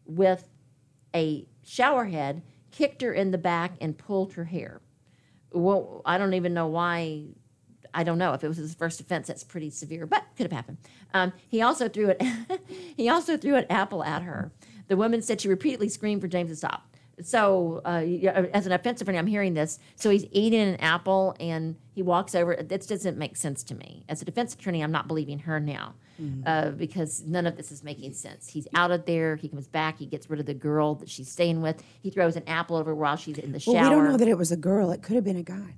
with 0.04 0.46
a 1.14 1.46
shower 1.64 2.04
head, 2.04 2.42
kicked 2.70 3.00
her 3.00 3.14
in 3.14 3.30
the 3.30 3.38
back, 3.38 3.72
and 3.80 3.96
pulled 3.96 4.34
her 4.34 4.44
hair. 4.44 4.82
Well, 5.52 6.02
I 6.04 6.18
don't 6.18 6.34
even 6.34 6.52
know 6.52 6.66
why. 6.66 7.24
I 7.94 8.04
don't 8.04 8.18
know 8.18 8.34
if 8.34 8.44
it 8.44 8.48
was 8.48 8.58
his 8.58 8.74
first 8.74 9.00
offense. 9.00 9.26
That's 9.26 9.44
pretty 9.44 9.70
severe, 9.70 10.06
but 10.06 10.24
could 10.36 10.44
have 10.44 10.52
happened. 10.52 10.78
Um, 11.14 11.32
he 11.48 11.62
also 11.62 11.88
threw 11.88 12.08
it. 12.10 12.22
he 12.96 13.08
also 13.08 13.38
threw 13.38 13.56
an 13.56 13.66
apple 13.70 14.04
at 14.04 14.22
her. 14.22 14.52
The 14.88 14.96
woman 14.98 15.22
said 15.22 15.40
she 15.40 15.48
repeatedly 15.48 15.88
screamed 15.88 16.20
for 16.20 16.28
James 16.28 16.50
to 16.50 16.56
stop. 16.56 16.91
So, 17.22 17.80
uh, 17.84 18.02
as 18.52 18.66
an 18.66 18.72
offensive 18.72 19.06
attorney, 19.06 19.18
I'm 19.18 19.26
hearing 19.26 19.54
this. 19.54 19.78
So 19.96 20.10
he's 20.10 20.26
eating 20.30 20.60
an 20.60 20.76
apple 20.76 21.36
and 21.40 21.76
he 21.94 22.02
walks 22.02 22.34
over. 22.34 22.56
This 22.56 22.86
doesn't 22.86 23.16
make 23.18 23.36
sense 23.36 23.62
to 23.64 23.74
me. 23.74 24.04
As 24.08 24.22
a 24.22 24.24
defense 24.24 24.54
attorney, 24.54 24.82
I'm 24.82 24.92
not 24.92 25.06
believing 25.08 25.40
her 25.40 25.60
now 25.60 25.94
uh, 26.46 26.70
because 26.70 27.22
none 27.22 27.46
of 27.46 27.56
this 27.56 27.72
is 27.72 27.82
making 27.82 28.12
sense. 28.14 28.48
He's 28.48 28.68
out 28.74 28.90
of 28.90 29.04
there. 29.06 29.36
He 29.36 29.48
comes 29.48 29.66
back. 29.66 29.98
He 29.98 30.06
gets 30.06 30.30
rid 30.30 30.40
of 30.40 30.46
the 30.46 30.54
girl 30.54 30.94
that 30.96 31.08
she's 31.08 31.30
staying 31.30 31.62
with. 31.62 31.82
He 32.00 32.10
throws 32.10 32.36
an 32.36 32.44
apple 32.46 32.76
over 32.76 32.94
while 32.94 33.16
she's 33.16 33.38
in 33.38 33.52
the 33.52 33.60
shower. 33.60 33.74
Well, 33.74 33.84
we 33.84 33.90
don't 33.96 34.04
know 34.04 34.16
that 34.16 34.28
it 34.28 34.38
was 34.38 34.52
a 34.52 34.56
girl. 34.56 34.90
It 34.90 35.02
could 35.02 35.16
have 35.16 35.24
been 35.24 35.36
a 35.36 35.42
guy. 35.42 35.74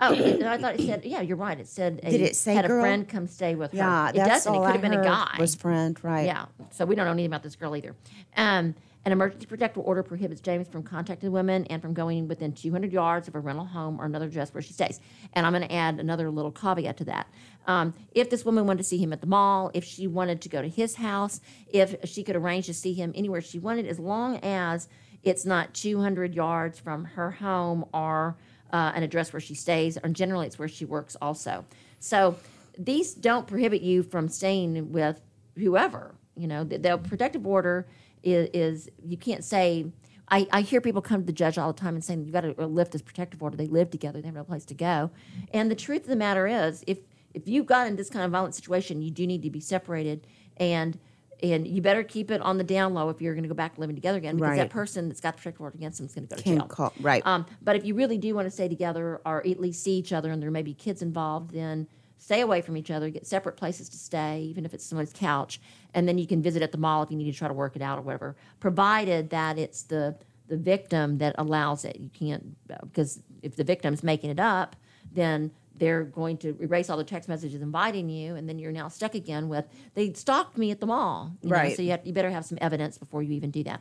Oh, 0.00 0.14
I 0.14 0.58
thought 0.58 0.78
it 0.78 0.86
said. 0.86 1.04
Yeah, 1.04 1.20
you're 1.22 1.36
right. 1.36 1.58
It 1.58 1.66
said. 1.66 2.00
A, 2.04 2.10
Did 2.10 2.20
it 2.20 2.36
say 2.36 2.54
had 2.54 2.66
girl? 2.66 2.78
a 2.78 2.82
friend 2.82 3.08
come 3.08 3.26
stay 3.26 3.54
with 3.56 3.72
her? 3.72 3.78
Yeah, 3.78 4.08
it 4.10 4.14
that's 4.14 4.44
doesn't. 4.44 4.54
It 4.54 4.58
could 4.58 4.64
I 4.66 4.72
have 4.72 4.80
been 4.80 4.92
a 4.94 5.02
guy. 5.02 5.36
Was 5.38 5.54
friend, 5.56 5.98
right? 6.04 6.24
Yeah. 6.24 6.46
So 6.70 6.84
we 6.86 6.94
don't 6.94 7.04
know 7.04 7.12
anything 7.12 7.26
about 7.26 7.42
this 7.42 7.56
girl 7.56 7.76
either. 7.76 7.94
Um, 8.36 8.74
an 9.04 9.10
emergency 9.10 9.46
protective 9.46 9.82
order 9.84 10.02
prohibits 10.02 10.40
James 10.40 10.68
from 10.68 10.82
contacting 10.82 11.32
women 11.32 11.64
and 11.66 11.82
from 11.82 11.92
going 11.92 12.28
within 12.28 12.52
200 12.52 12.92
yards 12.92 13.26
of 13.26 13.34
a 13.34 13.40
rental 13.40 13.64
home 13.64 14.00
or 14.00 14.04
another 14.04 14.26
address 14.26 14.54
where 14.54 14.62
she 14.62 14.72
stays. 14.72 15.00
And 15.32 15.44
I'm 15.44 15.52
going 15.52 15.66
to 15.66 15.74
add 15.74 15.98
another 15.98 16.30
little 16.30 16.52
caveat 16.52 16.96
to 16.98 17.04
that. 17.06 17.26
Um, 17.66 17.94
if 18.12 18.30
this 18.30 18.44
woman 18.44 18.66
wanted 18.66 18.78
to 18.78 18.88
see 18.88 18.98
him 18.98 19.12
at 19.12 19.20
the 19.20 19.26
mall, 19.26 19.70
if 19.74 19.84
she 19.84 20.06
wanted 20.06 20.40
to 20.42 20.48
go 20.48 20.62
to 20.62 20.68
his 20.68 20.96
house, 20.96 21.40
if 21.68 21.96
she 22.04 22.22
could 22.22 22.36
arrange 22.36 22.66
to 22.66 22.74
see 22.74 22.92
him 22.92 23.12
anywhere 23.16 23.40
she 23.40 23.58
wanted, 23.58 23.86
as 23.86 23.98
long 23.98 24.36
as 24.36 24.88
it's 25.24 25.44
not 25.44 25.74
200 25.74 26.34
yards 26.34 26.78
from 26.78 27.04
her 27.04 27.32
home 27.32 27.84
or 27.92 28.36
uh, 28.72 28.92
an 28.94 29.02
address 29.02 29.32
where 29.32 29.40
she 29.40 29.54
stays, 29.54 29.96
and 29.96 30.14
generally 30.14 30.46
it's 30.46 30.58
where 30.58 30.68
she 30.68 30.84
works 30.84 31.16
also. 31.20 31.64
So 31.98 32.36
these 32.78 33.14
don't 33.14 33.46
prohibit 33.46 33.82
you 33.82 34.02
from 34.02 34.28
staying 34.28 34.92
with 34.92 35.20
whoever. 35.56 36.14
You 36.36 36.46
know, 36.46 36.64
the, 36.64 36.78
the 36.78 36.98
protective 36.98 37.46
order 37.46 37.86
is, 38.22 38.48
is 38.52 38.88
you 39.04 39.16
can't 39.16 39.44
say. 39.44 39.86
I, 40.28 40.46
I 40.50 40.60
hear 40.62 40.80
people 40.80 41.02
come 41.02 41.20
to 41.20 41.26
the 41.26 41.32
judge 41.32 41.58
all 41.58 41.74
the 41.74 41.78
time 41.78 41.94
and 41.94 42.02
saying 42.02 42.24
you've 42.24 42.32
got 42.32 42.40
to 42.42 42.66
lift 42.66 42.92
this 42.92 43.02
protective 43.02 43.42
order. 43.42 43.54
They 43.54 43.66
live 43.66 43.90
together. 43.90 44.22
They 44.22 44.28
have 44.28 44.34
no 44.34 44.44
place 44.44 44.64
to 44.66 44.74
go. 44.74 45.10
And 45.52 45.70
the 45.70 45.74
truth 45.74 46.02
of 46.02 46.08
the 46.08 46.16
matter 46.16 46.46
is, 46.46 46.82
if 46.86 46.98
if 47.34 47.46
you've 47.48 47.66
got 47.66 47.86
in 47.86 47.96
this 47.96 48.08
kind 48.08 48.24
of 48.24 48.30
violent 48.30 48.54
situation, 48.54 49.02
you 49.02 49.10
do 49.10 49.26
need 49.26 49.42
to 49.42 49.50
be 49.50 49.60
separated, 49.60 50.26
and 50.56 50.98
and 51.42 51.66
you 51.66 51.82
better 51.82 52.02
keep 52.04 52.30
it 52.30 52.40
on 52.40 52.56
the 52.56 52.64
down 52.64 52.94
low 52.94 53.10
if 53.10 53.20
you're 53.20 53.34
going 53.34 53.42
to 53.42 53.48
go 53.48 53.54
back 53.54 53.76
living 53.76 53.96
together 53.96 54.16
again, 54.16 54.36
because 54.36 54.50
Right. 54.50 54.56
that 54.58 54.70
person 54.70 55.08
that's 55.08 55.20
got 55.20 55.34
the 55.34 55.38
protective 55.42 55.60
order 55.60 55.76
against 55.76 55.98
them 55.98 56.06
is 56.06 56.14
going 56.14 56.28
to 56.28 56.30
go 56.30 56.36
to 56.36 56.42
Can 56.42 56.58
jail. 56.58 56.66
call 56.68 56.92
right. 57.00 57.26
Um, 57.26 57.44
but 57.60 57.74
if 57.76 57.84
you 57.84 57.94
really 57.94 58.16
do 58.16 58.34
want 58.34 58.46
to 58.46 58.50
stay 58.50 58.68
together 58.68 59.20
or 59.26 59.44
at 59.46 59.60
least 59.60 59.82
see 59.82 59.96
each 59.98 60.12
other 60.12 60.30
and 60.30 60.40
there 60.42 60.52
may 60.52 60.62
be 60.62 60.72
kids 60.72 61.02
involved, 61.02 61.50
then 61.50 61.88
stay 62.22 62.40
away 62.40 62.60
from 62.62 62.76
each 62.76 62.90
other, 62.90 63.10
get 63.10 63.26
separate 63.26 63.56
places 63.56 63.88
to 63.88 63.96
stay, 63.98 64.42
even 64.42 64.64
if 64.64 64.72
it's 64.72 64.84
someone's 64.86 65.12
couch, 65.12 65.60
and 65.92 66.06
then 66.08 66.18
you 66.18 66.26
can 66.26 66.40
visit 66.40 66.62
at 66.62 66.70
the 66.70 66.78
mall 66.78 67.02
if 67.02 67.10
you 67.10 67.16
need 67.16 67.30
to 67.30 67.36
try 67.36 67.48
to 67.48 67.54
work 67.54 67.74
it 67.74 67.82
out 67.82 67.98
or 67.98 68.02
whatever, 68.02 68.36
provided 68.60 69.30
that 69.30 69.58
it's 69.58 69.82
the 69.82 70.16
the 70.48 70.56
victim 70.56 71.18
that 71.18 71.34
allows 71.38 71.84
it. 71.84 71.96
You 71.98 72.10
can't 72.12 72.56
because 72.82 73.20
if 73.42 73.56
the 73.56 73.64
victim's 73.64 74.02
making 74.02 74.30
it 74.30 74.38
up, 74.40 74.76
then 75.12 75.50
they're 75.74 76.04
going 76.04 76.36
to 76.36 76.54
erase 76.60 76.90
all 76.90 76.98
the 76.98 77.02
text 77.04 77.28
messages 77.28 77.60
inviting 77.62 78.08
you, 78.08 78.36
and 78.36 78.48
then 78.48 78.58
you're 78.58 78.70
now 78.72 78.86
stuck 78.88 79.14
again 79.14 79.48
with 79.48 79.64
they 79.94 80.12
stalked 80.12 80.56
me 80.58 80.70
at 80.70 80.78
the 80.80 80.86
mall. 80.86 81.32
you 81.42 81.48
know, 81.48 81.56
Right. 81.56 81.74
so 81.76 81.82
you 81.82 81.90
have, 81.92 82.06
you 82.06 82.12
better 82.12 82.30
have 82.30 82.44
some 82.44 82.58
evidence 82.60 82.98
before 82.98 83.22
you 83.22 83.32
even 83.32 83.50
do 83.50 83.64
that. 83.64 83.80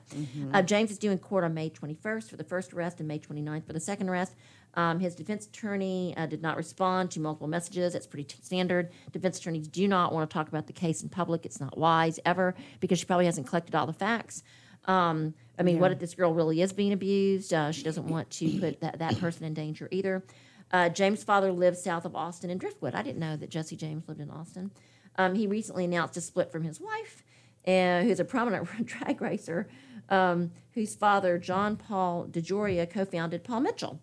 Uh, 0.54 0.62
James 0.62 0.90
is 0.90 0.98
due 0.98 1.12
in 1.12 1.18
court 1.20 1.44
on 1.44 1.54
May 1.54 1.70
21st 1.70 2.30
for 2.30 2.38
the 2.38 2.44
first 2.46 2.74
arrest 2.74 3.00
and 3.00 3.08
May 3.08 3.20
29th 3.20 3.66
for 3.68 3.74
the 3.74 3.80
second 3.80 4.10
arrest. 4.10 4.34
Um, 4.76 5.00
his 5.00 5.16
defense 5.16 5.48
attorney 5.48 6.14
uh, 6.16 6.26
did 6.26 6.42
not 6.42 6.56
respond 6.56 7.12
to 7.12 7.20
multiple 7.20 7.48
messages. 7.48 7.94
That's 7.94 8.08
pretty 8.08 8.24
t- 8.24 8.38
standard. 8.42 8.90
Defense 9.12 9.38
attorneys 9.38 9.68
do 9.68 9.88
not 9.88 10.14
want 10.14 10.30
to 10.30 10.34
talk 10.34 10.48
about 10.48 10.68
the 10.68 10.74
case 10.74 11.04
in 11.04 11.10
public. 11.10 11.46
It's 11.46 11.60
not 11.60 11.78
wise 11.78 12.20
ever 12.26 12.56
because 12.80 13.00
she 13.00 13.06
probably 13.06 13.26
hasn't 13.26 13.48
collected 13.48 13.76
all 13.76 13.86
the 13.86 13.94
facts. 13.94 14.44
Um, 14.86 15.34
I 15.60 15.64
mean, 15.64 15.80
what 15.80 15.92
if 15.92 16.00
this 16.00 16.16
girl 16.16 16.34
really 16.34 16.62
is 16.62 16.74
being 16.74 16.94
abused? 16.94 17.54
Uh, 17.54 17.72
she 17.72 17.84
doesn't 17.84 18.08
want 18.08 18.30
to 18.32 18.60
put 18.60 18.82
that, 18.82 19.00
that 19.00 19.20
person 19.20 19.46
in 19.46 19.54
danger 19.54 19.88
either. 19.92 20.24
Uh, 20.72 20.90
James' 20.90 21.24
father 21.24 21.52
lives 21.52 21.84
south 21.84 22.06
of 22.06 22.16
Austin 22.16 22.50
in 22.50 22.58
Driftwood. 22.58 22.96
I 22.96 23.04
didn't 23.04 23.20
know 23.20 23.36
that 23.36 23.50
Jesse 23.50 23.76
James 23.76 24.08
lived 24.08 24.22
in 24.22 24.32
Austin. 24.32 24.72
Um, 25.18 25.36
he 25.36 25.46
recently 25.46 25.86
announced 25.86 26.18
a 26.18 26.22
split 26.22 26.52
from 26.52 26.64
his 26.64 26.80
wife, 26.80 27.24
uh, 27.68 28.02
who's 28.02 28.20
a 28.20 28.26
prominent 28.26 28.68
drag 28.86 29.22
racer, 29.22 29.68
um, 30.10 30.52
whose 30.72 30.96
father, 30.96 31.38
John 31.38 31.76
Paul 31.76 32.28
DeJoria, 32.32 32.90
co 32.90 33.06
founded 33.06 33.44
Paul 33.44 33.60
Mitchell. 33.60 34.00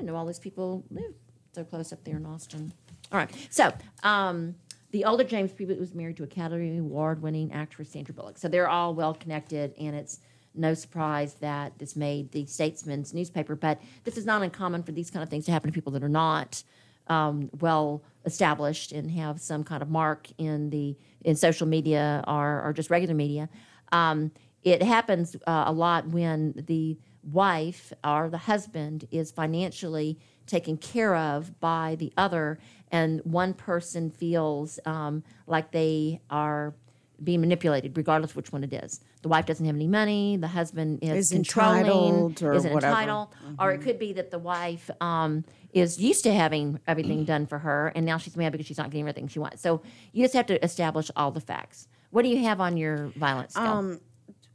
Didn't 0.00 0.14
know 0.14 0.18
all 0.18 0.24
these 0.24 0.38
people 0.38 0.82
lived 0.90 1.14
so 1.52 1.62
close 1.62 1.92
up 1.92 2.02
there 2.04 2.16
in 2.16 2.24
Austin. 2.24 2.72
All 3.12 3.18
right. 3.18 3.30
So, 3.50 3.70
um, 4.02 4.54
the 4.92 5.04
older 5.04 5.24
James 5.24 5.52
Peebles 5.52 5.78
was 5.78 5.94
married 5.94 6.16
to 6.16 6.22
Academy 6.22 6.78
Award 6.78 7.20
winning 7.20 7.52
actress 7.52 7.90
Sandra 7.90 8.14
Bullock. 8.14 8.38
So 8.38 8.48
they're 8.48 8.66
all 8.66 8.94
well 8.94 9.12
connected, 9.12 9.74
and 9.78 9.94
it's 9.94 10.20
no 10.54 10.72
surprise 10.72 11.34
that 11.34 11.78
this 11.78 11.96
made 11.96 12.32
the 12.32 12.46
Statesman's 12.46 13.12
newspaper. 13.12 13.54
But 13.54 13.82
this 14.04 14.16
is 14.16 14.24
not 14.24 14.40
uncommon 14.40 14.84
for 14.84 14.92
these 14.92 15.10
kind 15.10 15.22
of 15.22 15.28
things 15.28 15.44
to 15.44 15.52
happen 15.52 15.70
to 15.70 15.74
people 15.74 15.92
that 15.92 16.02
are 16.02 16.08
not 16.08 16.62
um, 17.08 17.50
well 17.60 18.02
established 18.24 18.92
and 18.92 19.10
have 19.10 19.38
some 19.38 19.64
kind 19.64 19.82
of 19.82 19.90
mark 19.90 20.28
in 20.38 20.70
the 20.70 20.96
in 21.26 21.36
social 21.36 21.66
media 21.66 22.24
or, 22.26 22.62
or 22.62 22.72
just 22.72 22.88
regular 22.88 23.14
media. 23.14 23.50
Um, 23.92 24.32
it 24.62 24.82
happens 24.82 25.36
uh, 25.46 25.64
a 25.66 25.72
lot 25.72 26.08
when 26.08 26.54
the 26.66 26.96
wife 27.22 27.92
or 28.04 28.28
the 28.30 28.38
husband 28.38 29.06
is 29.10 29.30
financially 29.30 30.18
taken 30.46 30.76
care 30.76 31.14
of 31.14 31.58
by 31.60 31.96
the 31.98 32.12
other, 32.16 32.58
and 32.90 33.20
one 33.24 33.54
person 33.54 34.10
feels 34.10 34.80
um, 34.84 35.22
like 35.46 35.70
they 35.70 36.20
are 36.30 36.74
being 37.22 37.40
manipulated, 37.40 37.96
regardless 37.96 38.30
of 38.30 38.36
which 38.36 38.50
one 38.50 38.64
it 38.64 38.72
is. 38.72 39.00
The 39.22 39.28
wife 39.28 39.44
doesn't 39.44 39.64
have 39.66 39.74
any 39.74 39.86
money. 39.86 40.38
The 40.38 40.48
husband 40.48 41.00
is, 41.02 41.30
Is 41.30 41.32
controlling, 41.32 41.80
entitled 41.84 42.42
or 42.42 42.52
isn't 42.54 42.72
whatever. 42.72 42.92
entitled, 42.92 43.28
or 43.58 43.72
it 43.72 43.82
could 43.82 43.98
be 43.98 44.14
that 44.14 44.30
the 44.30 44.38
wife 44.38 44.90
um, 45.02 45.44
is 45.72 46.00
used 46.00 46.24
to 46.24 46.32
having 46.32 46.80
everything 46.86 47.24
done 47.24 47.46
for 47.46 47.58
her, 47.58 47.92
and 47.94 48.06
now 48.06 48.16
she's 48.16 48.36
mad 48.36 48.52
because 48.52 48.66
she's 48.66 48.78
not 48.78 48.90
getting 48.90 49.02
everything 49.02 49.28
she 49.28 49.38
wants. 49.38 49.60
So 49.60 49.82
you 50.12 50.24
just 50.24 50.34
have 50.34 50.46
to 50.46 50.64
establish 50.64 51.10
all 51.14 51.30
the 51.30 51.40
facts. 51.40 51.86
What 52.10 52.22
do 52.22 52.28
you 52.28 52.42
have 52.44 52.60
on 52.60 52.76
your 52.78 53.12
violence 53.16 53.52
scale? 53.52 53.66
Um, 53.66 54.00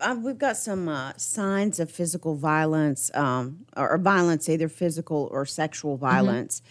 uh, 0.01 0.15
we've 0.21 0.37
got 0.37 0.57
some 0.57 0.87
uh, 0.89 1.13
signs 1.17 1.79
of 1.79 1.89
physical 1.89 2.35
violence 2.35 3.11
um, 3.13 3.65
or, 3.75 3.91
or 3.91 3.97
violence, 3.97 4.49
either 4.49 4.67
physical 4.67 5.29
or 5.31 5.45
sexual 5.45 5.97
violence. 5.97 6.61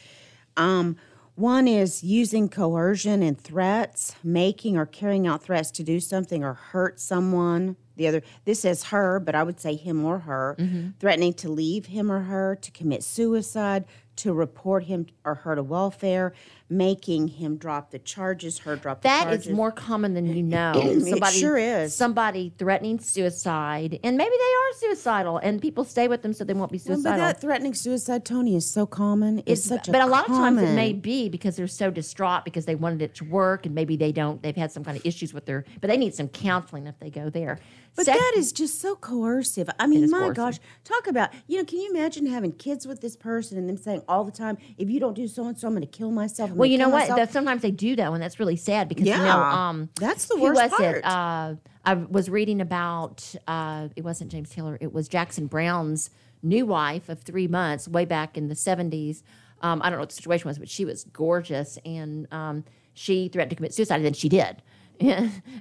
Um, 0.57 0.97
one 1.35 1.67
is 1.67 2.05
using 2.05 2.49
coercion 2.49 3.23
and 3.23 3.41
threats, 3.41 4.15
making 4.23 4.77
or 4.77 4.87
carrying 4.87 5.27
out 5.27 5.43
threats 5.43 5.71
to 5.73 5.83
do 5.83 5.99
something 5.99 6.45
or 6.45 6.55
hurt 6.55 7.01
someone. 7.01 7.77
The 7.97 8.07
other, 8.07 8.23
this 8.45 8.61
says 8.61 8.85
her, 8.85 9.19
but 9.19 9.35
I 9.35 9.43
would 9.43 9.59
say 9.59 9.75
him 9.75 10.05
or 10.05 10.21
her, 10.21 10.57
threatening 11.01 11.33
to 11.35 11.49
leave 11.49 11.87
him 11.87 12.11
or 12.11 12.21
her, 12.21 12.57
to 12.61 12.71
commit 12.71 13.03
suicide, 13.03 13.85
to 14.17 14.33
report 14.33 14.85
him 14.85 15.07
or 15.25 15.35
her 15.37 15.57
to 15.57 15.63
welfare, 15.63 16.35
making 16.71 17.29
him 17.29 17.57
drop 17.57 17.91
the 17.91 17.99
charges, 17.99 18.59
her 18.61 18.75
drop 18.77 19.03
the 19.03 19.09
That 19.09 19.25
charges. 19.25 19.47
is 19.47 19.53
more 19.53 19.71
common 19.71 20.15
than 20.15 20.27
you 20.27 20.43
know. 20.57 20.73
It 20.75 21.33
sure 21.33 21.57
is. 21.59 21.95
Somebody 21.95 22.53
threatening 22.59 22.99
suicide, 22.99 23.99
and 24.03 24.17
maybe 24.17 24.31
they 24.31 24.89
are 24.89 24.91
suicidal, 24.95 25.39
and 25.39 25.61
people 25.61 25.85
stay 25.85 26.09
with 26.09 26.23
them 26.23 26.33
so 26.33 26.45
they 26.45 26.55
won't 26.55 26.73
be 26.73 26.79
suicidal. 26.79 27.03
but 27.13 27.17
that 27.19 27.41
threatening 27.41 27.75
suicide, 27.75 28.25
Tony, 28.25 28.57
is 28.57 28.69
so 28.71 28.87
common. 28.87 29.39
It's, 29.41 29.47
It's- 29.47 29.65
such 29.65 29.89
a 29.89 29.93
but 29.93 30.01
a 30.01 30.07
lot 30.07 30.29
of 30.29 30.35
times 30.37 30.63
it 30.63 30.75
may 30.75 30.93
be 30.93 31.29
because 31.29 31.57
they're 31.57 31.67
so 31.67 31.91
distraught 31.91 32.45
because 32.45 32.65
they 32.67 32.75
wanted 32.75 33.03
it 33.03 33.15
to 33.17 33.25
work 33.25 33.67
and 33.67 33.75
maybe 33.75 33.97
they 33.97 34.13
don't 34.13 34.43
they've 34.43 34.57
had 34.57 34.71
some 34.73 34.85
kind 34.85 34.97
of 34.97 35.05
issues 35.07 35.33
with 35.35 35.47
their 35.47 35.65
but 35.81 35.89
they 35.89 35.97
need 35.97 36.15
some 36.15 36.29
counseling 36.29 36.87
if 36.87 36.99
they 36.99 37.11
go 37.11 37.29
there 37.31 37.59
But 37.97 38.07
that 38.07 38.33
is 38.37 38.53
just 38.53 38.81
so 38.81 38.97
coercive. 38.97 39.71
I 39.79 39.87
mean, 39.87 40.11
my 40.11 40.19
coercive. 40.19 40.35
gosh, 40.37 40.59
talk 40.85 41.07
about 41.07 41.31
you 41.47 41.59
know. 41.59 41.65
Can 41.65 41.79
you 41.81 41.91
imagine 41.91 42.27
having 42.27 42.53
kids 42.53 42.87
with 42.87 43.01
this 43.01 43.15
person 43.17 43.57
and 43.59 43.69
them 43.69 43.77
saying 43.77 44.03
all 44.09 44.25
the 44.25 44.33
time, 44.33 44.59
"If 44.77 44.91
you 44.91 44.99
don't 44.99 45.15
do 45.15 45.29
so 45.29 45.47
and 45.47 45.57
so, 45.59 45.69
I'm 45.69 45.75
going 45.75 45.87
to 45.87 45.99
kill 45.99 46.11
myself." 46.11 46.51
I'm 46.51 46.57
well 46.65 46.71
you 46.71 46.79
know 46.79 46.89
what 46.89 47.01
myself." 47.01 47.17
that 47.19 47.33
sometimes 47.33 47.63
they 47.63 47.71
do 47.71 47.95
though, 47.97 48.13
and 48.15 48.23
that's 48.23 48.39
really 48.41 48.57
sad 48.57 48.89
because 48.89 49.07
you 49.07 49.15
know 49.15 49.41
um 49.41 49.89
That's 50.01 50.27
the 50.27 50.37
who 50.37 50.43
worst 50.43 50.61
was 50.63 50.71
part. 50.73 50.97
it 50.97 51.05
uh 51.05 51.55
i 51.85 51.95
was 51.95 52.29
reading 52.31 52.61
about 52.61 53.35
uh 53.47 53.89
it 53.97 54.05
wasn't 54.05 54.31
james 54.31 54.51
taylor 54.51 54.79
it 54.81 54.93
was 54.93 55.07
jackson 55.09 55.47
browne's 55.47 56.11
new 56.43 56.67
wife 56.67 57.09
of 57.09 57.21
three 57.21 57.47
months 57.47 57.87
way 57.87 58.05
back 58.05 58.37
in 58.37 58.49
the 58.49 58.55
70s 58.55 59.23
um, 59.63 59.81
i 59.83 59.91
don't 59.91 59.99
know 59.99 60.03
what 60.03 60.09
the 60.11 60.15
situation 60.17 60.49
was 60.49 60.59
but 60.59 60.69
she 60.69 60.85
was 60.85 61.05
gorgeous 61.05 61.79
and 61.85 62.27
um, 62.33 62.65
she 62.95 63.29
threatened 63.29 63.51
to 63.51 63.57
commit 63.57 63.75
suicide 63.75 63.97
and 63.97 64.05
then 64.05 64.13
she 64.15 64.29
did 64.29 64.63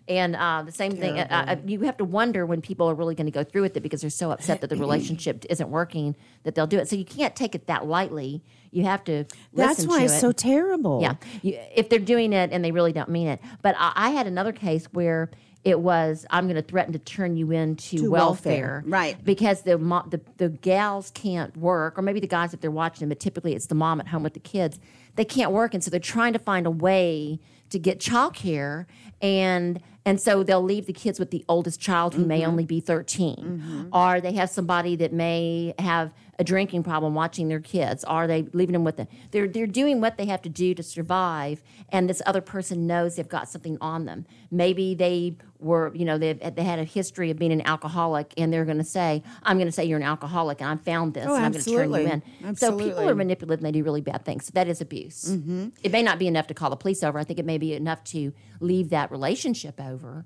and 0.07 0.35
uh, 0.35 0.61
the 0.63 0.71
same 0.71 0.91
thing, 0.91 1.19
uh, 1.19 1.27
uh, 1.29 1.55
you 1.65 1.79
have 1.81 1.97
to 1.97 2.05
wonder 2.05 2.45
when 2.45 2.61
people 2.61 2.87
are 2.89 2.93
really 2.93 3.15
going 3.15 3.25
to 3.25 3.31
go 3.31 3.43
through 3.43 3.63
with 3.63 3.75
it 3.75 3.81
because 3.81 4.01
they're 4.01 4.09
so 4.09 4.31
upset 4.31 4.61
that 4.61 4.69
the 4.69 4.75
relationship 4.87 5.43
isn't 5.49 5.69
working 5.69 6.15
that 6.43 6.53
they'll 6.55 6.67
do 6.67 6.77
it. 6.77 6.87
So 6.87 6.95
you 6.95 7.05
can't 7.05 7.35
take 7.35 7.55
it 7.55 7.65
that 7.67 7.87
lightly. 7.87 8.43
You 8.73 8.83
have 8.83 9.03
to. 9.05 9.25
That's 9.53 9.85
why 9.85 9.99
to 9.99 10.05
it's 10.05 10.15
it. 10.15 10.19
so 10.19 10.31
terrible. 10.31 11.01
Yeah, 11.01 11.15
you, 11.41 11.57
if 11.75 11.89
they're 11.89 11.99
doing 11.99 12.33
it 12.33 12.51
and 12.51 12.63
they 12.65 12.71
really 12.71 12.91
don't 12.91 13.09
mean 13.09 13.27
it. 13.27 13.39
But 13.61 13.75
I, 13.77 13.91
I 13.95 14.09
had 14.09 14.27
another 14.27 14.51
case 14.51 14.85
where 14.91 15.29
it 15.63 15.79
was 15.79 16.25
I'm 16.29 16.45
going 16.45 16.55
to 16.55 16.61
threaten 16.61 16.91
to 16.93 16.99
turn 16.99 17.37
you 17.37 17.51
into 17.51 17.97
To 17.97 18.11
welfare, 18.11 18.81
welfare, 18.81 18.83
right. 18.85 19.23
Because 19.23 19.61
the, 19.61 19.77
mo- 19.77 20.05
the 20.09 20.19
the 20.37 20.49
gals 20.49 21.11
can't 21.11 21.55
work, 21.55 21.97
or 21.97 22.01
maybe 22.01 22.19
the 22.19 22.27
guys 22.27 22.53
if 22.53 22.59
they're 22.61 22.71
watching 22.71 23.01
them, 23.01 23.09
but 23.09 23.19
typically 23.19 23.53
it's 23.53 23.67
the 23.67 23.75
mom 23.75 23.99
at 24.01 24.07
home 24.07 24.23
with 24.23 24.33
the 24.33 24.39
kids. 24.41 24.79
They 25.15 25.25
can't 25.25 25.51
work, 25.51 25.73
and 25.73 25.83
so 25.83 25.89
they're 25.91 25.99
trying 25.99 26.33
to 26.33 26.39
find 26.39 26.65
a 26.65 26.71
way 26.71 27.39
to 27.73 27.79
get 27.79 27.99
childcare 27.99 28.85
and 29.21 29.81
and 30.05 30.19
so 30.19 30.43
they'll 30.43 30.61
leave 30.61 30.85
the 30.85 30.91
kids 30.93 31.17
with 31.17 31.31
the 31.31 31.45
oldest 31.47 31.79
child 31.79 32.13
who 32.13 32.21
Mm-hmm. 32.21 32.27
may 32.27 32.45
only 32.45 32.65
be 32.65 32.79
13 32.81 33.89
or 33.93 34.19
they 34.19 34.33
have 34.33 34.49
somebody 34.49 34.95
that 34.97 35.13
may 35.13 35.73
have 35.79 36.11
a 36.39 36.43
drinking 36.43 36.83
problem 36.83 37.13
watching 37.15 37.47
their 37.47 37.59
kids 37.61 38.03
are 38.03 38.25
they 38.27 38.41
leaving 38.53 38.73
them 38.73 38.83
with 38.83 38.97
them. 38.97 39.07
They're 39.31 39.47
they're 39.47 39.67
doing 39.67 40.01
what 40.01 40.17
they 40.17 40.25
have 40.25 40.41
to 40.43 40.49
do 40.49 40.73
to 40.75 40.83
survive 40.83 41.63
and 41.89 42.09
this 42.09 42.21
other 42.25 42.41
person 42.41 42.85
knows 42.87 43.15
they've 43.15 43.27
got 43.37 43.47
something 43.49 43.77
on 43.81 44.05
them. 44.05 44.25
Maybe 44.51 44.93
they 44.95 45.37
were 45.63 45.91
you 45.95 46.05
know 46.05 46.17
they 46.17 46.33
they 46.33 46.63
had 46.63 46.77
a 46.79 46.83
history 46.83 47.31
of 47.31 47.37
being 47.39 47.51
an 47.51 47.65
alcoholic 47.65 48.33
and 48.37 48.51
they're 48.51 48.65
going 48.65 48.77
to 48.77 48.83
say 48.83 49.23
i'm 49.43 49.57
going 49.57 49.67
to 49.67 49.71
say 49.71 49.83
you're 49.85 49.97
an 49.97 50.03
alcoholic 50.03 50.61
and 50.61 50.69
i 50.69 50.75
found 50.75 51.13
this 51.13 51.25
Oh, 51.27 51.35
and 51.35 51.45
i'm 51.45 51.51
going 51.51 51.63
to 51.63 51.71
turn 51.71 51.89
you 51.91 51.95
in." 51.95 52.23
absolutely. 52.45 52.83
so 52.85 52.89
people 52.89 53.09
are 53.09 53.15
manipulative 53.15 53.59
and 53.63 53.67
they 53.67 53.77
do 53.79 53.83
really 53.83 54.01
bad 54.01 54.25
things 54.25 54.45
so 54.45 54.51
that 54.53 54.67
is 54.67 54.81
abuse 54.81 55.25
mm-hmm. 55.31 55.69
it 55.81 55.91
may 55.91 56.03
not 56.03 56.19
be 56.19 56.27
enough 56.27 56.47
to 56.47 56.53
call 56.53 56.69
the 56.69 56.75
police 56.75 57.01
over 57.03 57.17
i 57.17 57.23
think 57.23 57.39
it 57.39 57.45
may 57.45 57.57
be 57.57 57.73
enough 57.73 58.03
to 58.03 58.33
leave 58.59 58.89
that 58.89 59.09
relationship 59.11 59.79
over 59.79 60.25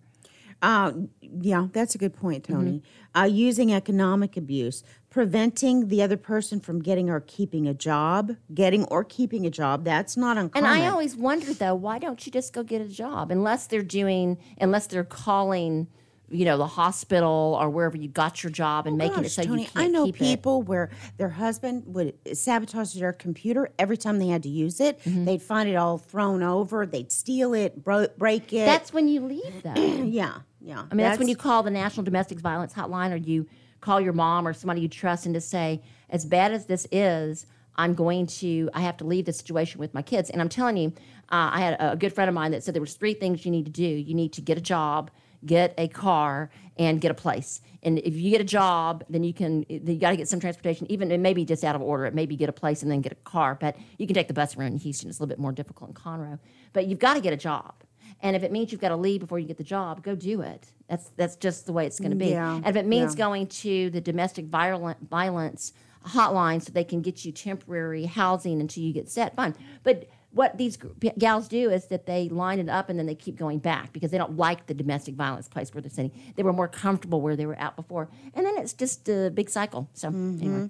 Uh, 0.62 0.92
yeah, 1.22 1.68
that's 1.72 1.94
a 1.94 2.00
good 2.00 2.16
point, 2.16 2.44
Mm-hmm. 2.44 2.54
Tony. 2.54 2.84
Uh, 3.16 3.30
using 3.48 3.72
economic 3.74 4.36
abuse, 4.38 4.84
preventing 5.18 5.88
the 5.88 6.00
other 6.04 6.16
person 6.16 6.60
from 6.60 6.80
getting 6.80 7.10
or 7.10 7.22
keeping 7.22 7.68
a 7.68 7.74
job, 7.74 8.36
getting 8.54 8.84
or 8.84 9.04
keeping 9.04 9.48
a 9.48 9.50
job. 9.50 9.84
That's 9.84 10.16
not 10.16 10.38
uncommon. 10.38 10.70
And. 10.70 10.84
I 10.84 10.88
always 10.90 11.16
wonder 11.16 11.56
though, 11.56 11.74
why 11.74 11.98
don't 11.98 12.24
you 12.24 12.32
just 12.32 12.54
go 12.54 12.62
get 12.62 12.82
a 12.82 12.88
job? 12.88 13.32
Unless 13.32 13.66
they're 13.66 13.82
doing, 13.82 14.38
unless 14.62 14.86
they're 14.86 15.04
calling, 15.04 15.88
you 16.30 16.46
know, 16.46 16.56
the 16.60 16.68
hospital 16.68 17.58
or 17.60 17.68
wherever 17.72 17.98
you 17.98 18.08
got 18.08 18.44
your 18.44 18.52
job 18.52 18.86
and 18.86 18.96
making 18.96 19.26
it 19.26 19.30
so 19.30 19.42
Tony, 19.42 19.64
you 19.64 19.68
can't 19.70 19.86
I 19.86 19.88
know 19.88 20.06
keep 20.06 20.18
it. 20.18 20.20
people 20.20 20.62
where 20.62 20.92
their 21.18 21.30
husband 21.30 21.96
would 21.96 22.14
sabotage 22.38 22.94
their 22.94 23.12
computer 23.12 23.72
every 23.80 23.98
time 23.98 24.20
they 24.20 24.28
had 24.28 24.44
to 24.44 24.50
use 24.50 24.80
it. 24.80 25.02
Mm-hmm. 25.02 25.26
They'd 25.26 25.42
find 25.42 25.68
it 25.68 25.78
all 25.78 25.98
thrown 25.98 26.44
over. 26.44 26.86
They'd 26.86 27.12
steal 27.12 27.56
it, 27.56 27.84
bro- 27.84 28.10
break 28.20 28.54
it. 28.54 28.68
That's 28.68 28.94
when 28.94 29.08
you 29.08 29.22
leave 29.22 29.64
though. 29.64 29.74
yeah, 30.04 30.42
yeah. 30.62 30.86
I 30.92 30.94
mean, 30.94 31.08
that's, 31.08 31.18
when 31.18 31.28
you 31.28 31.36
call 31.36 31.64
the 31.64 31.72
National 31.72 32.04
Domestic 32.04 32.40
Violence 32.40 32.76
Hotline 32.76 33.12
or 33.12 33.16
you 33.16 33.48
call 33.88 34.02
your 34.02 34.14
mom 34.14 34.46
or 34.46 34.52
somebody 34.52 34.82
you 34.82 34.90
trust 34.90 35.26
and 35.26 35.34
to 35.34 35.40
say, 35.40 35.82
as 36.10 36.26
bad 36.26 36.52
as 36.52 36.66
this 36.66 36.86
is, 36.92 37.46
I'm 37.78 37.94
going 37.94 38.28
to, 38.42 38.70
I 38.74 38.82
have 38.82 38.98
to 38.98 39.06
leave 39.06 39.26
the 39.26 39.34
situation 39.34 39.80
with 39.80 39.94
my 39.94 40.02
kids. 40.02 40.30
And 40.30 40.42
I'm 40.42 40.50
telling 40.50 40.76
you, 40.76 40.88
uh, 41.30 41.52
I 41.54 41.60
had 41.62 41.78
a, 41.80 41.96
good 41.96 42.14
friend 42.14 42.28
of 42.28 42.36
mine 42.36 42.52
that 42.52 42.64
said 42.64 42.74
there 42.74 42.82
was 42.82 42.96
three 42.96 43.14
things 43.14 43.46
you 43.46 43.52
need 43.52 43.66
to 43.66 43.72
do. 43.72 43.88
You 43.88 44.14
need 44.14 44.34
to 44.34 44.42
get 44.42 44.58
a 44.58 44.62
job, 44.62 45.10
get 45.46 45.74
a 45.78 45.88
car, 45.88 46.50
and 46.78 47.00
get 47.00 47.12
a 47.12 47.14
place. 47.14 47.62
And 47.82 48.00
if 48.00 48.14
you 48.14 48.30
get 48.30 48.42
a 48.42 48.50
job, 48.60 49.06
then 49.10 49.24
you 49.24 49.34
can, 49.34 49.66
you 49.70 49.96
got 49.96 50.10
to 50.10 50.18
get 50.18 50.28
some 50.28 50.42
transportation, 50.42 50.92
even 50.92 51.10
it 51.10 51.20
may 51.20 51.34
be 51.34 51.46
just 51.46 51.64
out 51.64 51.76
of 51.76 51.82
order. 51.82 52.06
It 52.06 52.14
may 52.14 52.26
be 52.26 52.36
get 52.36 52.50
a 52.50 52.54
place 52.54 52.82
and 52.84 52.92
then 52.92 53.00
get 53.00 53.14
a 53.14 53.16
car, 53.16 53.56
but 53.56 53.78
you 53.98 54.06
can 54.06 54.16
take 54.16 54.28
the 54.28 54.34
bus 54.34 54.58
around 54.58 54.74
in 54.74 54.80
Houston. 54.80 55.10
It's 55.10 55.20
a 55.20 55.22
little 55.22 55.30
bit 55.30 55.40
more 55.40 55.54
difficult 55.54 55.92
in 55.92 55.96
Conroe. 55.96 56.40
But 56.74 56.88
you've 56.88 57.00
got 57.00 57.14
to 57.14 57.22
get 57.22 57.32
a 57.32 57.38
job. 57.38 57.74
And 58.22 58.36
if 58.36 58.44
it 58.44 58.52
means 58.52 58.72
you've 58.72 58.82
got 58.82 58.90
to 58.90 58.96
leave 58.96 59.22
before 59.22 59.40
you 59.40 59.48
get 59.48 59.58
the 59.58 59.64
job, 59.64 60.04
go 60.04 60.16
do 60.16 60.42
it. 60.42 60.72
That's 60.90 61.10
that's 61.18 61.36
just 61.36 61.66
the 61.66 61.74
way 61.74 61.86
it's 61.86 62.00
going 62.00 62.12
to 62.12 62.18
be. 62.18 62.30
Yeah, 62.30 62.56
And 62.56 62.68
if 62.68 62.76
it 62.76 62.86
means 62.86 63.14
yeah. 63.14 63.20
going 63.20 63.48
to 63.48 63.90
the 63.90 64.02
domestic 64.02 64.46
violent 64.46 65.10
violence 65.10 65.74
hotline 66.06 66.62
so 66.62 66.72
they 66.72 66.84
can 66.84 67.02
get 67.02 67.26
you 67.26 67.32
temporary 67.32 68.06
housing 68.06 68.62
until 68.62 68.84
you 68.84 68.94
get 68.94 69.10
set, 69.10 69.36
fine. 69.36 69.56
But 69.84 70.08
what 70.32 70.58
these 70.58 70.78
gals 71.18 71.48
do 71.48 71.70
is 71.70 71.86
that 71.86 72.06
they 72.06 72.30
line 72.30 72.60
it 72.60 72.70
up 72.70 72.90
and 72.90 73.00
then 73.00 73.06
they 73.06 73.16
keep 73.16 73.36
going 73.36 73.60
back 73.60 73.92
because 73.94 74.12
they 74.12 74.18
don't 74.18 74.38
like 74.38 74.68
the 74.68 74.74
domestic 74.74 75.16
violence 75.16 75.48
place 75.48 75.74
where 75.74 75.82
they're 75.82 75.90
sitting. 75.90 76.12
They 76.36 76.44
were 76.44 76.54
more 76.54 76.68
comfortable 76.68 77.22
where 77.22 77.36
they 77.36 77.46
were 77.46 77.56
at 77.56 77.76
before, 77.76 78.10
and 78.34 78.46
then 78.46 78.58
it's 78.58 78.74
just 78.74 79.10
a 79.10 79.32
big 79.34 79.50
cycle. 79.50 79.90
So 79.94 80.10
anyway. 80.10 80.70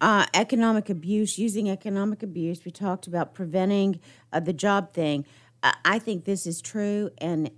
uh, 0.00 0.26
economic 0.34 0.88
abuse, 0.88 1.38
using 1.38 1.68
economic 1.68 2.22
abuse. 2.22 2.64
We 2.64 2.70
talked 2.70 3.06
about 3.06 3.34
preventing 3.34 4.00
uh, 4.32 4.40
the 4.40 4.52
job 4.52 4.92
thing. 4.92 5.24
I 5.62 5.74
I 5.84 5.98
think 5.98 6.24
this 6.24 6.46
is 6.46 6.60
true, 6.60 7.10
and 7.18 7.50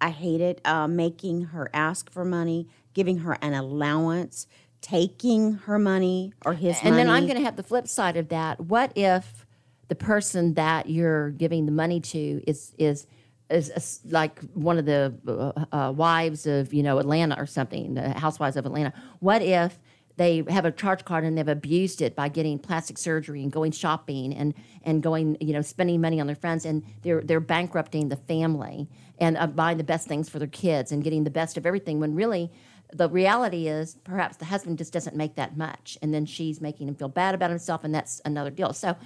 I 0.00 0.10
hate 0.10 0.40
it. 0.40 0.60
Uh, 0.64 0.86
making 0.88 1.42
her 1.46 1.70
ask 1.72 2.10
for 2.10 2.24
money, 2.24 2.68
giving 2.92 3.18
her 3.18 3.38
an 3.42 3.54
allowance, 3.54 4.46
taking 4.80 5.54
her 5.54 5.78
money 5.78 6.32
or 6.44 6.54
his 6.54 6.76
And 6.82 6.90
money. 6.90 6.96
then 7.04 7.10
I'm 7.10 7.24
going 7.26 7.38
to 7.38 7.44
have 7.44 7.56
the 7.56 7.62
flip 7.62 7.88
side 7.88 8.16
of 8.16 8.28
that. 8.28 8.60
What 8.60 8.92
if 8.96 9.46
the 9.88 9.94
person 9.94 10.54
that 10.54 10.88
you're 10.88 11.30
giving 11.30 11.66
the 11.66 11.72
money 11.72 12.00
to 12.00 12.42
is 12.46 12.74
is 12.78 13.06
is, 13.50 13.68
is 13.70 14.00
like 14.08 14.40
one 14.54 14.78
of 14.78 14.86
the 14.86 15.14
uh, 15.28 15.64
uh, 15.76 15.92
wives 15.92 16.46
of 16.46 16.72
you 16.74 16.82
know 16.82 16.98
Atlanta 16.98 17.36
or 17.38 17.46
something, 17.46 17.94
the 17.94 18.10
housewives 18.18 18.56
of 18.56 18.66
Atlanta? 18.66 18.92
What 19.20 19.42
if 19.42 19.78
they 20.16 20.44
have 20.48 20.64
a 20.64 20.70
charge 20.70 21.04
card 21.04 21.24
and 21.24 21.36
they've 21.36 21.48
abused 21.48 22.00
it 22.00 22.14
by 22.14 22.28
getting 22.28 22.58
plastic 22.58 22.98
surgery 22.98 23.42
and 23.42 23.50
going 23.50 23.72
shopping 23.72 24.32
and 24.34 24.54
and 24.82 25.02
going 25.02 25.36
you 25.40 25.52
know 25.52 25.62
spending 25.62 26.00
money 26.00 26.20
on 26.20 26.26
their 26.26 26.36
friends. 26.36 26.64
And 26.64 26.84
they're 27.02 27.20
they're 27.20 27.40
bankrupting 27.40 28.08
the 28.08 28.16
family 28.16 28.88
and 29.18 29.36
uh, 29.36 29.46
buying 29.46 29.78
the 29.78 29.84
best 29.84 30.06
things 30.06 30.28
for 30.28 30.38
their 30.38 30.48
kids 30.48 30.92
and 30.92 31.02
getting 31.02 31.24
the 31.24 31.30
best 31.30 31.56
of 31.56 31.66
everything 31.66 32.00
when 32.00 32.14
really 32.14 32.52
the 32.92 33.08
reality 33.08 33.66
is 33.66 33.96
perhaps 34.04 34.36
the 34.36 34.44
husband 34.44 34.78
just 34.78 34.92
doesn't 34.92 35.16
make 35.16 35.34
that 35.34 35.56
much. 35.56 35.98
And 36.00 36.14
then 36.14 36.26
she's 36.26 36.60
making 36.60 36.88
him 36.88 36.94
feel 36.94 37.08
bad 37.08 37.34
about 37.34 37.50
himself 37.50 37.82
and 37.82 37.94
that's 37.94 38.20
another 38.24 38.50
deal. 38.50 38.72
So 38.72 38.96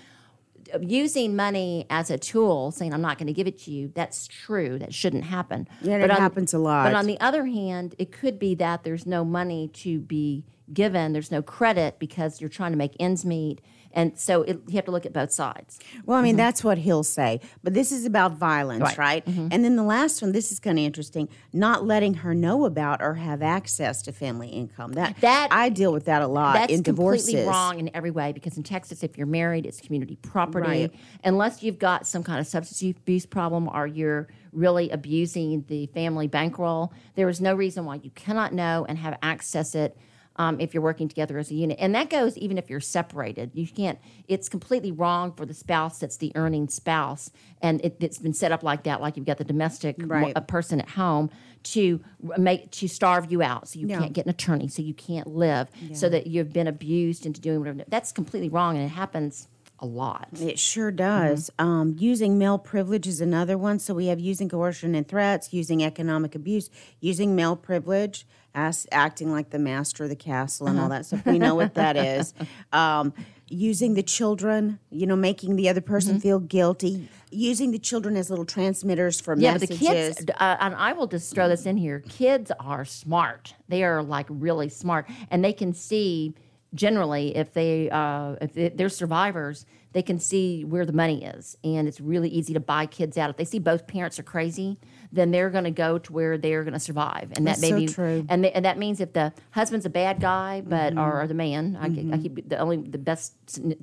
using 0.80 1.34
money 1.36 1.86
as 1.90 2.10
a 2.10 2.18
tool 2.18 2.70
saying 2.70 2.92
i'm 2.92 3.00
not 3.00 3.18
going 3.18 3.26
to 3.26 3.32
give 3.32 3.46
it 3.46 3.58
to 3.58 3.70
you 3.70 3.90
that's 3.94 4.26
true 4.26 4.78
that 4.78 4.92
shouldn't 4.94 5.24
happen 5.24 5.68
Yeah, 5.82 5.96
it 5.98 6.10
on- 6.10 6.16
happens 6.16 6.52
a 6.54 6.58
lot. 6.58 6.84
but 6.84 6.94
on 6.94 7.06
the 7.06 7.18
other 7.20 7.46
hand 7.46 7.94
it 7.98 8.12
could 8.12 8.38
be 8.38 8.54
that 8.56 8.84
there's 8.84 9.06
no 9.06 9.24
money 9.24 9.68
to 9.74 10.00
be 10.00 10.44
given 10.72 11.12
there's 11.12 11.30
no 11.30 11.42
credit 11.42 11.98
because 11.98 12.40
you're 12.40 12.50
trying 12.50 12.72
to 12.72 12.78
make 12.78 12.94
ends 13.00 13.24
meet 13.24 13.60
and 13.92 14.18
so 14.18 14.42
it, 14.42 14.60
you 14.68 14.74
have 14.76 14.84
to 14.84 14.90
look 14.90 15.06
at 15.06 15.12
both 15.12 15.32
sides. 15.32 15.78
Well, 16.04 16.18
I 16.18 16.22
mean, 16.22 16.36
that's 16.36 16.62
what 16.62 16.78
he'll 16.78 17.02
say. 17.02 17.40
But 17.62 17.74
this 17.74 17.90
is 17.92 18.04
about 18.04 18.32
violence, 18.32 18.82
Mm-hmm. 18.84 19.00
Right. 19.00 19.24
Mm-hmm. 19.26 19.48
And 19.50 19.64
then 19.64 19.76
the 19.76 19.82
last 19.82 20.20
one, 20.22 20.32
this 20.32 20.52
is 20.52 20.60
kind 20.60 20.78
of 20.78 20.84
interesting, 20.84 21.28
not 21.52 21.84
letting 21.84 22.14
her 22.14 22.34
know 22.34 22.64
about 22.64 23.00
or 23.02 23.14
have 23.14 23.42
access 23.42 24.02
to 24.02 24.12
family 24.12 24.48
income. 24.48 24.92
That, 24.92 25.16
That- 25.20 25.48
I 25.50 25.68
deal 25.68 25.92
with 25.92 26.04
that 26.06 26.22
a 26.22 26.26
lot 26.26 26.54
That's 26.54 26.72
in 26.72 26.82
divorces. 26.82 27.26
completely 27.26 27.48
wrong 27.50 27.78
in 27.80 27.90
every 27.94 28.10
way 28.10 28.32
because 28.32 28.56
in 28.56 28.62
Texas, 28.62 29.02
if 29.02 29.16
you're 29.16 29.26
married, 29.26 29.66
it's 29.66 29.80
community 29.80 30.16
property. 30.16 30.66
Right. 30.68 30.94
Unless 31.24 31.62
you've 31.62 31.78
got 31.78 32.06
some 32.06 32.22
kind 32.22 32.40
of 32.40 32.46
substance 32.46 32.82
abuse 32.96 33.26
problem 33.26 33.68
or 33.68 33.86
you're 33.86 34.28
really 34.52 34.90
abusing 34.90 35.64
the 35.68 35.86
family 35.88 36.26
bankroll, 36.26 36.92
there 37.14 37.28
is 37.28 37.40
no 37.40 37.54
reason 37.54 37.84
why 37.84 37.96
you 37.96 38.10
cannot 38.10 38.52
know 38.52 38.86
and 38.88 38.98
have 38.98 39.16
access 39.22 39.74
it. 39.74 39.96
Um, 40.40 40.60
if 40.60 40.72
you're 40.72 40.82
working 40.84 41.08
together 41.08 41.36
as 41.36 41.50
a 41.50 41.54
unit, 41.54 41.78
and 41.80 41.92
that 41.96 42.10
goes 42.10 42.38
even 42.38 42.58
if 42.58 42.70
you're 42.70 42.78
separated, 42.80 43.50
you 43.54 43.66
can't. 43.66 43.98
It's 44.28 44.48
completely 44.48 44.92
wrong 44.92 45.32
for 45.32 45.44
the 45.44 45.52
spouse 45.52 45.98
that's 45.98 46.18
the 46.18 46.30
earning 46.36 46.68
spouse, 46.68 47.32
and 47.60 47.84
it, 47.84 47.96
it's 47.98 48.18
been 48.18 48.32
set 48.34 48.52
up 48.52 48.62
like 48.62 48.84
that. 48.84 49.00
Like 49.00 49.16
you've 49.16 49.26
got 49.26 49.38
the 49.38 49.44
domestic 49.44 49.96
Right. 49.98 50.32
a 50.36 50.40
person 50.40 50.80
at 50.80 50.90
home 50.90 51.28
to 51.64 52.00
make 52.38 52.70
to 52.70 52.86
starve 52.86 53.32
you 53.32 53.42
out, 53.42 53.66
so 53.68 53.80
you 53.80 53.88
Yeah. 53.88 53.98
can't 53.98 54.12
get 54.12 54.26
an 54.26 54.30
attorney, 54.30 54.68
so 54.68 54.80
you 54.80 54.94
can't 54.94 55.26
live, 55.26 55.68
so 55.92 56.08
that 56.08 56.28
you've 56.28 56.52
been 56.52 56.68
abused 56.68 57.26
into 57.26 57.40
doing 57.40 57.58
whatever. 57.58 57.82
That's 57.88 58.12
completely 58.12 58.48
wrong, 58.48 58.76
and 58.76 58.84
it 58.86 58.90
happens 58.90 59.48
a 59.80 59.86
lot. 59.86 60.28
It 60.40 60.58
sure 60.58 60.90
does. 60.90 61.50
Um, 61.58 61.94
using 61.98 62.38
male 62.38 62.58
privilege 62.58 63.06
is 63.06 63.20
another 63.20 63.56
one. 63.56 63.78
So 63.78 63.94
we 63.94 64.06
have 64.06 64.18
using 64.20 64.48
coercion 64.48 64.94
and 64.94 65.06
threats, 65.06 65.52
using 65.52 65.82
economic 65.84 66.34
abuse, 66.34 66.68
using 67.00 67.36
male 67.36 67.56
privilege, 67.56 68.26
as, 68.54 68.86
acting 68.90 69.30
like 69.30 69.50
the 69.50 69.58
master 69.58 70.04
of 70.04 70.10
the 70.10 70.16
castle 70.16 70.66
and 70.66 70.80
all 70.80 70.88
that 70.88 71.06
stuff. 71.06 71.24
We 71.24 71.38
know 71.38 71.54
what 71.54 71.74
that 71.74 71.96
is. 71.96 72.34
Um, 72.72 73.14
using 73.48 73.94
the 73.94 74.02
children, 74.02 74.78
you 74.90 75.06
know, 75.06 75.16
making 75.16 75.56
the 75.56 75.68
other 75.70 75.80
person 75.80 76.20
feel 76.20 76.38
guilty. 76.38 77.08
Using 77.30 77.70
the 77.70 77.78
children 77.78 78.14
as 78.16 78.28
little 78.28 78.44
transmitters 78.44 79.20
for 79.20 79.34
Yeah, 79.38 79.52
messages. 79.54 79.78
but 79.78 79.78
the 79.78 79.94
kids, 79.94 80.30
uh, 80.38 80.56
and 80.60 80.74
I 80.74 80.92
will 80.92 81.06
just 81.06 81.34
throw 81.34 81.48
this 81.48 81.64
in 81.66 81.76
here. 81.78 82.00
Kids 82.08 82.50
are 82.60 82.84
smart. 82.84 83.54
They 83.68 83.84
are 83.84 84.02
like 84.02 84.26
really 84.28 84.68
smart, 84.68 85.08
and 85.30 85.42
they 85.42 85.52
can 85.54 85.72
see 85.72 86.34
generally 86.74 87.36
if 87.36 87.52
they 87.54 87.88
uh, 87.90 88.36
if 88.40 88.52
they- 88.52 88.68
they're 88.68 88.88
survivors, 88.88 89.64
they 89.92 90.02
can 90.02 90.18
see 90.18 90.64
where 90.64 90.84
the 90.84 90.92
money 90.92 91.24
is, 91.24 91.56
and 91.64 91.88
it's 91.88 92.00
really 92.00 92.28
easy 92.28 92.52
to 92.52 92.60
buy 92.60 92.84
kids 92.86 93.16
out. 93.16 93.30
If 93.30 93.36
they 93.38 93.44
see 93.46 93.58
both 93.58 93.86
parents 93.86 94.18
are 94.18 94.22
crazy, 94.22 94.78
then 95.10 95.30
they're 95.30 95.48
going 95.48 95.64
to 95.64 95.70
go 95.70 95.98
to 95.98 96.12
where 96.12 96.36
they're 96.36 96.62
going 96.64 96.74
to 96.74 96.78
survive, 96.80 97.32
and 97.36 97.46
That's 97.46 97.60
that 97.62 97.68
so 97.68 97.76
be 97.76 97.86
true. 97.86 98.26
and 98.28 98.44
they, 98.44 98.52
and 98.52 98.64
that 98.66 98.76
means 98.76 99.00
if 99.00 99.14
the 99.14 99.32
husband's 99.52 99.86
a 99.86 99.90
bad 99.90 100.20
guy, 100.20 100.60
but 100.60 100.92
Mm-hmm. 100.92 100.98
or, 101.00 101.26
the 101.26 101.32
man, 101.34 101.78
I, 101.80 101.88
keep- 101.88 102.12
I 102.12 102.18
keep 102.18 102.48
the 102.48 102.58
only 102.58 102.76
the 102.76 102.98
best 102.98 103.34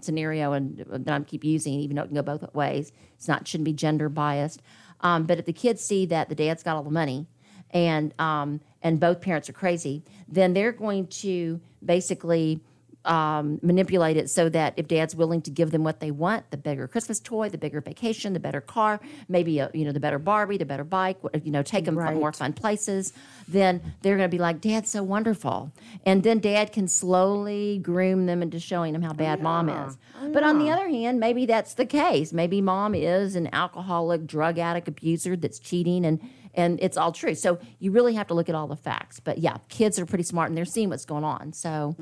scenario 0.04 0.54
and 0.54 0.78
that 0.90 1.10
I 1.10 1.20
keep 1.22 1.44
using, 1.44 1.74
even 1.80 1.96
though 1.96 2.04
it 2.04 2.08
can 2.08 2.16
go 2.16 2.22
both 2.22 2.54
ways. 2.54 2.92
It's 3.18 3.28
not 3.28 3.48
shouldn't 3.48 3.66
be 3.66 3.74
gender 3.74 4.08
biased. 4.10 4.62
Um, 5.02 5.24
but 5.24 5.40
if 5.40 5.46
the 5.46 5.54
kids 5.54 5.84
see 5.84 6.06
that 6.08 6.30
the 6.30 6.36
dad's 6.36 6.62
got 6.64 6.76
all 6.76 6.84
the 6.84 6.92
money, 6.92 7.26
and 7.72 8.14
um, 8.20 8.62
and 8.84 9.00
both 9.00 9.22
parents 9.22 9.50
are 9.50 9.54
crazy, 9.54 10.04
then 10.28 10.54
they're 10.54 10.72
going 10.72 11.08
to 11.08 11.60
basically 11.84 12.62
um, 13.06 13.60
manipulate 13.62 14.18
it 14.18 14.30
so 14.30 14.50
that 14.50 14.74
if 14.78 14.88
dad's 14.88 15.16
willing 15.16 15.42
to 15.44 15.52
give 15.52 15.72
them 15.72 15.84
what 15.84 16.00
they 16.00 16.12
want, 16.12 16.50
the 16.52 16.58
bigger 16.58 16.88
Christmas 16.88 17.20
toy, 17.20 17.50
the 17.50 17.58
bigger 17.58 17.80
vacation, 17.82 18.34
the 18.34 18.40
better 18.40 18.62
car, 18.62 19.00
maybe 19.30 19.60
a, 19.60 19.70
you 19.74 19.86
know 19.86 19.92
the 19.92 20.00
better 20.00 20.20
Barbie, 20.20 20.58
the 20.58 20.66
better 20.66 20.84
bike 20.84 21.18
you 21.44 21.52
know, 21.52 21.62
take 21.64 21.86
them 21.86 21.98
Right. 21.98 22.16
more 22.18 22.32
fun 22.34 22.54
places, 22.54 23.14
then 23.48 23.82
they're 24.02 24.18
going 24.18 24.30
to 24.30 24.36
be 24.36 24.42
like, 24.42 24.62
Dad's 24.62 24.90
so 24.90 25.04
wonderful, 25.04 25.72
and 26.06 26.24
then 26.24 26.40
Dad 26.40 26.72
can 26.72 26.88
slowly 26.88 27.80
groom 27.80 28.26
them 28.26 28.42
into 28.42 28.60
showing 28.60 28.94
them 28.94 29.02
how 29.02 29.14
bad 29.14 29.42
Mom 29.42 29.70
is. 29.70 29.98
But 30.34 30.44
on 30.44 30.60
the 30.60 30.70
other 30.70 30.88
hand, 30.90 31.20
maybe 31.20 31.46
that's 31.46 31.76
the 31.76 31.86
case. 31.86 32.34
Maybe 32.34 32.62
Mom 32.62 32.96
is 32.96 33.36
an 33.36 33.50
alcoholic, 33.54 34.26
drug 34.26 34.58
addict, 34.58 34.88
abuser 34.88 35.36
that's 35.36 35.60
cheating 35.60 36.06
and. 36.06 36.20
And 36.58 36.80
it's 36.82 36.96
all 36.96 37.12
true. 37.12 37.36
So 37.36 37.60
you 37.80 37.92
really 37.92 38.14
have 38.14 38.28
to 38.28 38.34
look 38.34 38.48
at 38.48 38.56
all 38.56 38.66
the 38.66 38.78
facts. 38.78 39.20
But 39.20 39.40
yeah, 39.40 39.58
kids 39.68 40.00
are 40.00 40.06
pretty 40.06 40.24
smart 40.24 40.48
and 40.50 40.58
they're 40.58 40.64
seeing 40.64 40.88
what's 40.88 41.04
going 41.04 41.26
on. 41.26 41.52
So 41.52 41.98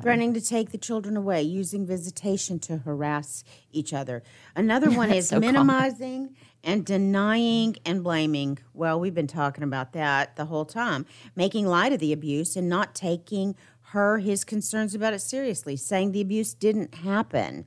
threatening 0.00 0.34
to 0.34 0.40
take 0.40 0.70
the 0.70 0.78
children 0.78 1.16
away, 1.16 1.42
using 1.42 1.86
visitation 1.86 2.58
to 2.60 2.78
harass 2.78 3.44
each 3.72 3.92
other. 3.92 4.22
Another 4.54 4.90
one 4.90 5.10
is 5.12 5.28
so 5.28 5.36
common. 5.36 5.52
minimizing 5.52 6.36
and 6.62 6.84
denying 6.84 7.76
and 7.84 8.02
blaming. 8.02 8.58
Well, 8.74 9.00
we've 9.00 9.14
been 9.14 9.26
talking 9.26 9.64
about 9.64 9.92
that 9.92 10.36
the 10.36 10.46
whole 10.46 10.64
time. 10.64 11.06
Making 11.34 11.66
light 11.66 11.92
of 11.92 12.00
the 12.00 12.12
abuse 12.12 12.56
and 12.56 12.68
not 12.68 12.94
taking 12.94 13.56
her 13.90 14.18
his 14.18 14.44
concerns 14.44 14.94
about 14.94 15.14
it 15.14 15.20
seriously, 15.20 15.76
saying 15.76 16.12
the 16.12 16.20
abuse 16.20 16.54
didn't 16.54 16.94
happen. 16.96 17.66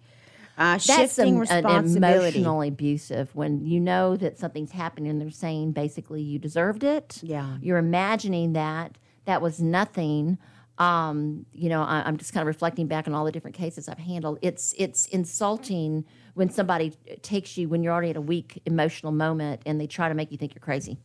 Uh, 0.56 0.74
that's 0.74 0.86
shifting 0.86 1.46
an, 1.50 1.66
emotionally 1.66 2.68
abusive 2.68 3.34
when 3.36 3.66
you 3.66 3.80
know 3.80 4.16
that 4.16 4.38
something's 4.38 4.72
happening 4.72 5.10
and 5.10 5.20
they're 5.20 5.32
saying 5.32 5.72
basically 5.72 6.22
you 6.22 6.38
deserved 6.38 6.84
it. 6.84 7.20
Yeah. 7.24 7.58
You're 7.60 7.80
imagining 7.80 8.54
that 8.54 8.98
that 9.26 9.42
was 9.42 9.62
nothing. 9.62 10.38
Um, 10.78 11.46
you 11.54 11.70
know, 11.70 11.84
I, 11.84 12.04
I'm 12.06 12.18
just 12.18 12.34
kind 12.34 12.42
of 12.42 12.48
reflecting 12.48 12.88
back 12.88 13.08
on 13.08 13.14
all 13.14 13.26
the 13.26 13.32
different 13.32 13.56
cases 13.56 13.88
I've 13.88 14.00
handled. 14.00 14.40
It's 14.42 14.74
it's 14.78 15.06
insulting 15.08 16.06
when 16.34 16.50
somebody 16.50 16.94
takes 17.22 17.58
you 17.58 17.70
when 17.70 17.84
you're 17.84 17.94
already 17.94 18.10
at 18.10 18.18
a 18.18 18.22
weak 18.22 18.62
emotional 18.66 19.12
moment 19.12 19.62
and 19.66 19.80
they 19.80 19.88
try 19.88 20.10
to 20.10 20.16
make 20.16 20.32
you 20.32 20.38
think 20.38 20.56
you're 20.56 20.62
crazy. 20.62 20.98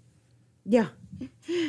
Yeah, 0.64 0.88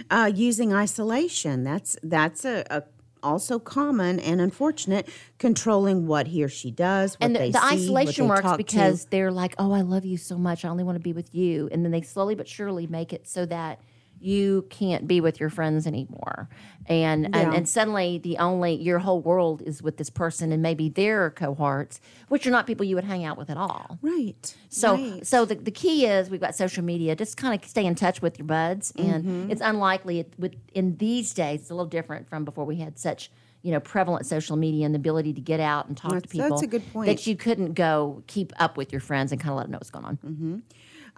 uh, 0.09 0.31
using 0.33 0.73
isolation. 0.73 1.63
That's 1.63 1.97
that's 2.01 2.45
a, 2.45 2.65
a 2.69 2.83
also 3.21 3.59
common 3.59 4.19
and 4.19 4.41
unfortunate. 4.41 5.07
Controlling 5.37 6.07
what 6.07 6.27
he 6.27 6.43
or 6.43 6.49
she 6.49 6.71
does, 6.71 7.15
what 7.15 7.25
and 7.27 7.35
the, 7.35 7.51
the 7.51 7.59
see, 7.59 7.75
isolation 7.75 8.27
works 8.27 8.55
because 8.57 9.05
to. 9.05 9.11
they're 9.11 9.31
like, 9.31 9.55
"Oh, 9.57 9.71
I 9.71 9.81
love 9.81 10.05
you 10.05 10.17
so 10.17 10.37
much. 10.37 10.65
I 10.65 10.69
only 10.69 10.83
want 10.83 10.95
to 10.95 11.03
be 11.03 11.13
with 11.13 11.33
you," 11.33 11.69
and 11.71 11.83
then 11.83 11.91
they 11.91 12.01
slowly 12.01 12.35
but 12.35 12.47
surely 12.47 12.87
make 12.87 13.13
it 13.13 13.27
so 13.27 13.45
that 13.45 13.79
you 14.21 14.65
can't 14.69 15.07
be 15.07 15.21
with 15.21 15.39
your 15.39 15.49
friends 15.49 15.87
anymore, 15.87 16.49
and 16.87 17.25
and, 17.25 17.35
Yeah. 17.35 17.53
and 17.53 17.67
suddenly 17.69 18.17
the 18.17 18.37
only 18.37 18.73
your 18.75 18.99
whole 18.99 19.21
world 19.21 19.61
is 19.65 19.81
with 19.81 19.97
this 19.97 20.09
person 20.09 20.51
and 20.51 20.61
maybe 20.61 20.89
their 20.89 21.29
cohorts, 21.29 22.01
which 22.27 22.45
are 22.45 22.51
not 22.51 22.67
people 22.67 22.85
you 22.85 22.95
would 22.95 23.03
hang 23.05 23.23
out 23.25 23.37
with 23.37 23.49
at 23.49 23.57
all. 23.57 23.97
right. 24.01 24.55
So, 24.69 24.93
right. 24.95 25.25
so 25.25 25.45
the, 25.45 25.55
the 25.55 25.71
key 25.71 26.05
is 26.05 26.29
we've 26.29 26.41
got 26.41 26.55
social 26.55 26.83
media. 26.83 27.15
Just 27.15 27.37
kind 27.37 27.59
of 27.61 27.67
stay 27.69 27.85
in 27.85 27.95
touch 27.95 28.21
with 28.21 28.37
your 28.37 28.45
buds, 28.47 28.91
and 28.97 29.23
Mm-hmm. 29.23 29.51
it's 29.51 29.61
unlikely 29.61 30.19
it, 30.19 30.33
with 30.37 30.55
in 30.73 30.97
these 30.97 31.33
days. 31.33 31.61
It's 31.61 31.69
a 31.69 31.73
little 31.73 31.85
different 31.89 32.29
from 32.29 32.45
before 32.45 32.65
we 32.65 32.75
had 32.77 32.99
such 32.99 33.31
you 33.61 33.71
know 33.71 33.79
prevalent 33.81 34.25
social 34.25 34.55
media 34.55 34.85
and 34.85 34.95
the 34.95 34.99
ability 34.99 35.33
to 35.33 35.41
get 35.41 35.59
out 35.59 35.87
and 35.87 35.97
talk 35.97 36.13
to 36.21 36.21
people. 36.29 36.49
that's 36.49 36.61
a 36.61 36.67
good 36.67 36.93
point. 36.93 37.07
That 37.07 37.27
you 37.27 37.35
couldn't 37.35 37.73
go 37.73 38.23
keep 38.27 38.53
up 38.57 38.77
with 38.77 38.91
your 38.93 39.01
friends 39.01 39.31
and 39.33 39.41
kind 39.41 39.51
of 39.51 39.57
let 39.57 39.63
them 39.63 39.71
know 39.71 39.77
what's 39.79 39.89
going 39.91 40.05
on. 40.05 40.63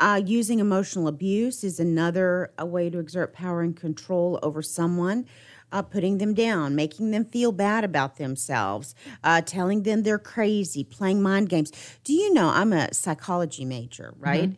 Uh, 0.01 0.19
using 0.25 0.57
emotional 0.59 1.07
abuse 1.07 1.63
is 1.63 1.79
another 1.79 2.51
a 2.57 2.65
way 2.65 2.89
to 2.89 2.97
exert 2.97 3.33
power 3.33 3.61
and 3.61 3.75
control 3.77 4.39
over 4.41 4.61
someone. 4.63 5.25
Uh, 5.71 5.81
putting 5.81 6.17
them 6.17 6.33
down, 6.33 6.75
making 6.75 7.11
them 7.11 7.23
feel 7.23 7.53
bad 7.53 7.85
about 7.85 8.17
themselves, 8.17 8.93
uh, 9.23 9.39
telling 9.39 9.83
them 9.83 10.03
they're 10.03 10.19
crazy, 10.19 10.83
playing 10.83 11.21
mind 11.21 11.47
games. 11.47 11.71
Do 12.03 12.11
you 12.11 12.33
know? 12.33 12.49
I'm 12.49 12.73
a 12.73 12.93
psychology 12.93 13.63
major, 13.63 14.13
right? 14.19 14.49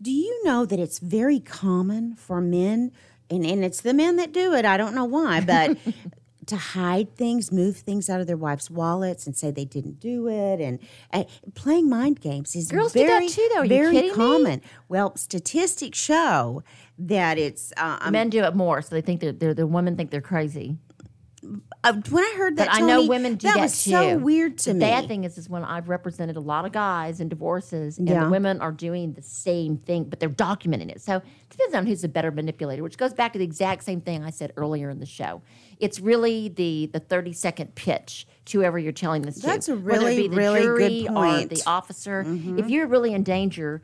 Do 0.00 0.10
you 0.10 0.42
know 0.42 0.64
that 0.64 0.78
it's 0.80 1.00
very 1.00 1.38
common 1.38 2.14
for 2.14 2.40
men, 2.40 2.92
and, 3.28 3.44
and 3.44 3.62
it's 3.62 3.82
the 3.82 3.92
men 3.92 4.16
that 4.16 4.32
do 4.32 4.54
it, 4.54 4.64
I 4.64 4.78
don't 4.78 4.94
know 4.94 5.04
why, 5.04 5.42
but 5.42 5.76
to 6.46 6.56
hide 6.56 7.16
things, 7.16 7.50
move 7.52 7.76
things 7.78 8.08
out 8.08 8.20
of 8.20 8.26
their 8.26 8.36
wives' 8.36 8.70
wallets 8.70 9.26
and 9.26 9.36
say 9.36 9.50
they 9.50 9.64
didn't 9.64 10.00
do 10.00 10.28
it, 10.28 10.60
and 10.60 10.78
uh, 11.12 11.24
playing 11.54 11.88
mind 11.88 12.20
games 12.20 12.54
is 12.56 12.70
Girls 12.70 12.92
do 12.92 13.00
that 13.00 13.06
very, 13.06 13.28
too, 13.28 13.48
though. 13.54 13.62
Are 13.62 13.66
very 13.66 13.92
kidding 13.92 14.10
me? 14.10 14.16
common. 14.16 14.62
Well, 14.88 15.16
statistics 15.16 15.98
show 15.98 16.62
that 16.98 17.38
it's. 17.38 17.72
Uh, 17.76 18.10
Men 18.10 18.30
do 18.30 18.42
it 18.44 18.54
more, 18.54 18.82
so 18.82 18.94
they 18.94 19.00
think 19.00 19.20
they're, 19.20 19.32
they're 19.32 19.54
the 19.54 19.66
women 19.66 19.96
think 19.96 20.10
they're 20.10 20.20
crazy. 20.20 20.76
Uh, 21.82 21.92
when 22.10 22.24
I 22.24 22.34
heard 22.36 22.56
that, 22.56 22.68
I 22.70 22.80
know 22.80 23.06
women 23.06 23.36
do 23.36 23.46
that 23.48 23.54
that, 23.56 23.62
was 23.62 23.84
too. 23.84 23.90
so 23.90 24.16
weird 24.18 24.58
to 24.58 24.70
the 24.70 24.74
me. 24.74 24.80
The 24.80 24.86
bad 24.86 25.08
thing 25.08 25.24
is, 25.24 25.36
is 25.38 25.48
when 25.48 25.64
I've 25.64 25.88
represented 25.88 26.36
a 26.36 26.40
lot 26.40 26.64
of 26.64 26.72
guys 26.72 27.20
in 27.20 27.28
divorces, 27.28 27.98
and 27.98 28.08
Yeah. 28.08 28.24
the 28.24 28.30
women 28.30 28.60
are 28.60 28.72
doing 28.72 29.12
the 29.12 29.22
same 29.22 29.76
thing, 29.78 30.04
but 30.04 30.20
they're 30.20 30.28
documenting 30.28 30.90
it. 30.90 31.00
So 31.00 31.16
it 31.16 31.24
depends 31.50 31.74
on 31.74 31.86
who's 31.86 32.02
the 32.02 32.08
better 32.08 32.30
manipulator, 32.30 32.82
which 32.82 32.96
goes 32.96 33.12
back 33.12 33.32
to 33.34 33.38
the 33.38 33.44
exact 33.44 33.84
same 33.84 34.00
thing 34.00 34.24
I 34.24 34.30
said 34.30 34.52
earlier 34.56 34.90
in 34.90 35.00
the 35.00 35.06
show. 35.06 35.42
It's 35.78 36.00
really 36.00 36.48
the 36.48 36.90
the 36.92 37.00
thirty 37.00 37.32
second 37.32 37.74
pitch 37.74 38.26
to 38.46 38.58
whoever 38.58 38.78
you're 38.78 38.92
telling 38.92 39.22
this 39.22 39.36
to. 39.40 39.46
That's 39.46 39.68
a 39.68 39.76
whether 39.76 40.00
it 40.00 40.04
really, 40.04 40.16
be 40.16 40.28
the 40.28 40.36
really 40.36 40.60
good 40.60 40.78
jury 40.78 41.08
or 41.08 41.12
point. 41.14 41.50
the 41.50 41.62
officer. 41.66 42.24
If 42.26 42.70
you're 42.70 42.86
really 42.86 43.12
in 43.12 43.22
danger, 43.22 43.82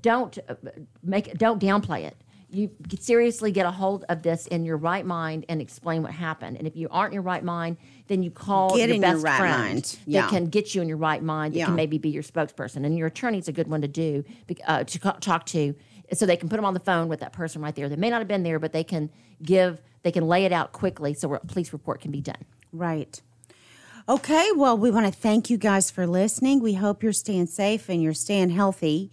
don't 0.00 0.38
uh, 0.48 0.54
make 1.02 1.34
don't 1.38 1.60
downplay 1.60 2.04
it. 2.04 2.16
You 2.54 2.70
seriously 3.00 3.50
get 3.50 3.64
a 3.64 3.70
hold 3.70 4.04
of 4.10 4.22
this 4.22 4.46
in 4.46 4.64
your 4.66 4.76
right 4.76 5.06
mind 5.06 5.46
and 5.48 5.62
explain 5.62 6.02
what 6.02 6.12
happened. 6.12 6.58
And 6.58 6.66
if 6.66 6.76
you 6.76 6.86
aren't 6.90 7.12
in 7.12 7.14
your 7.14 7.22
right 7.22 7.42
mind, 7.42 7.78
then 8.08 8.22
you 8.22 8.30
call 8.30 8.76
Get 8.76 8.88
your 8.90 8.96
in 8.96 9.02
your 9.02 9.12
best 9.14 9.24
right 9.24 9.38
friend 9.38 9.62
mind. 9.62 9.84
that 9.84 9.98
Yeah. 10.06 10.28
can 10.28 10.46
get 10.46 10.74
you 10.74 10.82
in 10.82 10.88
your 10.88 10.98
right 10.98 11.22
mind. 11.22 11.54
That 11.54 11.58
Yeah. 11.60 11.64
can 11.66 11.76
maybe 11.76 11.96
be 11.96 12.10
your 12.10 12.22
spokesperson, 12.22 12.84
and 12.84 12.96
your 12.98 13.06
attorney's 13.06 13.48
a 13.48 13.52
good 13.52 13.68
one 13.68 13.80
to 13.80 13.88
do 13.88 14.22
uh, 14.66 14.84
to 14.84 14.98
talk 14.98 15.46
to, 15.46 15.74
so 16.12 16.26
they 16.26 16.36
can 16.36 16.50
put 16.50 16.56
them 16.56 16.66
on 16.66 16.74
the 16.74 16.80
phone 16.80 17.08
with 17.08 17.20
that 17.20 17.32
person 17.32 17.62
right 17.62 17.74
there. 17.74 17.88
They 17.88 17.96
may 17.96 18.10
not 18.10 18.18
have 18.20 18.28
been 18.28 18.42
there, 18.42 18.58
but 18.58 18.72
they 18.72 18.84
can 18.84 19.08
give 19.42 19.80
they 20.02 20.12
can 20.12 20.26
lay 20.28 20.44
it 20.44 20.52
out 20.52 20.72
quickly 20.72 21.14
so 21.14 21.32
a 21.32 21.38
police 21.40 21.72
report 21.72 22.00
can 22.02 22.10
be 22.10 22.20
done. 22.20 22.44
Right. 22.70 23.22
Okay, 24.08 24.48
well, 24.56 24.76
we 24.76 24.90
want 24.90 25.06
to 25.06 25.12
thank 25.12 25.48
you 25.48 25.56
guys 25.56 25.90
for 25.92 26.08
listening. 26.08 26.60
We 26.60 26.74
hope 26.74 27.04
you're 27.04 27.12
staying 27.12 27.46
safe 27.46 27.88
and 27.88 28.02
you're 28.02 28.14
staying 28.14 28.50
healthy. 28.50 29.12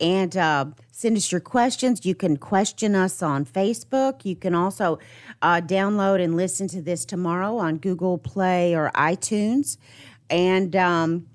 And 0.00 0.36
uh, 0.36 0.66
send 0.92 1.16
us 1.16 1.32
your 1.32 1.40
questions. 1.40 2.04
You 2.04 2.14
can 2.14 2.36
question 2.36 2.94
us 2.94 3.22
on 3.22 3.46
Facebook. 3.46 4.24
You 4.24 4.36
can 4.36 4.54
also 4.54 4.98
uh, 5.42 5.60
download 5.60 6.22
and 6.22 6.36
listen 6.36 6.68
to 6.68 6.82
this 6.82 7.04
tomorrow 7.04 7.56
on 7.56 7.78
Google 7.78 8.18
Play 8.18 8.74
or 8.74 8.90
iTunes. 8.94 9.78
And 10.28 10.76
um, 10.76 11.26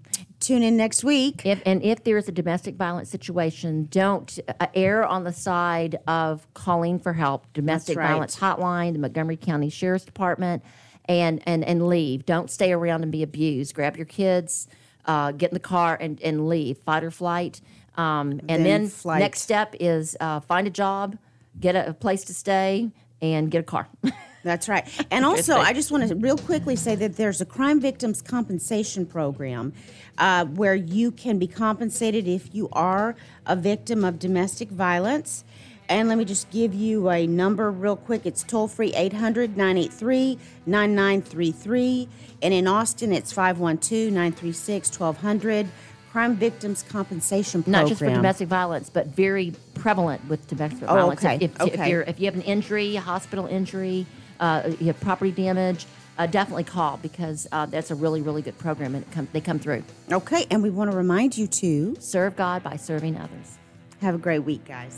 tune 0.42 0.64
in 0.64 0.76
next 0.76 1.04
week. 1.04 1.46
If 1.46 1.62
and 1.66 1.82
if 1.84 2.04
there 2.04 2.18
is 2.18 2.28
a 2.28 2.32
domestic 2.32 2.76
violence 2.76 3.10
situation, 3.10 3.88
don't 3.90 4.38
uh, 4.60 4.68
err 4.74 5.06
on 5.06 5.24
the 5.24 5.32
side 5.32 5.98
of 6.08 6.52
calling 6.54 7.00
for 7.00 7.14
help. 7.14 7.52
Domestic 7.54 7.98
right. 7.98 8.10
violence 8.10 8.36
hotline, 8.36 8.94
the 8.94 9.00
Montgomery 9.00 9.38
County 9.38 9.70
Sheriff's 9.70 10.06
Department, 10.06 10.64
and 11.06 11.42
and 11.46 11.64
and 11.64 11.88
leave. 11.88 12.26
Don't 12.26 12.50
stay 12.52 12.74
around 12.74 13.04
and 13.04 13.12
be 13.12 13.24
abused. 13.24 13.74
Grab 13.74 13.96
your 13.96 14.06
kids, 14.06 14.68
uh, 15.06 15.32
get 15.32 15.52
in 15.52 15.54
the 15.54 15.60
car, 15.60 15.98
and 16.00 16.22
and 16.22 16.48
leave. 16.48 16.78
Fight 16.80 17.04
or 17.04 17.12
flight. 17.12 17.62
Um, 17.98 18.40
and 18.48 18.50
Then 18.50 18.64
then 18.64 18.88
flight. 18.88 19.20
next 19.20 19.42
step 19.42 19.76
is 19.80 20.16
uh, 20.20 20.40
find 20.40 20.66
a 20.66 20.72
job, 20.72 21.18
get 21.60 21.76
a, 21.76 21.90
a 21.90 21.94
place 21.94 22.24
to 22.26 22.34
stay, 22.34 22.90
and 23.22 23.52
get 23.52 23.60
a 23.60 23.64
car. 23.64 23.88
That's 24.44 24.68
right. 24.68 24.88
And 25.12 25.24
also. 25.24 25.58
I 25.58 25.74
just 25.74 25.92
want 25.92 26.08
to 26.08 26.16
real 26.16 26.38
quickly 26.38 26.76
say 26.76 26.96
that 26.96 27.16
there's 27.16 27.42
a 27.42 27.46
crime 27.46 27.80
victims 27.80 28.22
compensation 28.22 29.06
program 29.06 29.74
uh, 30.18 30.46
where 30.46 30.74
you 30.76 31.12
can 31.12 31.38
be 31.38 31.48
compensated 31.48 32.28
if 32.28 32.54
you 32.56 32.68
are 32.72 33.16
a 33.46 33.56
victim 33.56 34.04
of 34.04 34.18
domestic 34.20 34.70
violence. 34.70 35.44
And 35.92 36.08
let 36.08 36.18
me 36.18 36.24
just 36.24 36.50
give 36.52 36.74
you 36.74 37.10
a 37.10 37.28
number 37.28 37.70
real 37.70 37.98
quick. 37.98 38.26
It's 38.26 38.44
toll 38.44 38.70
free 38.70 38.94
800 38.96 39.58
983 39.58 40.40
9933. 40.66 42.08
And 42.42 42.54
in 42.54 42.66
Austin, 42.66 43.12
it's 43.12 43.34
512 43.34 44.12
936 44.14 44.98
1200. 44.98 45.68
Crime 46.14 46.36
Victims 46.38 46.84
Compensation 46.84 47.62
Program. 47.64 47.82
not 47.84 47.88
just 47.90 48.00
for 48.00 48.06
domestic 48.10 48.48
violence, 48.48 48.90
but 48.90 49.08
very 49.08 49.54
prevalent 49.76 50.26
with 50.30 50.46
domestic 50.48 50.84
Oh, 50.84 50.96
violence. 50.96 51.24
okay, 51.24 51.38
If, 51.40 51.62
if, 51.62 51.74
if 51.80 51.88
you're 51.88 52.02
if 52.04 52.20
you 52.20 52.26
have 52.26 52.36
an 52.36 52.42
injury, 52.42 52.96
a 52.98 53.02
hospital 53.02 53.46
injury, 53.46 54.06
uh, 54.42 54.72
you 54.80 54.88
have 54.88 55.00
property 55.02 55.32
damage, 55.32 55.86
uh, 56.18 56.26
definitely 56.26 56.66
call 56.66 56.98
because 57.02 57.48
uh, 57.54 57.66
that's 57.66 57.92
a 57.92 57.96
really 57.96 58.22
really 58.22 58.42
good 58.42 58.58
program 58.58 58.94
and 58.96 59.06
it 59.06 59.12
come, 59.14 59.28
they 59.32 59.40
come 59.42 59.58
through. 59.60 59.84
Okay, 60.12 60.46
and 60.52 60.62
we 60.64 60.70
want 60.70 60.92
to 60.92 60.98
remind 60.98 61.38
you 61.38 61.48
to 61.48 61.96
Serve 62.00 62.36
God 62.36 62.62
by 62.62 62.76
serving 62.76 63.16
others. 63.16 63.58
have 64.02 64.14
a 64.16 64.18
great 64.18 64.40
week, 64.40 64.66
guys. 64.66 64.98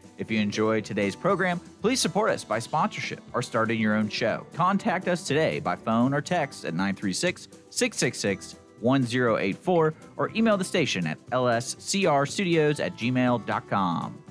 If 0.21 0.29
you 0.29 0.39
enjoyed 0.39 0.85
today's 0.85 1.15
program, 1.15 1.59
please 1.81 1.99
support 1.99 2.29
us 2.29 2.43
by 2.43 2.59
sponsorship 2.59 3.21
or 3.33 3.41
starting 3.41 3.79
your 3.79 3.95
own 3.95 4.07
show. 4.07 4.45
Contact 4.53 5.07
us 5.07 5.25
today 5.25 5.59
by 5.59 5.75
phone 5.75 6.13
or 6.13 6.21
text 6.21 6.63
at 6.63 6.75
936 6.75 7.47
666 7.71 8.57
1084 8.81 9.93
or 10.17 10.31
email 10.35 10.57
the 10.57 10.63
station 10.63 11.07
at 11.07 11.17
lscrstudios 11.31 12.79
at 12.79 12.95
gmail.com. 12.95 14.23